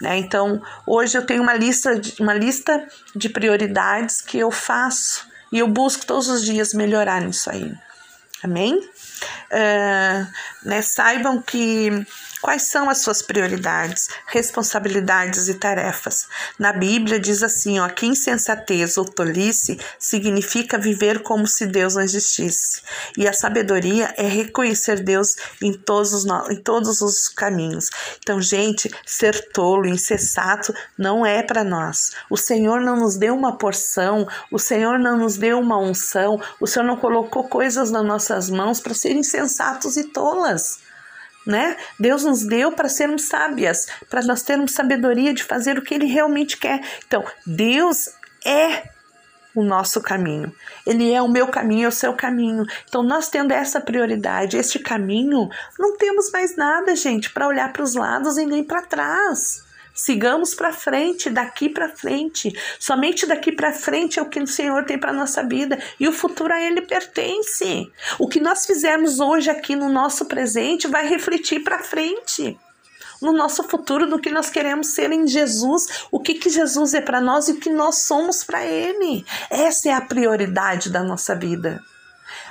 Né? 0.00 0.18
Então 0.18 0.60
hoje 0.86 1.16
eu 1.16 1.24
tenho 1.24 1.42
uma 1.42 1.54
lista, 1.54 1.98
de, 1.98 2.20
uma 2.20 2.34
lista 2.34 2.86
de 3.14 3.30
prioridades 3.30 4.20
que 4.20 4.38
eu 4.38 4.50
faço 4.50 5.26
e 5.50 5.58
eu 5.58 5.68
busco 5.68 6.04
todos 6.04 6.28
os 6.28 6.44
dias 6.44 6.74
melhorar 6.74 7.22
nisso 7.22 7.50
aí. 7.50 7.72
Amém? 8.42 8.76
Uh, 8.76 10.26
né, 10.68 10.82
saibam 10.82 11.40
que 11.40 11.90
quais 12.38 12.62
são 12.62 12.88
as 12.88 12.98
suas 12.98 13.22
prioridades, 13.22 14.08
responsabilidades 14.26 15.48
e 15.48 15.54
tarefas. 15.54 16.26
Na 16.58 16.72
Bíblia 16.72 17.18
diz 17.18 17.42
assim, 17.42 17.78
ó, 17.78 17.88
que 17.88 18.06
insensatez 18.06 18.96
ou 18.96 19.04
tolice 19.04 19.78
significa 19.98 20.78
viver 20.78 21.22
como 21.22 21.46
se 21.46 21.66
Deus 21.66 21.94
não 21.94 22.02
existisse. 22.02 22.82
E 23.16 23.26
a 23.26 23.32
sabedoria 23.32 24.14
é 24.16 24.26
reconhecer 24.26 25.02
Deus 25.02 25.36
em 25.62 25.72
todos 25.72 26.12
os, 26.12 26.24
em 26.50 26.56
todos 26.56 27.00
os 27.00 27.28
caminhos. 27.28 27.90
Então, 28.18 28.40
gente, 28.40 28.90
ser 29.04 29.50
tolo, 29.52 29.86
insensato 29.86 30.74
não 30.96 31.24
é 31.24 31.42
para 31.42 31.64
nós. 31.64 32.12
O 32.30 32.36
Senhor 32.36 32.80
não 32.80 32.96
nos 32.96 33.16
deu 33.16 33.34
uma 33.34 33.56
porção, 33.56 34.26
o 34.50 34.58
Senhor 34.58 34.98
não 34.98 35.18
nos 35.18 35.36
deu 35.36 35.58
uma 35.58 35.78
unção, 35.78 36.40
o 36.60 36.66
Senhor 36.66 36.84
não 36.84 36.96
colocou 36.96 37.48
coisas 37.48 37.90
nas 37.90 38.04
nossas 38.04 38.50
mãos 38.50 38.80
para 38.80 38.94
serem 38.94 39.20
insensatos 39.20 39.96
e 39.96 40.04
tolas 40.04 40.85
né? 41.46 41.76
Deus 41.98 42.24
nos 42.24 42.44
deu 42.44 42.72
para 42.72 42.88
sermos 42.88 43.28
sábias, 43.28 43.86
para 44.10 44.22
nós 44.22 44.42
termos 44.42 44.72
sabedoria 44.72 45.32
de 45.32 45.44
fazer 45.44 45.78
o 45.78 45.82
que 45.82 45.94
Ele 45.94 46.06
realmente 46.06 46.56
quer. 46.56 46.80
Então, 47.06 47.24
Deus 47.46 48.10
é 48.44 48.82
o 49.54 49.64
nosso 49.64 50.02
caminho. 50.02 50.54
Ele 50.86 51.12
é 51.12 51.22
o 51.22 51.28
meu 51.28 51.48
caminho, 51.48 51.86
é 51.86 51.88
o 51.88 51.92
seu 51.92 52.12
caminho. 52.12 52.64
Então, 52.86 53.02
nós 53.02 53.28
tendo 53.28 53.52
essa 53.52 53.80
prioridade, 53.80 54.56
este 54.56 54.78
caminho, 54.78 55.48
não 55.78 55.96
temos 55.96 56.30
mais 56.30 56.56
nada, 56.56 56.94
gente, 56.94 57.30
para 57.30 57.48
olhar 57.48 57.72
para 57.72 57.82
os 57.82 57.94
lados 57.94 58.36
e 58.36 58.44
nem 58.44 58.62
para 58.62 58.82
trás. 58.82 59.65
Sigamos 59.96 60.54
para 60.54 60.74
frente, 60.74 61.30
daqui 61.30 61.70
para 61.70 61.88
frente. 61.88 62.52
Somente 62.78 63.24
daqui 63.24 63.50
para 63.50 63.72
frente 63.72 64.18
é 64.18 64.22
o 64.22 64.28
que 64.28 64.38
o 64.38 64.46
Senhor 64.46 64.84
tem 64.84 64.98
para 64.98 65.10
nossa 65.10 65.42
vida 65.42 65.78
e 65.98 66.06
o 66.06 66.12
futuro 66.12 66.52
a 66.52 66.60
ele 66.60 66.82
pertence. 66.82 67.90
O 68.18 68.28
que 68.28 68.38
nós 68.38 68.66
fizermos 68.66 69.20
hoje 69.20 69.48
aqui 69.48 69.74
no 69.74 69.88
nosso 69.88 70.26
presente 70.26 70.86
vai 70.86 71.08
refletir 71.08 71.64
para 71.64 71.82
frente. 71.82 72.58
No 73.22 73.32
nosso 73.32 73.62
futuro, 73.62 74.06
no 74.06 74.18
que 74.18 74.30
nós 74.30 74.50
queremos 74.50 74.88
ser 74.88 75.10
em 75.10 75.26
Jesus, 75.26 76.06
o 76.10 76.20
que, 76.20 76.34
que 76.34 76.50
Jesus 76.50 76.92
é 76.92 77.00
para 77.00 77.18
nós 77.18 77.48
e 77.48 77.52
o 77.52 77.58
que 77.58 77.70
nós 77.70 78.02
somos 78.02 78.44
para 78.44 78.62
Ele. 78.66 79.24
Essa 79.48 79.88
é 79.88 79.92
a 79.94 80.02
prioridade 80.02 80.90
da 80.90 81.02
nossa 81.02 81.34
vida. 81.34 81.82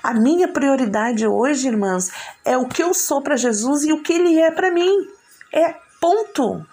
A 0.01 0.15
minha 0.15 0.47
prioridade 0.47 1.27
hoje, 1.27 1.67
irmãs, 1.67 2.09
é 2.43 2.57
o 2.57 2.67
que 2.67 2.81
eu 2.81 2.91
sou 2.91 3.21
para 3.21 3.37
Jesus 3.37 3.83
e 3.83 3.93
o 3.93 4.01
que 4.01 4.13
Ele 4.13 4.39
é 4.39 4.49
para 4.49 4.71
mim. 4.71 5.07
É 5.53 5.75
ponto. 6.01 6.65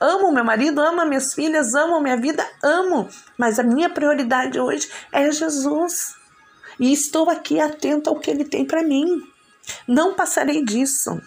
Amo 0.00 0.32
meu 0.32 0.44
marido, 0.44 0.80
amo 0.80 1.04
minhas 1.06 1.34
filhas, 1.34 1.74
amo 1.74 2.00
minha 2.00 2.16
vida, 2.16 2.46
amo. 2.62 3.08
Mas 3.38 3.58
a 3.58 3.62
minha 3.62 3.88
prioridade 3.88 4.58
hoje 4.58 4.90
é 5.12 5.30
Jesus. 5.30 6.14
E 6.78 6.92
estou 6.92 7.30
aqui 7.30 7.60
atento 7.60 8.10
ao 8.10 8.18
que 8.18 8.30
ele 8.30 8.44
tem 8.44 8.64
para 8.64 8.82
mim. 8.82 9.22
Não 9.86 10.14
passarei 10.14 10.64
disso. 10.64 11.20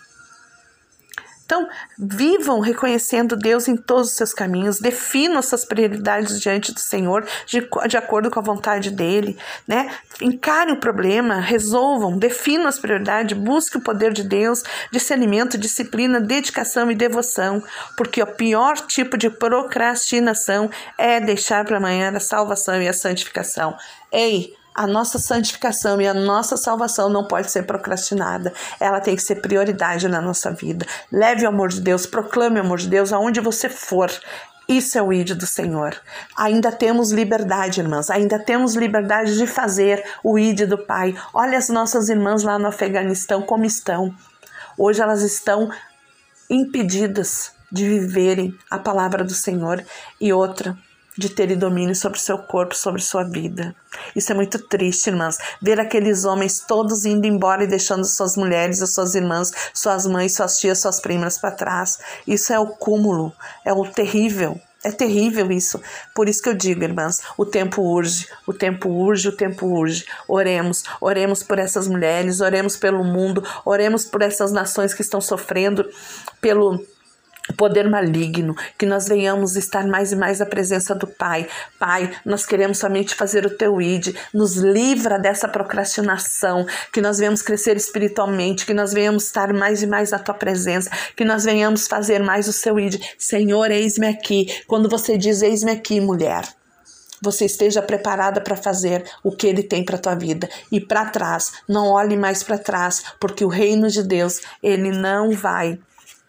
Então, 1.47 1.65
vivam 1.97 2.59
reconhecendo 2.59 3.37
Deus 3.37 3.69
em 3.69 3.77
todos 3.77 4.09
os 4.09 4.17
seus 4.17 4.33
caminhos, 4.33 4.81
definam 4.81 5.41
suas 5.41 5.63
prioridades 5.63 6.41
diante 6.41 6.73
do 6.73 6.79
Senhor, 6.81 7.25
de, 7.45 7.65
de 7.87 7.95
acordo 7.95 8.29
com 8.29 8.37
a 8.37 8.43
vontade 8.43 8.91
dele, 8.91 9.37
né? 9.65 9.89
Encarem 10.21 10.73
o 10.73 10.79
problema, 10.81 11.39
resolvam, 11.39 12.17
definam 12.17 12.67
as 12.67 12.77
prioridades, 12.77 13.37
busquem 13.37 13.79
o 13.79 13.83
poder 13.83 14.11
de 14.11 14.23
Deus, 14.25 14.61
discernimento, 14.91 15.57
disciplina, 15.57 16.19
dedicação 16.19 16.91
e 16.91 16.95
devoção, 16.95 17.63
porque 17.95 18.21
o 18.21 18.27
pior 18.27 18.75
tipo 18.85 19.17
de 19.17 19.29
procrastinação 19.29 20.69
é 20.97 21.21
deixar 21.21 21.63
para 21.63 21.77
amanhã 21.77 22.11
a 22.13 22.19
salvação 22.19 22.81
e 22.81 22.89
a 22.89 22.93
santificação. 22.93 23.77
Ei, 24.11 24.53
a 24.78 24.86
nossa 24.86 25.17
santificação 25.17 25.99
e 25.99 26.07
a 26.07 26.13
nossa 26.13 26.55
salvação 26.55 27.09
não 27.09 27.25
pode 27.25 27.49
ser 27.51 27.63
procrastinada. 27.63 28.53
Ela 28.80 29.01
tem 29.01 29.15
que 29.15 29.23
ser 29.23 29.38
prioridade 29.41 30.07
na 30.07 30.21
nossa 30.21 30.51
vida. 30.51 30.86
Leve 31.11 31.45
o 31.45 31.49
amor 31.49 31.69
de 31.69 31.82
Deus, 31.82 32.05
proclame 32.05 32.59
o 32.59 32.63
amor 32.63 32.78
de 32.78 32.88
Deus 32.88 33.11
aonde 33.11 33.41
você 33.41 33.67
for. 33.67 34.11
Isso 34.69 34.97
é 34.97 35.01
o 35.01 35.11
ídolo 35.11 35.39
do 35.39 35.47
Senhor. 35.47 35.99
Ainda 36.38 36.71
temos 36.71 37.11
liberdade, 37.11 37.80
irmãs. 37.80 38.11
Ainda 38.11 38.38
temos 38.38 38.75
liberdade 38.75 39.36
de 39.36 39.47
fazer 39.47 40.03
o 40.23 40.38
ídolo 40.38 40.69
do 40.69 40.78
Pai. 40.78 41.15
Olha 41.34 41.57
as 41.57 41.69
nossas 41.69 42.07
irmãs 42.07 42.43
lá 42.43 42.59
no 42.59 42.67
Afeganistão 42.67 43.41
como 43.41 43.65
estão. 43.65 44.13
Hoje 44.78 45.01
elas 45.01 45.23
estão 45.23 45.71
impedidas 46.49 47.51
de 47.71 47.84
viverem 47.84 48.55
a 48.69 48.78
palavra 48.78 49.23
do 49.23 49.34
Senhor. 49.34 49.84
E 50.21 50.32
outra, 50.32 50.78
de 51.18 51.30
ter 51.30 51.55
domínio 51.55 51.95
sobre 51.95 52.20
seu 52.20 52.38
corpo, 52.38 52.76
sobre 52.76 53.01
sua 53.01 53.24
vida. 53.24 53.76
Isso 54.15 54.32
é 54.32 54.36
muito 54.36 54.59
triste, 54.59 55.07
irmãs. 55.07 55.38
Ver 55.61 55.80
aqueles 55.80 56.26
homens 56.26 56.59
todos 56.59 57.05
indo 57.05 57.26
embora 57.26 57.63
e 57.63 57.68
deixando 57.68 58.05
suas 58.05 58.36
mulheres, 58.38 58.82
as 58.82 58.93
suas 58.93 59.15
irmãs, 59.15 59.51
suas 59.74 60.05
mães, 60.05 60.36
suas 60.36 60.59
tias, 60.59 60.80
suas 60.80 60.99
primas 60.99 61.38
para 61.38 61.51
trás. 61.51 61.99
Isso 62.26 62.53
é 62.53 62.59
o 62.59 62.68
cúmulo, 62.68 63.34
é 63.65 63.74
o 63.74 63.86
terrível. 63.86 64.59
É 64.84 64.91
terrível 64.91 65.51
isso. 65.51 65.82
Por 66.13 66.30
isso 66.30 66.41
que 66.41 66.49
eu 66.49 66.53
digo, 66.53 66.84
irmãs, 66.84 67.20
o 67.36 67.45
tempo 67.45 67.82
urge, 67.82 68.28
o 68.45 68.53
tempo 68.53 68.88
urge, 68.89 69.28
o 69.28 69.36
tempo 69.36 69.65
urge. 69.65 70.05
Oremos, 70.28 70.84
oremos 71.01 71.41
por 71.41 71.57
essas 71.57 71.88
mulheres, 71.88 72.41
oremos 72.41 72.78
pelo 72.78 73.03
mundo, 73.03 73.43
oremos 73.65 74.05
por 74.05 74.22
essas 74.22 74.51
nações 74.51 74.93
que 74.93 75.01
estão 75.01 75.20
sofrendo 75.20 75.84
pelo 76.39 76.86
poder 77.55 77.89
maligno, 77.89 78.55
que 78.77 78.85
nós 78.85 79.07
venhamos 79.07 79.55
estar 79.55 79.85
mais 79.87 80.11
e 80.11 80.15
mais 80.15 80.41
à 80.41 80.45
presença 80.45 80.93
do 80.93 81.07
Pai. 81.07 81.47
Pai, 81.79 82.11
nós 82.25 82.45
queremos 82.45 82.77
somente 82.77 83.15
fazer 83.15 83.45
o 83.45 83.49
teu 83.49 83.81
id, 83.81 84.15
nos 84.33 84.55
livra 84.55 85.17
dessa 85.17 85.47
procrastinação, 85.47 86.65
que 86.91 87.01
nós 87.01 87.17
venhamos 87.17 87.41
crescer 87.41 87.77
espiritualmente, 87.77 88.65
que 88.65 88.73
nós 88.73 88.93
venhamos 88.93 89.25
estar 89.25 89.53
mais 89.53 89.81
e 89.81 89.87
mais 89.87 90.11
na 90.11 90.19
tua 90.19 90.35
presença, 90.35 90.89
que 91.15 91.25
nós 91.25 91.43
venhamos 91.43 91.87
fazer 91.87 92.21
mais 92.21 92.47
o 92.47 92.53
seu 92.53 92.79
id. 92.79 93.01
Senhor, 93.17 93.71
eis-me 93.71 94.07
aqui. 94.07 94.47
Quando 94.67 94.89
você 94.89 95.17
diz 95.17 95.41
eis-me 95.41 95.71
aqui, 95.71 95.99
mulher, 95.99 96.43
você 97.21 97.45
esteja 97.45 97.81
preparada 97.81 98.41
para 98.41 98.55
fazer 98.55 99.03
o 99.23 99.31
que 99.31 99.47
ele 99.47 99.63
tem 99.63 99.83
para 99.83 99.97
tua 99.97 100.15
vida 100.15 100.47
e 100.71 100.79
para 100.79 101.05
trás, 101.05 101.51
não 101.67 101.87
olhe 101.87 102.15
mais 102.15 102.43
para 102.43 102.57
trás, 102.57 103.03
porque 103.19 103.43
o 103.43 103.49
reino 103.49 103.89
de 103.89 104.03
Deus, 104.03 104.41
ele 104.61 104.91
não 104.91 105.31
vai 105.31 105.79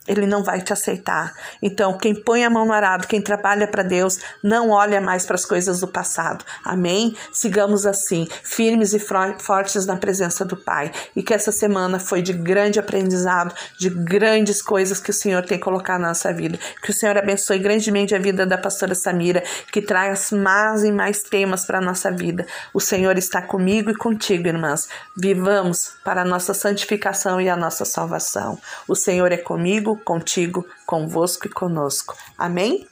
ele 0.09 0.27
não 0.27 0.43
vai 0.43 0.61
te 0.61 0.73
aceitar. 0.73 1.35
Então, 1.63 1.97
quem 1.97 2.15
põe 2.15 2.45
a 2.45 2.51
mão 2.51 2.67
no 2.67 2.73
arado, 2.73 3.07
quem 3.07 3.21
trabalha 3.21 3.69
para 3.69 3.83
Deus, 3.83 4.19
não 4.43 4.71
olha 4.71 5.01
mais 5.01 5.27
para 5.27 5.35
as 5.35 5.45
coisas 5.45 5.81
do 5.81 5.87
passado. 5.87 6.45
Amém? 6.65 7.15
Sigamos 7.33 7.87
assim, 7.87 8.27
firmes 8.43 8.95
e 8.95 8.99
fortes 8.99 9.87
na 9.87 9.97
presença 9.97 10.45
do 10.45 10.57
Pai. 10.57 10.91
E 11.15 11.23
que 11.23 11.35
essa 11.35 11.53
semana 11.53 12.01
foi 12.01 12.23
de 12.23 12.33
grande 12.33 12.81
aprendizado, 12.81 13.55
de 13.79 13.91
grandes 13.91 14.63
coisas 14.63 14.99
que 14.99 15.11
o 15.11 15.15
Senhor 15.15 15.45
tem 15.45 15.59
colocado 15.59 16.01
na 16.01 16.09
nossa 16.09 16.33
vida. 16.33 16.59
Que 16.83 16.91
o 16.91 16.95
Senhor 16.95 17.17
abençoe 17.17 17.59
grandemente 17.59 18.15
a 18.15 18.19
vida 18.19 18.47
da 18.47 18.57
pastora 18.57 18.95
Samira, 18.95 19.43
que 19.71 19.83
traz 19.83 20.33
mais 20.33 20.85
e 20.85 20.91
mais 20.91 21.23
temas 21.23 21.65
para 21.65 21.79
a 21.79 21.83
nossa 21.83 22.11
vida. 22.11 22.47
O 22.73 22.81
Senhor 22.81 23.19
está 23.19 23.43
comigo 23.43 23.91
e 23.91 23.95
contigo, 23.95 24.49
irmãs. 24.49 24.89
Vivamos 25.17 25.93
para 26.03 26.23
a 26.23 26.25
nossa 26.25 26.55
santificação 26.55 27.41
e 27.41 27.49
a 27.49 27.57
nossa 27.57 27.85
salvação. 27.85 28.59
O 28.87 28.95
Senhor 28.95 29.33
é 29.33 29.37
comigo, 29.37 29.98
contigo, 30.05 30.65
convosco 30.87 31.47
e 31.47 31.51
conosco. 31.51 32.15
Amém? 32.37 32.87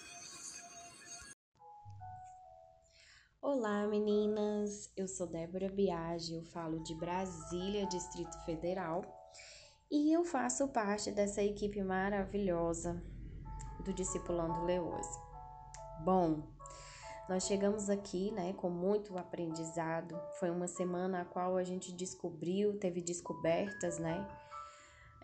Olá 3.41 3.87
meninas, 3.87 4.91
eu 4.97 5.07
sou 5.07 5.27
Débora 5.27 5.69
Biagi, 5.69 6.35
eu 6.35 6.45
falo 6.45 6.83
de 6.83 6.95
Brasília, 6.95 7.87
Distrito 7.87 8.37
Federal, 8.45 9.03
e 9.91 10.13
eu 10.13 10.25
faço 10.25 10.69
parte 10.69 11.11
dessa 11.11 11.43
equipe 11.43 11.83
maravilhosa 11.83 13.03
do 13.85 13.93
Discipulando 13.93 14.65
Leoas. 14.65 15.07
Bom, 16.05 16.43
nós 17.29 17.45
chegamos 17.45 17.91
aqui, 17.91 18.31
né, 18.31 18.53
com 18.53 18.71
muito 18.71 19.17
aprendizado. 19.19 20.17
Foi 20.39 20.51
uma 20.51 20.69
semana 20.69 21.23
a 21.23 21.25
qual 21.25 21.57
a 21.57 21.65
gente 21.65 21.93
descobriu, 21.93 22.79
teve 22.79 23.01
descobertas, 23.01 23.99
né, 23.99 24.27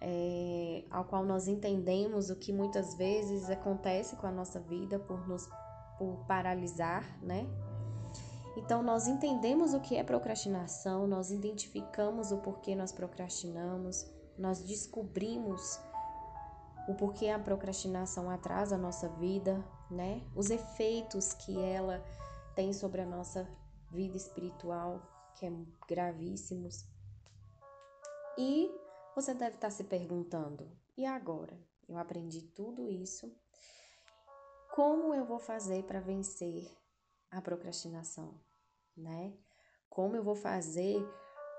é, 0.05 0.85
ao 0.91 1.05
qual 1.05 1.25
nós 1.25 1.47
entendemos 1.47 2.29
o 2.29 2.35
que 2.35 2.53
muitas 2.53 2.95
vezes 2.97 3.49
acontece 3.49 4.17
com 4.17 4.27
a 4.27 4.33
nossa 4.33 4.59
vida 4.59 4.99
por 4.99 5.29
nos 5.29 5.49
por 5.97 6.25
paralisar, 6.27 7.05
né? 7.23 7.47
Então 8.57 8.83
nós 8.83 9.07
entendemos 9.07 9.73
o 9.73 9.81
que 9.81 9.97
é 9.97 10.03
procrastinação, 10.03 11.07
nós 11.07 11.31
identificamos 11.31 12.33
o 12.33 12.39
porquê 12.39 12.75
nós 12.75 12.91
procrastinamos, 12.91 14.05
nós 14.37 14.61
descobrimos 14.63 15.79
o 16.89 16.95
porquê 16.95 17.29
a 17.29 17.39
procrastinação 17.39 18.29
atrasa 18.29 18.75
a 18.75 18.79
nossa 18.79 19.09
vida, 19.09 19.65
né? 19.89 20.21
Os 20.35 20.51
efeitos 20.51 21.33
que 21.33 21.57
ela 21.61 22.05
tem 22.57 22.73
sobre 22.73 23.03
a 23.03 23.07
nossa 23.07 23.49
vida 23.89 24.17
espiritual, 24.17 25.01
que 25.37 25.47
é 25.47 25.53
gravíssimos. 25.87 26.85
E 28.37 28.82
você 29.15 29.35
deve 29.35 29.57
estar 29.57 29.71
se 29.71 29.85
perguntando: 29.85 30.71
e 30.97 31.07
agora? 31.07 31.59
Eu 31.89 31.99
aprendi 31.99 32.43
tudo 32.43 32.89
isso. 32.89 33.31
Como 34.75 35.15
eu 35.15 35.25
vou 35.27 35.39
fazer 35.39 35.85
para 35.85 36.01
vencer 36.01 36.71
a 37.31 37.41
procrastinação, 37.43 38.41
né? 38.97 39.35
Como 39.91 40.17
eu 40.17 40.23
vou 40.23 40.35
fazer 40.35 41.07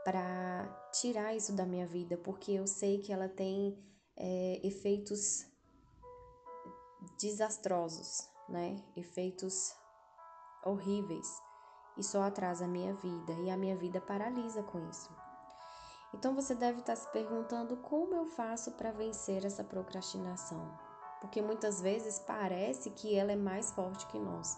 para 0.03 0.65
tirar 0.91 1.35
isso 1.35 1.53
da 1.53 1.65
minha 1.65 1.85
vida? 1.85 2.17
Porque 2.17 2.51
eu 2.53 2.65
sei 2.65 2.99
que 2.99 3.13
ela 3.13 3.29
tem 3.29 3.77
é, 4.15 4.59
efeitos 4.65 5.45
desastrosos, 7.19 8.27
né? 8.49 8.83
Efeitos 8.95 9.75
horríveis 10.65 11.27
e 11.97 12.03
só 12.03 12.23
atrasa 12.23 12.65
a 12.65 12.67
minha 12.67 12.93
vida 12.95 13.33
e 13.33 13.49
a 13.49 13.57
minha 13.57 13.75
vida 13.75 14.01
paralisa 14.01 14.63
com 14.63 14.89
isso. 14.89 15.22
Então 16.13 16.35
você 16.35 16.53
deve 16.53 16.79
estar 16.79 16.95
se 16.95 17.07
perguntando 17.09 17.75
como 17.77 18.13
eu 18.13 18.25
faço 18.25 18.71
para 18.73 18.91
vencer 18.91 19.43
essa 19.45 19.63
procrastinação? 19.63 20.61
Porque 21.19 21.41
muitas 21.41 21.81
vezes 21.81 22.19
parece 22.19 22.91
que 22.91 23.15
ela 23.15 23.31
é 23.31 23.35
mais 23.35 23.71
forte 23.71 24.05
que 24.07 24.19
nós, 24.19 24.57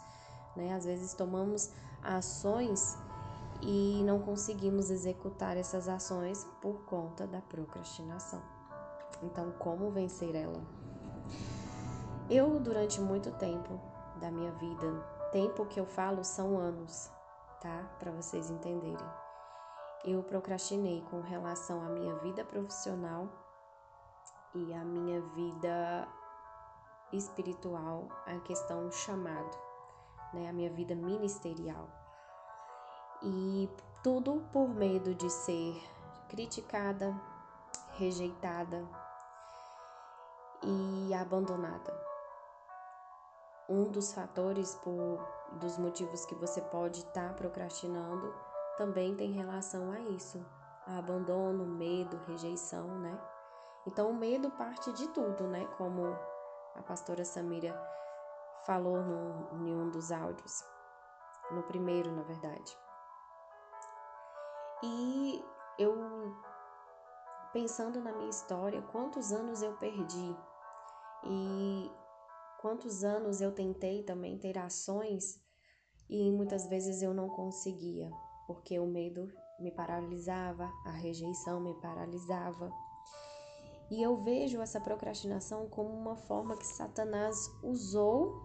né? 0.55 0.73
Às 0.73 0.85
vezes 0.85 1.13
tomamos 1.13 1.71
ações 2.03 2.97
e 3.61 4.03
não 4.03 4.19
conseguimos 4.19 4.89
executar 4.89 5.57
essas 5.57 5.87
ações 5.87 6.45
por 6.61 6.83
conta 6.85 7.25
da 7.25 7.41
procrastinação. 7.41 8.41
Então, 9.23 9.51
como 9.53 9.91
vencer 9.91 10.35
ela? 10.35 10.61
Eu, 12.29 12.59
durante 12.59 12.99
muito 12.99 13.31
tempo 13.31 13.79
da 14.19 14.29
minha 14.29 14.51
vida, 14.53 14.91
tempo 15.31 15.65
que 15.65 15.79
eu 15.79 15.85
falo 15.85 16.23
são 16.23 16.57
anos, 16.57 17.09
tá? 17.61 17.89
Para 17.99 18.11
vocês 18.11 18.49
entenderem 18.49 19.24
eu 20.05 20.21
procrastinei 20.21 21.01
com 21.09 21.19
relação 21.19 21.81
à 21.81 21.89
minha 21.89 22.13
vida 22.17 22.45
profissional 22.45 23.27
e 24.53 24.71
à 24.73 24.83
minha 24.83 25.19
vida 25.19 26.07
espiritual, 27.11 28.07
a 28.27 28.39
questão 28.41 28.91
chamado, 28.91 29.57
né, 30.31 30.47
a 30.47 30.53
minha 30.53 30.69
vida 30.69 30.93
ministerial. 30.93 31.89
E 33.23 33.67
tudo 34.03 34.43
por 34.53 34.69
medo 34.69 35.15
de 35.15 35.29
ser 35.29 35.81
criticada, 36.29 37.19
rejeitada 37.93 38.87
e 40.61 41.13
abandonada. 41.15 42.05
Um 43.67 43.85
dos 43.85 44.13
fatores 44.13 44.75
por, 44.75 45.19
dos 45.53 45.79
motivos 45.79 46.25
que 46.25 46.35
você 46.35 46.61
pode 46.61 46.99
estar 46.99 47.29
tá 47.29 47.33
procrastinando 47.33 48.31
também 48.77 49.15
tem 49.15 49.31
relação 49.31 49.91
a 49.91 49.99
isso, 49.99 50.45
a 50.85 50.97
abandono, 50.97 51.65
medo, 51.65 52.17
rejeição, 52.27 52.87
né? 52.99 53.19
Então 53.87 54.09
o 54.09 54.15
medo 54.15 54.49
parte 54.51 54.91
de 54.93 55.07
tudo, 55.09 55.47
né? 55.47 55.65
Como 55.77 56.17
a 56.75 56.81
pastora 56.81 57.23
Samira 57.23 57.73
falou 58.65 59.01
no, 59.01 59.67
em 59.67 59.75
um 59.75 59.89
dos 59.89 60.11
áudios, 60.11 60.63
no 61.51 61.63
primeiro, 61.63 62.11
na 62.11 62.23
verdade. 62.23 62.77
E 64.83 65.43
eu 65.79 65.95
pensando 67.53 68.01
na 68.01 68.11
minha 68.11 68.29
história, 68.29 68.81
quantos 68.91 69.31
anos 69.31 69.61
eu 69.61 69.73
perdi 69.77 70.35
e 71.23 71.91
quantos 72.59 73.03
anos 73.03 73.39
eu 73.39 73.51
tentei 73.53 74.03
também 74.03 74.37
ter 74.37 74.57
ações 74.57 75.41
e 76.09 76.29
muitas 76.31 76.67
vezes 76.67 77.01
eu 77.01 77.13
não 77.13 77.29
conseguia 77.29 78.11
porque 78.47 78.79
o 78.79 78.85
medo 78.85 79.31
me 79.59 79.71
paralisava, 79.71 80.71
a 80.85 80.91
rejeição 80.91 81.59
me 81.59 81.73
paralisava. 81.75 82.71
E 83.89 84.01
eu 84.01 84.17
vejo 84.23 84.61
essa 84.61 84.79
procrastinação 84.79 85.69
como 85.69 85.89
uma 85.89 86.15
forma 86.15 86.57
que 86.57 86.65
Satanás 86.65 87.51
usou 87.63 88.43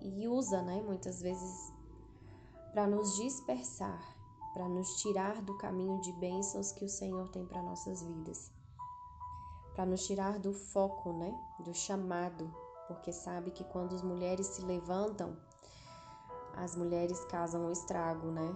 e 0.00 0.26
usa, 0.26 0.62
né, 0.62 0.82
muitas 0.82 1.20
vezes 1.20 1.72
para 2.72 2.86
nos 2.86 3.16
dispersar, 3.16 4.16
para 4.54 4.68
nos 4.68 5.00
tirar 5.00 5.40
do 5.42 5.56
caminho 5.58 6.00
de 6.00 6.12
bênçãos 6.14 6.72
que 6.72 6.84
o 6.84 6.88
Senhor 6.88 7.28
tem 7.28 7.46
para 7.46 7.62
nossas 7.62 8.02
vidas. 8.02 8.52
Para 9.74 9.86
nos 9.86 10.06
tirar 10.06 10.38
do 10.38 10.52
foco, 10.52 11.12
né, 11.12 11.32
do 11.60 11.72
chamado, 11.72 12.52
porque 12.88 13.12
sabe 13.12 13.50
que 13.50 13.64
quando 13.64 13.94
as 13.94 14.02
mulheres 14.02 14.46
se 14.48 14.62
levantam, 14.62 15.36
as 16.56 16.76
mulheres 16.76 17.24
causam 17.26 17.66
um 17.66 17.72
estrago, 17.72 18.28
né? 18.28 18.54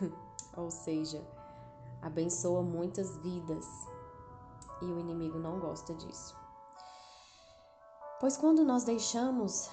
Ou 0.56 0.70
seja, 0.70 1.24
abençoa 2.02 2.62
muitas 2.62 3.16
vidas 3.18 3.66
e 4.82 4.84
o 4.86 4.98
inimigo 4.98 5.38
não 5.38 5.58
gosta 5.58 5.94
disso. 5.94 6.36
Pois 8.20 8.36
quando 8.36 8.64
nós 8.64 8.84
deixamos 8.84 9.70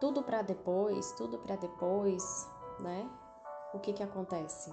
tudo 0.00 0.22
para 0.22 0.42
depois, 0.42 1.12
tudo 1.12 1.38
para 1.38 1.56
depois, 1.56 2.48
né? 2.80 3.08
O 3.72 3.78
que 3.78 3.92
que 3.92 4.02
acontece? 4.02 4.72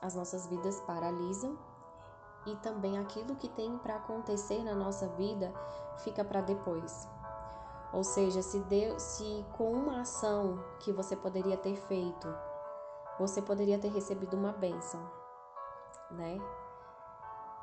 As 0.00 0.14
nossas 0.14 0.46
vidas 0.46 0.80
paralisam 0.80 1.58
e 2.46 2.56
também 2.56 2.98
aquilo 2.98 3.36
que 3.36 3.48
tem 3.48 3.76
para 3.78 3.96
acontecer 3.96 4.62
na 4.64 4.74
nossa 4.74 5.06
vida 5.08 5.52
fica 5.98 6.24
para 6.24 6.40
depois. 6.40 7.08
Ou 7.92 8.04
seja, 8.04 8.40
se, 8.40 8.60
deu, 8.60 8.98
se 9.00 9.44
com 9.56 9.72
uma 9.72 10.02
ação 10.02 10.62
que 10.78 10.92
você 10.92 11.16
poderia 11.16 11.56
ter 11.56 11.74
feito, 11.74 12.28
você 13.18 13.42
poderia 13.42 13.78
ter 13.78 13.88
recebido 13.88 14.36
uma 14.36 14.52
bênção, 14.52 15.00
né? 16.10 16.38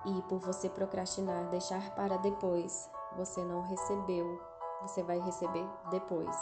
E 0.06 0.22
por 0.24 0.40
você 0.40 0.70
procrastinar, 0.70 1.50
deixar 1.50 1.96
para 1.96 2.18
depois, 2.18 2.90
você 3.16 3.44
não 3.44 3.62
recebeu, 3.62 4.40
você 4.82 5.02
vai 5.02 5.20
receber 5.20 5.68
depois. 5.90 6.36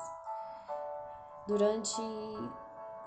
Durante, 1.48 2.02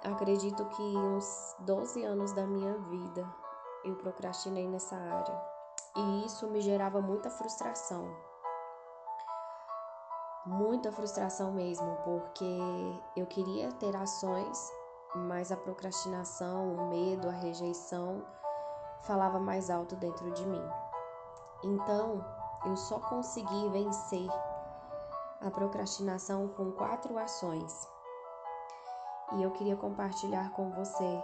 acredito 0.04 0.64
que 0.66 0.82
uns 0.82 1.56
12 1.60 2.04
anos 2.04 2.32
da 2.32 2.46
minha 2.46 2.78
vida, 2.78 3.28
eu 3.84 3.96
procrastinei 3.96 4.68
nessa 4.68 4.96
área. 4.96 5.42
E 5.96 6.24
isso 6.24 6.46
me 6.48 6.60
gerava 6.60 7.00
muita 7.00 7.28
frustração 7.30 8.27
muita 10.48 10.90
frustração 10.90 11.52
mesmo, 11.52 11.94
porque 12.04 12.58
eu 13.14 13.26
queria 13.26 13.70
ter 13.72 13.94
ações, 13.94 14.72
mas 15.14 15.52
a 15.52 15.56
procrastinação, 15.56 16.74
o 16.74 16.88
medo, 16.88 17.28
a 17.28 17.32
rejeição 17.32 18.24
falava 19.02 19.38
mais 19.38 19.68
alto 19.68 19.94
dentro 19.96 20.30
de 20.32 20.46
mim. 20.46 20.64
Então, 21.62 22.24
eu 22.64 22.76
só 22.76 22.98
consegui 22.98 23.68
vencer 23.68 24.28
a 25.42 25.50
procrastinação 25.50 26.48
com 26.48 26.72
quatro 26.72 27.18
ações. 27.18 27.86
E 29.34 29.42
eu 29.42 29.50
queria 29.50 29.76
compartilhar 29.76 30.50
com 30.52 30.70
você 30.70 31.22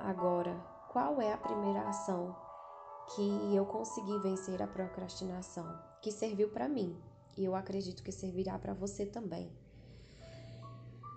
agora 0.00 0.58
qual 0.88 1.20
é 1.20 1.34
a 1.34 1.38
primeira 1.38 1.86
ação 1.86 2.34
que 3.14 3.54
eu 3.54 3.66
consegui 3.66 4.18
vencer 4.20 4.62
a 4.62 4.66
procrastinação, 4.66 5.66
que 6.00 6.10
serviu 6.10 6.50
para 6.50 6.66
mim 6.66 6.98
e 7.38 7.44
eu 7.44 7.54
acredito 7.54 8.02
que 8.02 8.10
servirá 8.10 8.58
para 8.58 8.74
você 8.74 9.06
também. 9.06 9.48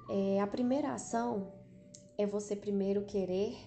É, 0.08 0.40
a 0.40 0.46
primeira 0.46 0.94
ação 0.94 1.52
é 2.16 2.28
você 2.28 2.56
primeiro 2.56 3.06
querer, 3.06 3.58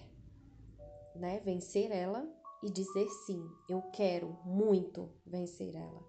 né, 1.15 1.41
vencer 1.41 1.91
ela 1.91 2.25
e 2.63 2.69
dizer 2.71 3.07
sim, 3.25 3.45
eu 3.67 3.81
quero 3.91 4.37
muito 4.45 5.11
vencer 5.25 5.75
ela. 5.75 6.01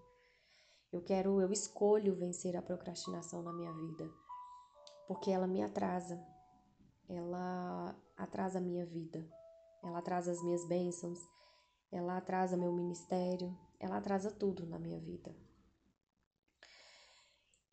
Eu 0.92 1.02
quero, 1.02 1.40
eu 1.40 1.50
escolho 1.52 2.14
vencer 2.14 2.56
a 2.56 2.62
procrastinação 2.62 3.42
na 3.42 3.52
minha 3.52 3.72
vida, 3.72 4.08
porque 5.08 5.30
ela 5.32 5.48
me 5.48 5.62
atrasa. 5.62 6.24
Ela 7.08 7.96
atrasa 8.16 8.58
a 8.58 8.62
minha 8.62 8.86
vida. 8.86 9.28
Ela 9.82 9.98
atrasa 9.98 10.30
as 10.30 10.42
minhas 10.42 10.66
bênçãos. 10.66 11.18
Ela 11.90 12.16
atrasa 12.16 12.56
meu 12.56 12.72
ministério. 12.72 13.56
Ela 13.78 13.98
atrasa 13.98 14.30
tudo 14.30 14.64
na 14.66 14.78
minha 14.78 14.98
vida. 14.98 15.34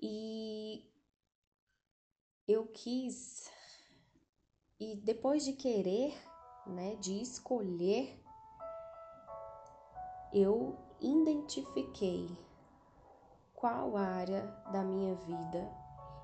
E 0.05 0.85
eu 2.45 2.67
quis 2.67 3.49
e 4.77 4.97
depois 4.97 5.45
de 5.45 5.53
querer, 5.53 6.13
né, 6.67 6.95
de 6.95 7.21
escolher, 7.21 8.21
eu 10.33 10.77
identifiquei 10.99 12.37
qual 13.53 13.95
área 13.95 14.45
da 14.73 14.83
minha 14.83 15.15
vida 15.15 15.71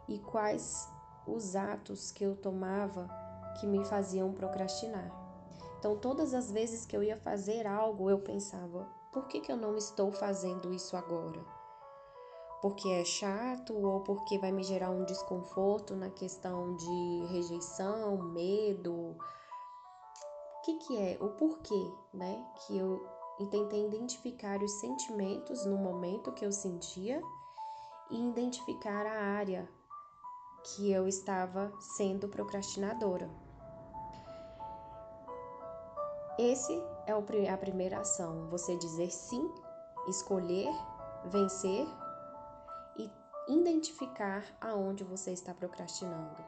e 0.09 0.19
quais 0.19 0.91
os 1.25 1.55
atos 1.55 2.11
que 2.11 2.25
eu 2.25 2.35
tomava 2.35 3.07
que 3.61 3.65
me 3.65 3.85
faziam 3.85 4.33
procrastinar. 4.33 5.09
Então, 5.77 5.97
todas 5.97 6.33
as 6.33 6.51
vezes 6.51 6.85
que 6.85 6.97
eu 6.97 7.01
ia 7.01 7.15
fazer 7.15 7.65
algo, 7.65 8.09
eu 8.09 8.19
pensava: 8.19 8.83
por 9.13 9.29
que, 9.29 9.39
que 9.39 9.53
eu 9.53 9.55
não 9.55 9.77
estou 9.77 10.11
fazendo 10.11 10.73
isso 10.73 10.97
agora? 10.97 11.58
Porque 12.61 12.89
é 12.89 13.05
chato 13.05 13.73
ou 13.73 14.01
porque 14.01 14.37
vai 14.37 14.51
me 14.51 14.63
gerar 14.63 14.89
um 14.89 15.05
desconforto 15.05 15.95
na 15.95 16.09
questão 16.09 16.75
de 16.75 17.25
rejeição, 17.31 18.17
medo? 18.17 18.93
O 18.93 20.61
que, 20.63 20.77
que 20.79 20.97
é? 20.97 21.17
O 21.21 21.29
porquê, 21.29 21.93
né? 22.13 22.45
Que 22.65 22.77
eu 22.77 23.01
tentei 23.49 23.87
identificar 23.87 24.61
os 24.61 24.71
sentimentos 24.79 25.65
no 25.65 25.77
momento 25.77 26.33
que 26.33 26.45
eu 26.45 26.51
sentia 26.51 27.21
e 28.11 28.29
identificar 28.29 29.05
a 29.05 29.23
área 29.37 29.69
que 30.63 30.91
eu 30.91 31.07
estava 31.07 31.71
sendo 31.79 32.27
procrastinadora. 32.27 33.29
Esse 36.37 36.81
é 37.05 37.49
a 37.49 37.57
primeira 37.57 37.99
ação, 37.99 38.47
você 38.49 38.75
dizer 38.77 39.11
sim, 39.11 39.49
escolher, 40.07 40.69
vencer 41.25 41.87
identificar 43.49 44.45
aonde 44.61 45.03
você 45.03 45.31
está 45.31 45.53
procrastinando. 45.53 46.43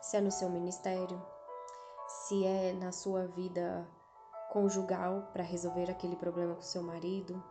Se 0.00 0.18
é 0.18 0.20
no 0.20 0.30
seu 0.30 0.50
ministério, 0.50 1.20
se 2.06 2.44
é 2.44 2.72
na 2.74 2.92
sua 2.92 3.26
vida 3.26 3.88
conjugal 4.50 5.30
para 5.32 5.42
resolver 5.42 5.90
aquele 5.90 6.16
problema 6.16 6.54
com 6.54 6.62
seu 6.62 6.82
marido, 6.82 7.42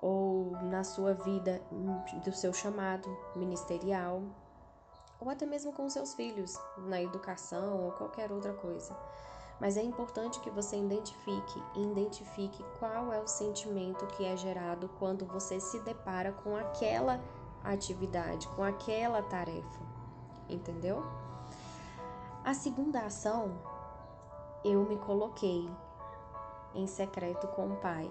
ou 0.00 0.52
na 0.62 0.82
sua 0.82 1.12
vida 1.12 1.60
do 2.24 2.32
seu 2.32 2.52
chamado 2.52 3.08
ministerial, 3.36 4.22
ou 5.20 5.28
até 5.28 5.44
mesmo 5.44 5.72
com 5.72 5.88
seus 5.90 6.14
filhos, 6.14 6.54
na 6.78 7.02
educação 7.02 7.84
ou 7.84 7.92
qualquer 7.92 8.32
outra 8.32 8.54
coisa. 8.54 8.96
Mas 9.60 9.76
é 9.76 9.82
importante 9.82 10.40
que 10.40 10.50
você 10.50 10.76
identifique, 10.76 11.62
identifique 11.74 12.64
qual 12.78 13.12
é 13.12 13.20
o 13.20 13.26
sentimento 13.26 14.06
que 14.08 14.24
é 14.24 14.36
gerado 14.36 14.88
quando 14.98 15.26
você 15.26 15.58
se 15.58 15.80
depara 15.80 16.32
com 16.32 16.56
aquela 16.56 17.20
atividade, 17.64 18.46
com 18.48 18.62
aquela 18.62 19.20
tarefa. 19.22 19.80
Entendeu? 20.48 21.04
A 22.44 22.54
segunda 22.54 23.00
ação 23.00 23.58
eu 24.64 24.84
me 24.84 24.96
coloquei 24.96 25.68
em 26.74 26.86
secreto 26.86 27.46
com 27.48 27.72
o 27.72 27.76
Pai. 27.76 28.10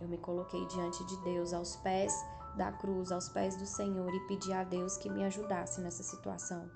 Eu 0.00 0.08
me 0.08 0.18
coloquei 0.18 0.64
diante 0.66 1.04
de 1.04 1.16
Deus, 1.18 1.52
aos 1.52 1.76
pés 1.76 2.12
da 2.56 2.72
cruz, 2.72 3.12
aos 3.12 3.28
pés 3.28 3.56
do 3.56 3.66
Senhor 3.66 4.12
e 4.12 4.20
pedi 4.26 4.52
a 4.52 4.64
Deus 4.64 4.96
que 4.96 5.10
me 5.10 5.24
ajudasse 5.24 5.80
nessa 5.80 6.02
situação, 6.02 6.70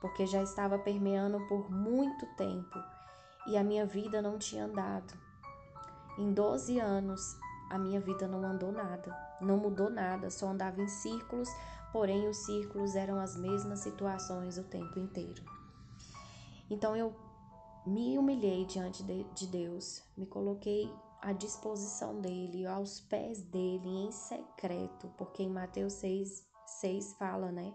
porque 0.00 0.26
já 0.26 0.42
estava 0.42 0.78
permeando 0.78 1.40
por 1.46 1.70
muito 1.70 2.24
tempo 2.36 2.78
e 3.48 3.56
a 3.56 3.64
minha 3.64 3.86
vida 3.86 4.20
não 4.20 4.38
tinha 4.38 4.64
andado. 4.64 5.14
Em 6.18 6.32
12 6.32 6.78
anos, 6.78 7.20
a 7.70 7.78
minha 7.78 8.00
vida 8.00 8.26
não 8.26 8.44
andou 8.44 8.72
nada, 8.72 9.16
não 9.40 9.56
mudou 9.56 9.90
nada, 9.90 10.30
só 10.30 10.48
andava 10.48 10.80
em 10.80 10.88
círculos, 10.88 11.48
porém 11.92 12.28
os 12.28 12.38
círculos 12.38 12.94
eram 12.94 13.18
as 13.18 13.36
mesmas 13.36 13.80
situações 13.80 14.58
o 14.58 14.64
tempo 14.64 14.98
inteiro. 14.98 15.42
Então 16.70 16.96
eu 16.96 17.14
me 17.86 18.18
humilhei 18.18 18.64
diante 18.66 19.02
de, 19.02 19.24
de 19.24 19.46
Deus, 19.46 20.02
me 20.16 20.26
coloquei 20.26 20.92
à 21.22 21.32
disposição 21.32 22.20
dele, 22.20 22.66
aos 22.66 23.00
pés 23.00 23.42
dele, 23.42 23.88
em 23.88 24.12
secreto, 24.12 25.08
porque 25.16 25.42
em 25.42 25.50
Mateus 25.50 25.94
6, 25.94 26.44
6 26.80 27.14
fala, 27.14 27.50
né? 27.50 27.72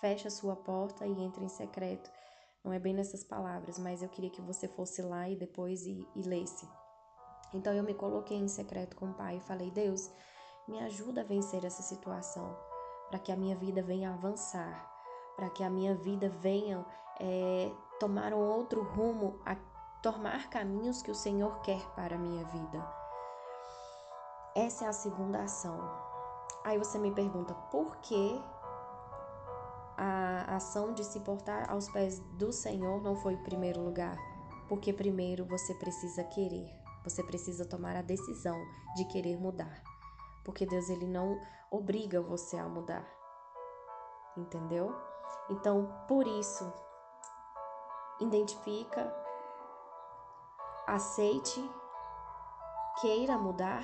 Fecha 0.00 0.28
sua 0.28 0.54
porta 0.54 1.06
e 1.06 1.22
entra 1.22 1.42
em 1.42 1.48
secreto. 1.48 2.10
Não 2.64 2.72
é 2.72 2.78
bem 2.78 2.94
nessas 2.94 3.22
palavras, 3.22 3.78
mas 3.78 4.02
eu 4.02 4.08
queria 4.08 4.30
que 4.30 4.40
você 4.40 4.66
fosse 4.66 5.02
lá 5.02 5.28
e 5.28 5.36
depois 5.36 5.86
e, 5.86 6.08
e 6.16 6.22
lesse. 6.22 6.66
Então 7.52 7.74
eu 7.74 7.84
me 7.84 7.92
coloquei 7.92 8.38
em 8.38 8.48
secreto 8.48 8.96
com 8.96 9.10
o 9.10 9.14
Pai 9.14 9.36
e 9.36 9.40
falei: 9.40 9.70
Deus, 9.70 10.10
me 10.66 10.80
ajuda 10.80 11.20
a 11.20 11.24
vencer 11.24 11.64
essa 11.64 11.82
situação, 11.82 12.56
para 13.10 13.18
que 13.18 13.30
a 13.30 13.36
minha 13.36 13.54
vida 13.54 13.82
venha 13.82 14.14
avançar, 14.14 14.90
para 15.36 15.50
que 15.50 15.62
a 15.62 15.68
minha 15.68 15.94
vida 15.94 16.30
venha 16.40 16.84
é, 17.20 17.70
tomar 18.00 18.32
um 18.32 18.40
outro 18.40 18.82
rumo, 18.82 19.38
a 19.44 19.56
tomar 20.02 20.48
caminhos 20.48 21.02
que 21.02 21.10
o 21.10 21.14
Senhor 21.14 21.60
quer 21.60 21.84
para 21.94 22.16
a 22.16 22.18
minha 22.18 22.44
vida. 22.46 23.04
Essa 24.54 24.86
é 24.86 24.88
a 24.88 24.92
segunda 24.92 25.42
ação. 25.42 25.78
Aí 26.64 26.78
você 26.78 26.98
me 26.98 27.10
pergunta 27.10 27.52
por 27.70 27.96
que 27.98 28.40
a 29.96 30.56
ação 30.56 30.92
de 30.92 31.04
se 31.04 31.20
portar 31.20 31.70
aos 31.70 31.88
pés 31.88 32.18
do 32.38 32.52
Senhor 32.52 33.02
não 33.02 33.14
foi 33.16 33.34
em 33.34 33.42
primeiro 33.42 33.80
lugar? 33.80 34.16
Porque 34.68 34.92
primeiro 34.92 35.44
você 35.44 35.74
precisa 35.74 36.24
querer, 36.24 36.68
você 37.04 37.22
precisa 37.22 37.64
tomar 37.64 37.96
a 37.96 38.02
decisão 38.02 38.58
de 38.96 39.04
querer 39.06 39.36
mudar. 39.36 39.82
Porque 40.44 40.66
Deus 40.66 40.88
ele 40.88 41.06
não 41.06 41.38
obriga 41.70 42.20
você 42.20 42.56
a 42.56 42.68
mudar. 42.68 43.06
Entendeu? 44.36 44.94
Então, 45.48 45.92
por 46.08 46.26
isso, 46.26 46.72
identifica, 48.20 49.14
aceite, 50.86 51.60
queira 53.00 53.38
mudar 53.38 53.82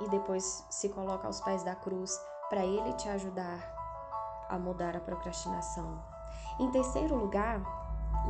e 0.00 0.08
depois 0.08 0.66
se 0.70 0.88
coloca 0.88 1.26
aos 1.26 1.40
pés 1.40 1.62
da 1.62 1.74
cruz 1.74 2.16
para 2.48 2.64
ele 2.64 2.92
te 2.94 3.08
ajudar 3.08 3.81
a 4.52 4.58
mudar 4.58 4.96
a 4.96 5.00
procrastinação. 5.00 5.98
Em 6.60 6.70
terceiro 6.70 7.16
lugar, 7.16 7.60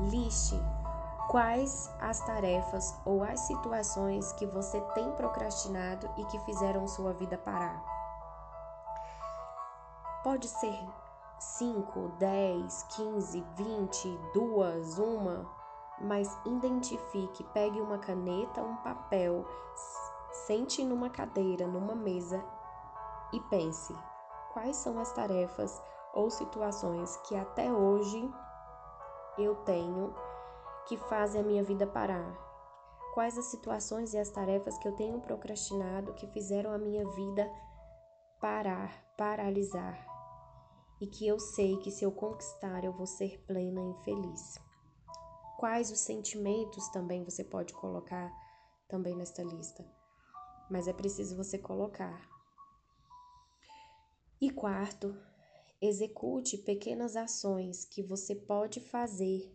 liste 0.09 0.55
quais 1.29 1.91
as 2.01 2.20
tarefas 2.20 2.95
ou 3.05 3.25
as 3.25 3.41
situações 3.41 4.33
que 4.35 4.47
você 4.47 4.81
tem 4.95 5.11
procrastinado 5.12 6.09
e 6.16 6.25
que 6.27 6.39
fizeram 6.41 6.87
sua 6.87 7.12
vida 7.12 7.37
parar. 7.39 7.83
Pode 10.23 10.47
ser 10.47 10.79
5, 11.39 12.12
10, 12.18 12.83
15, 12.97 13.45
20, 13.57 14.20
duas, 14.33 14.99
uma, 14.99 15.51
mas 16.01 16.39
identifique, 16.45 17.43
pegue 17.53 17.81
uma 17.81 17.99
caneta, 17.99 18.62
um 18.62 18.77
papel, 18.77 19.45
sente 20.47 20.85
numa 20.85 21.11
cadeira, 21.11 21.66
numa 21.66 21.95
mesa 21.95 22.45
e 23.33 23.41
pense: 23.41 23.97
quais 24.53 24.77
são 24.77 25.01
as 25.01 25.12
tarefas 25.12 25.83
ou 26.13 26.31
situações 26.31 27.17
que 27.29 27.37
até 27.37 27.73
hoje 27.73 28.31
eu 29.39 29.57
tenho 29.65 30.15
que 30.87 30.97
fazem 30.97 31.41
a 31.41 31.45
minha 31.45 31.63
vida 31.63 31.87
parar? 31.87 32.37
Quais 33.15 33.37
as 33.37 33.47
situações 33.47 34.15
e 34.15 34.19
as 34.19 34.31
tarefas 34.31 34.79
que 34.79 34.89
eu 34.89 34.97
tenho 34.97 35.21
procrastinado 35.21 36.15
que 36.15 36.27
fizeram 36.29 36.73
a 36.73 36.79
minha 36.79 37.09
vida 37.11 37.51
parar, 38.41 39.05
paralisar? 39.17 40.11
e 41.01 41.07
que 41.09 41.27
eu 41.27 41.37
sei 41.37 41.79
que 41.79 41.91
se 41.91 42.05
eu 42.05 42.13
conquistar 42.13 42.85
eu 42.85 42.93
vou 42.93 43.07
ser 43.07 43.43
plena 43.45 43.81
e 43.91 44.05
feliz. 44.05 44.57
Quais 45.59 45.91
os 45.91 45.99
sentimentos 45.99 46.89
também 46.91 47.25
você 47.25 47.43
pode 47.43 47.75
colocar 47.75 48.33
também 48.89 49.17
nesta 49.17 49.43
lista? 49.43 49.85
mas 50.73 50.89
é 50.89 50.93
preciso 50.93 51.37
você 51.37 51.59
colocar. 51.59 52.19
E 54.41 54.51
quarto, 54.51 55.15
execute 55.83 56.57
pequenas 56.59 57.16
ações 57.16 57.85
que 57.85 58.05
você 58.05 58.37
pode 58.37 58.78
fazer 58.78 59.53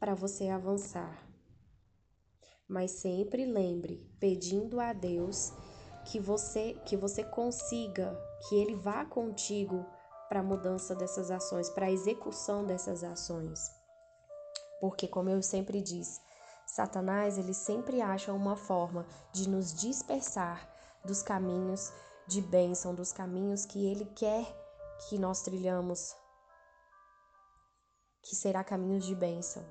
para 0.00 0.14
você 0.14 0.48
avançar. 0.48 1.22
Mas 2.66 2.92
sempre 2.92 3.44
lembre, 3.44 4.10
pedindo 4.18 4.80
a 4.80 4.94
Deus 4.94 5.52
que 6.06 6.18
você 6.18 6.80
que 6.86 6.96
você 6.96 7.22
consiga, 7.22 8.18
que 8.48 8.54
ele 8.54 8.74
vá 8.74 9.04
contigo 9.04 9.84
para 10.30 10.40
a 10.40 10.42
mudança 10.42 10.94
dessas 10.94 11.30
ações, 11.30 11.68
para 11.68 11.86
a 11.86 11.90
execução 11.90 12.64
dessas 12.64 13.04
ações. 13.04 13.60
Porque 14.80 15.06
como 15.06 15.28
eu 15.28 15.42
sempre 15.42 15.82
disse, 15.82 16.20
Satanás 16.66 17.36
ele 17.36 17.52
sempre 17.52 18.00
acha 18.00 18.32
uma 18.32 18.56
forma 18.56 19.06
de 19.32 19.46
nos 19.46 19.74
dispersar 19.74 20.72
dos 21.04 21.22
caminhos 21.22 21.92
de 22.26 22.40
bênção, 22.40 22.94
dos 22.94 23.12
caminhos 23.12 23.66
que 23.66 23.86
ele 23.86 24.06
quer 24.14 24.67
que 25.06 25.18
nós 25.18 25.42
trilhamos, 25.42 26.14
que 28.22 28.34
será 28.34 28.64
caminhos 28.64 29.04
de 29.04 29.14
bênção. 29.14 29.64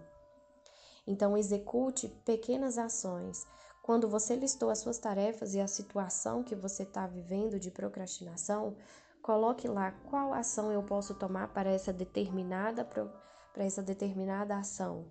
Então 1.06 1.38
execute 1.38 2.08
pequenas 2.26 2.78
ações. 2.78 3.46
Quando 3.82 4.10
você 4.10 4.36
listou 4.36 4.70
as 4.70 4.80
suas 4.80 4.98
tarefas 4.98 5.54
e 5.54 5.62
a 5.62 5.68
situação 5.68 6.44
que 6.44 6.56
você 6.56 6.84
está 6.84 7.08
vivendo 7.08 7.60
de 7.60 7.72
procrastinação, 7.72 8.76
coloque 9.22 9.68
lá 9.68 9.92
qual 10.10 10.34
ação 10.34 10.72
eu 10.72 10.84
posso 10.84 11.14
tomar 11.16 11.54
para 11.54 11.70
essa 11.70 11.94
determinada 11.94 12.84
para 12.84 13.64
essa 13.64 13.82
determinada 13.82 14.58
ação 14.58 15.08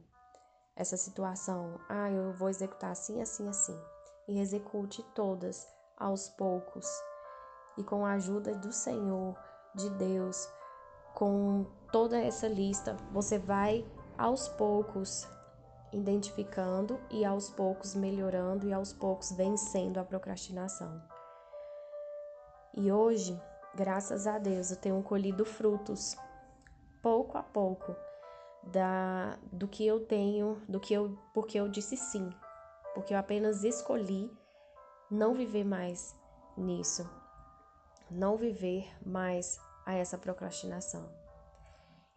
essa 0.76 0.96
situação, 0.98 1.80
ah, 1.88 2.10
eu 2.10 2.34
vou 2.34 2.50
executar 2.50 2.90
assim, 2.90 3.22
assim, 3.22 3.48
assim, 3.48 3.80
e 4.28 4.38
execute 4.38 5.02
todas 5.14 5.66
aos 5.96 6.28
poucos 6.28 6.86
e 7.78 7.82
com 7.82 8.04
a 8.04 8.12
ajuda 8.12 8.54
do 8.54 8.70
Senhor, 8.70 9.34
de 9.76 9.90
Deus, 9.90 10.48
com 11.14 11.66
toda 11.92 12.18
essa 12.18 12.48
lista, 12.48 12.96
você 13.12 13.38
vai 13.38 13.86
aos 14.18 14.48
poucos 14.48 15.28
identificando 15.92 16.98
e 17.10 17.24
aos 17.24 17.48
poucos 17.50 17.94
melhorando 17.94 18.66
e 18.66 18.72
aos 18.72 18.92
poucos 18.92 19.32
vencendo 19.32 19.98
a 19.98 20.04
procrastinação. 20.04 21.02
E 22.74 22.90
hoje, 22.92 23.40
graças 23.74 24.26
a 24.26 24.38
Deus, 24.38 24.70
eu 24.70 24.76
tenho 24.76 25.02
colhido 25.02 25.44
frutos 25.44 26.16
pouco 27.02 27.38
a 27.38 27.42
pouco 27.42 27.94
da 28.62 29.38
do 29.52 29.68
que 29.68 29.86
eu 29.86 30.04
tenho, 30.04 30.60
do 30.68 30.80
que 30.80 30.92
eu 30.92 31.16
porque 31.32 31.58
eu 31.58 31.68
disse 31.68 31.96
sim, 31.96 32.28
porque 32.94 33.14
eu 33.14 33.18
apenas 33.18 33.64
escolhi 33.64 34.30
não 35.10 35.34
viver 35.34 35.64
mais 35.64 36.14
nisso, 36.56 37.08
não 38.10 38.36
viver 38.36 38.90
mais 39.06 39.58
a 39.86 39.94
essa 39.94 40.18
procrastinação. 40.18 41.08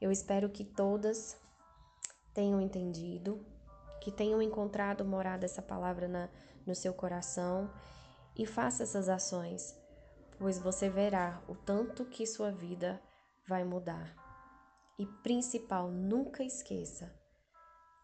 Eu 0.02 0.12
espero 0.12 0.50
que 0.50 0.66
todas 0.66 1.38
tenham 2.34 2.60
entendido, 2.60 3.46
que 4.02 4.12
tenham 4.12 4.42
encontrado 4.42 5.06
morada 5.06 5.46
essa 5.46 5.62
palavra 5.62 6.08
na, 6.08 6.30
no 6.66 6.74
seu 6.74 6.94
coração 6.94 7.72
e 8.36 8.46
faça 8.46 8.84
essas 8.84 9.08
ações, 9.08 9.78
pois 10.40 10.58
você 10.58 10.90
verá 10.90 11.42
o 11.48 11.56
tanto 11.56 12.06
que 12.06 12.26
sua 12.26 12.52
vida 12.52 13.00
vai 13.48 13.64
mudar. 13.64 14.16
E 14.98 15.06
principal, 15.06 15.90
nunca 15.90 16.44
esqueça 16.44 17.14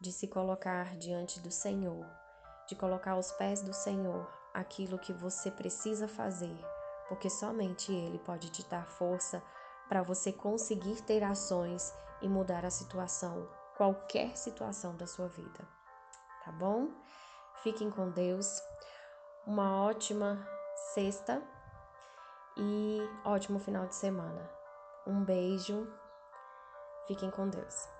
de 0.01 0.11
se 0.11 0.27
colocar 0.27 0.97
diante 0.97 1.39
do 1.39 1.49
Senhor, 1.51 2.05
de 2.67 2.75
colocar 2.75 3.11
aos 3.11 3.31
pés 3.31 3.61
do 3.61 3.73
Senhor 3.73 4.29
aquilo 4.53 4.99
que 4.99 5.13
você 5.13 5.49
precisa 5.49 6.07
fazer, 6.07 6.57
porque 7.07 7.29
somente 7.29 7.91
Ele 7.91 8.19
pode 8.19 8.49
te 8.49 8.63
dar 8.69 8.85
força 8.85 9.41
para 9.87 10.01
você 10.01 10.31
conseguir 10.31 11.01
ter 11.03 11.23
ações 11.23 11.93
e 12.21 12.27
mudar 12.27 12.65
a 12.65 12.69
situação, 12.69 13.47
qualquer 13.77 14.35
situação 14.35 14.95
da 14.95 15.05
sua 15.05 15.27
vida. 15.27 15.67
Tá 16.43 16.51
bom? 16.51 16.89
Fiquem 17.61 17.89
com 17.89 18.09
Deus. 18.09 18.61
Uma 19.45 19.83
ótima 19.83 20.47
sexta 20.93 21.41
e 22.57 22.99
ótimo 23.23 23.59
final 23.59 23.85
de 23.85 23.95
semana. 23.95 24.49
Um 25.05 25.23
beijo 25.23 25.87
Fiquem 27.07 27.29
com 27.29 27.47
Deus. 27.47 27.95